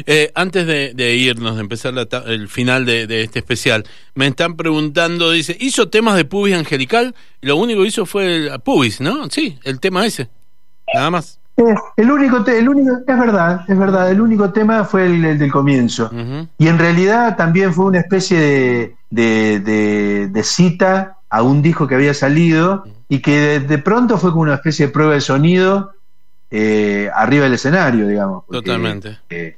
Eh, 0.06 0.32
antes 0.36 0.68
de, 0.68 0.94
de 0.94 1.16
irnos, 1.16 1.56
de 1.56 1.62
empezar 1.62 1.94
la 1.96 2.08
el 2.28 2.48
final 2.48 2.86
de, 2.86 3.08
de 3.08 3.24
este 3.24 3.40
especial, 3.40 3.86
me 4.14 4.28
están 4.28 4.56
preguntando, 4.56 5.32
dice, 5.32 5.58
¿hizo 5.60 5.90
temas 5.90 6.16
de 6.16 6.26
Pubis 6.26 6.56
Angelical? 6.56 7.16
Lo 7.42 7.56
único 7.58 7.82
que 7.82 7.88
hizo 7.88 8.06
fue 8.06 8.36
el 8.48 8.60
Pubis, 8.62 9.02
¿no? 9.02 9.28
Sí, 9.32 9.58
el 9.64 9.80
tema 9.80 10.06
ese. 10.06 10.30
Nada 10.94 11.10
más. 11.10 11.40
Eh, 11.58 11.64
el 11.98 12.12
único, 12.12 12.44
te- 12.44 12.60
el 12.60 12.70
único, 12.70 12.98
es 13.08 13.20
verdad, 13.20 13.62
es 13.68 13.78
verdad, 13.80 14.12
el 14.12 14.22
único 14.22 14.52
tema 14.52 14.84
fue 14.86 15.08
el, 15.08 15.26
el 15.26 15.40
del 15.40 15.52
comienzo. 15.52 16.12
Y 16.60 16.68
en 16.68 16.78
realidad 16.78 17.36
también 17.36 17.74
fue 17.74 17.86
una 17.86 18.00
especie 18.00 18.40
de, 18.40 18.96
de- 19.10 19.60
de- 19.62 20.28
de 20.28 20.44
cita 20.44 21.15
a 21.30 21.42
un 21.44 21.62
disco 21.62 21.88
que 21.88 21.96
había 21.96 22.14
salido 22.14 22.86
y 23.10 23.20
que 23.20 23.32
de, 23.40 23.60
de 23.62 23.78
pronto 23.80 24.18
fue 24.18 24.32
como 24.32 24.44
una 24.44 24.56
especie 24.56 24.88
de 24.88 24.92
prueba 24.92 25.14
de 25.14 25.22
sonido 25.22 25.92
eh, 26.50 27.10
arriba 27.14 27.46
del 27.46 27.54
escenario, 27.54 28.08
digamos. 28.08 28.44
porque, 28.46 28.60
Totalmente. 28.62 29.20
eh, 29.30 29.58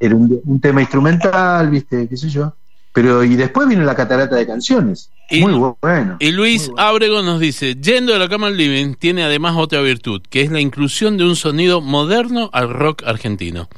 era 0.00 0.14
un, 0.14 0.40
un 0.44 0.60
tema 0.60 0.80
instrumental, 0.80 1.70
viste, 1.70 2.08
qué 2.08 2.16
sé 2.16 2.28
yo. 2.28 2.54
Pero 2.92 3.22
y 3.22 3.36
después 3.36 3.68
vino 3.68 3.84
la 3.84 3.94
catarata 3.94 4.36
de 4.36 4.46
canciones. 4.46 5.10
Y- 5.30 5.40
Muy 5.42 5.74
bueno. 5.80 6.16
Y 6.20 6.32
Luis 6.32 6.70
Ábrego 6.76 7.22
nos 7.22 7.38
dice, 7.38 7.76
yendo 7.76 8.12
de 8.12 8.18
la 8.18 8.28
cama 8.28 8.48
al 8.48 8.56
living, 8.56 8.94
tiene 8.94 9.22
además 9.22 9.54
otra 9.56 9.80
virtud, 9.82 10.22
que 10.28 10.40
es 10.42 10.50
la 10.50 10.60
inclusión 10.60 11.16
de 11.16 11.24
un 11.24 11.36
sonido 11.36 11.80
moderno 11.80 12.50
al 12.52 12.70
rock 12.70 13.04
argentino. 13.06 13.68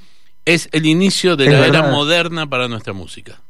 Es 0.47 0.68
el 0.72 0.86
inicio 0.86 1.36
de 1.36 1.47
Es 1.47 1.53
la 1.53 1.66
era 1.66 1.82
moderna 1.82 2.49
para 2.49 2.66
nuestra 2.68 2.93
música. 2.95 3.41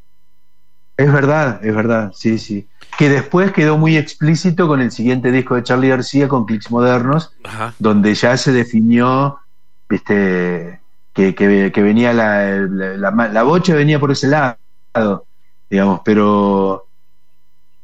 Es 0.96 1.12
verdad, 1.12 1.64
es 1.64 1.74
verdad, 1.74 2.12
sí, 2.14 2.38
sí. 2.38 2.66
Que 3.00 3.08
después 3.08 3.50
quedó 3.52 3.78
muy 3.78 3.96
explícito 3.96 4.68
con 4.68 4.82
el 4.82 4.90
siguiente 4.90 5.32
disco 5.32 5.54
de 5.54 5.62
Charlie 5.62 5.88
García, 5.88 6.28
con 6.28 6.44
Clicks 6.44 6.70
Modernos, 6.70 7.32
Ajá. 7.44 7.72
donde 7.78 8.12
ya 8.14 8.36
se 8.36 8.52
definió, 8.52 9.38
viste, 9.88 10.80
que, 11.14 11.34
que- 11.34 11.72
que 11.72 11.82
venía 11.82 12.12
la, 12.12 12.44
la, 12.68 13.10
la- 13.10 13.28
la 13.28 13.42
bocha 13.42 13.74
venía 13.74 13.98
por 13.98 14.10
ese 14.10 14.28
lado, 14.28 15.24
digamos, 15.70 16.02
pero 16.04 16.88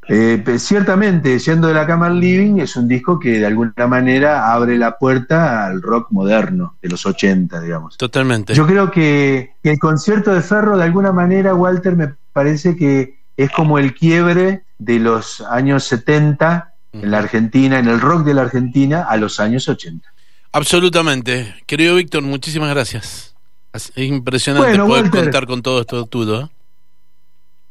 eh, 0.06 0.44
ciertamente, 0.58 1.38
yendo 1.38 1.68
de 1.68 1.72
la 1.72 1.86
cama 1.86 2.08
al 2.08 2.20
living, 2.20 2.58
es 2.60 2.76
un 2.76 2.86
disco 2.86 3.18
que 3.18 3.38
de 3.38 3.46
alguna 3.46 3.86
manera 3.88 4.52
abre 4.52 4.76
la 4.76 4.98
puerta 4.98 5.64
al 5.64 5.80
rock 5.80 6.08
moderno 6.10 6.76
de 6.82 6.90
los 6.90 7.06
80, 7.06 7.62
digamos. 7.62 7.96
Totalmente. 7.96 8.52
Yo 8.52 8.66
creo 8.66 8.90
que, 8.90 9.54
que 9.62 9.70
el 9.70 9.78
concierto 9.78 10.34
de 10.34 10.42
Ferro, 10.42 10.76
de 10.76 10.84
alguna 10.84 11.10
manera, 11.12 11.54
Walter, 11.54 11.96
me 11.96 12.14
parece 12.34 12.76
que 12.76 13.18
es 13.34 13.50
como 13.50 13.78
el 13.78 13.94
quiebre 13.94 14.65
de 14.78 14.98
los 14.98 15.40
años 15.40 15.84
70 15.84 16.72
en 16.92 17.10
la 17.10 17.18
Argentina, 17.18 17.78
en 17.78 17.88
el 17.88 18.00
rock 18.00 18.24
de 18.24 18.34
la 18.34 18.42
Argentina, 18.42 19.06
a 19.08 19.16
los 19.16 19.40
años 19.40 19.68
80. 19.68 20.08
Absolutamente. 20.52 21.54
Querido 21.66 21.96
Víctor, 21.96 22.22
muchísimas 22.22 22.70
gracias. 22.70 23.34
Es 23.72 23.92
impresionante 23.96 24.68
Bueno, 24.68 24.86
poder 24.86 25.04
Walter. 25.04 25.22
contar 25.24 25.46
con 25.46 25.62
todo 25.62 25.80
esto 25.82 26.06
tuyo. 26.06 26.40
¿eh? 26.42 26.48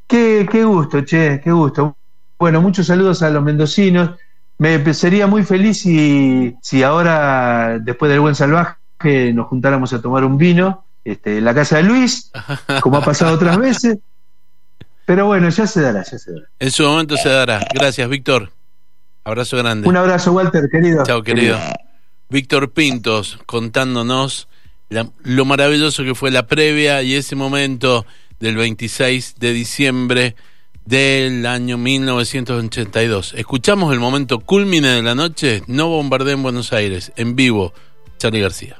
Qué, 0.07 0.47
qué 0.51 0.63
gusto, 0.63 1.01
che, 1.01 1.41
qué 1.43 1.51
gusto. 1.51 1.97
Bueno, 2.37 2.61
muchos 2.61 2.85
saludos 2.85 3.23
a 3.23 3.29
los 3.29 3.43
mendocinos. 3.43 4.11
Me 4.57 4.93
sería 4.93 5.25
muy 5.27 5.43
feliz 5.43 5.79
si, 5.81 6.55
si 6.61 6.83
ahora, 6.83 7.79
después 7.79 8.09
del 8.11 8.19
buen 8.19 8.35
salvaje, 8.35 9.33
nos 9.33 9.47
juntáramos 9.47 9.91
a 9.93 10.01
tomar 10.01 10.23
un 10.23 10.37
vino 10.37 10.85
este, 11.03 11.39
en 11.39 11.45
la 11.45 11.53
casa 11.53 11.77
de 11.77 11.83
Luis, 11.83 12.31
como 12.81 12.97
ha 12.97 13.01
pasado 13.01 13.33
otras 13.35 13.57
veces. 13.57 13.97
Pero 15.05 15.27
bueno, 15.27 15.49
ya 15.49 15.67
se 15.67 15.81
dará, 15.81 16.03
ya 16.03 16.17
se 16.17 16.31
dará. 16.33 16.47
En 16.59 16.71
su 16.71 16.83
momento 16.83 17.15
se 17.17 17.29
dará. 17.29 17.65
Gracias, 17.73 18.09
Víctor. 18.09 18.51
Abrazo 19.23 19.57
grande. 19.57 19.87
Un 19.87 19.97
abrazo, 19.97 20.31
Walter, 20.33 20.67
querido. 20.71 21.03
Chao, 21.05 21.23
querido. 21.23 21.57
Víctor 22.29 22.71
Pintos 22.71 23.39
contándonos 23.45 24.47
la- 24.89 25.09
lo 25.23 25.45
maravilloso 25.45 26.03
que 26.03 26.15
fue 26.15 26.31
la 26.31 26.47
previa 26.47 27.01
y 27.03 27.13
ese 27.15 27.35
momento 27.35 28.05
del 28.39 28.55
26 28.55 29.35
de 29.39 29.53
diciembre 29.53 30.35
del 30.85 31.45
año 31.45 31.77
1982. 31.77 33.33
Escuchamos 33.35 33.93
el 33.93 33.99
momento 33.99 34.39
culmine 34.39 34.89
de 34.89 35.01
la 35.03 35.15
noche, 35.15 35.63
No 35.67 35.87
bombardé 35.87 36.33
en 36.33 36.43
Buenos 36.43 36.73
Aires, 36.73 37.11
en 37.15 37.35
vivo, 37.35 37.73
Charlie 38.17 38.41
García. 38.41 38.79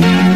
Chao. 0.00 0.29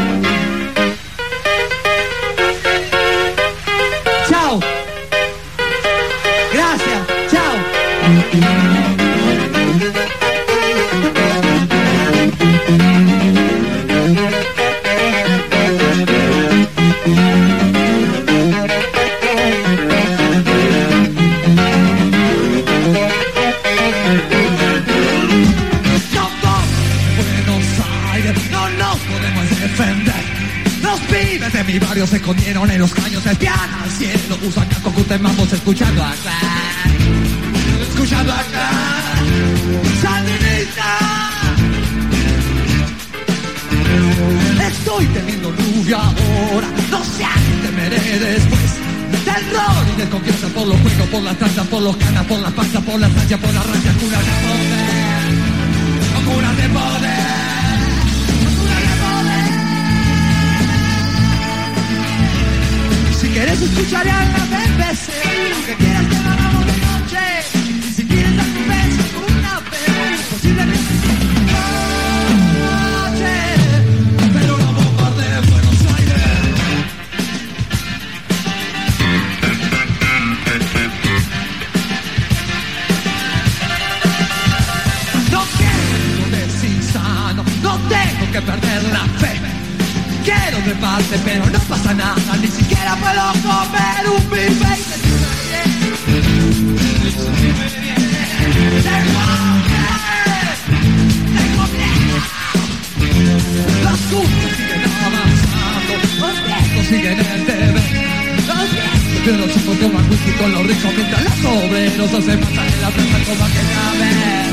Ricos 110.85 110.97
mientras 110.97 111.25
los 111.25 111.65
obreros 111.65 112.13
hacen 112.13 112.41
matar 112.41 112.67
en 112.67 112.81
la 112.81 112.91
plaza 112.91 113.19
como 113.27 113.45
aquella 113.45 113.93
vez. 114.01 114.53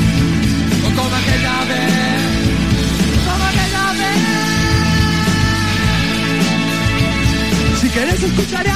O 0.82 0.86
como 0.94 1.16
aquella 1.16 1.64
vez. 1.64 1.92
Como 3.26 3.44
aquella 3.44 3.92
vez. 3.92 4.20
Si 7.80 7.88
quieres 7.88 8.22
escuchar 8.22 8.66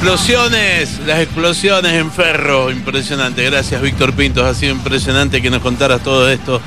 explosiones, 0.00 1.00
las 1.06 1.18
explosiones 1.18 1.92
en 1.94 2.12
Ferro, 2.12 2.70
impresionante. 2.70 3.42
Gracias, 3.42 3.82
Víctor 3.82 4.12
Pintos. 4.12 4.44
Ha 4.44 4.54
sido 4.54 4.72
impresionante 4.72 5.42
que 5.42 5.50
nos 5.50 5.60
contaras 5.60 6.04
todo 6.04 6.30
esto. 6.30 6.60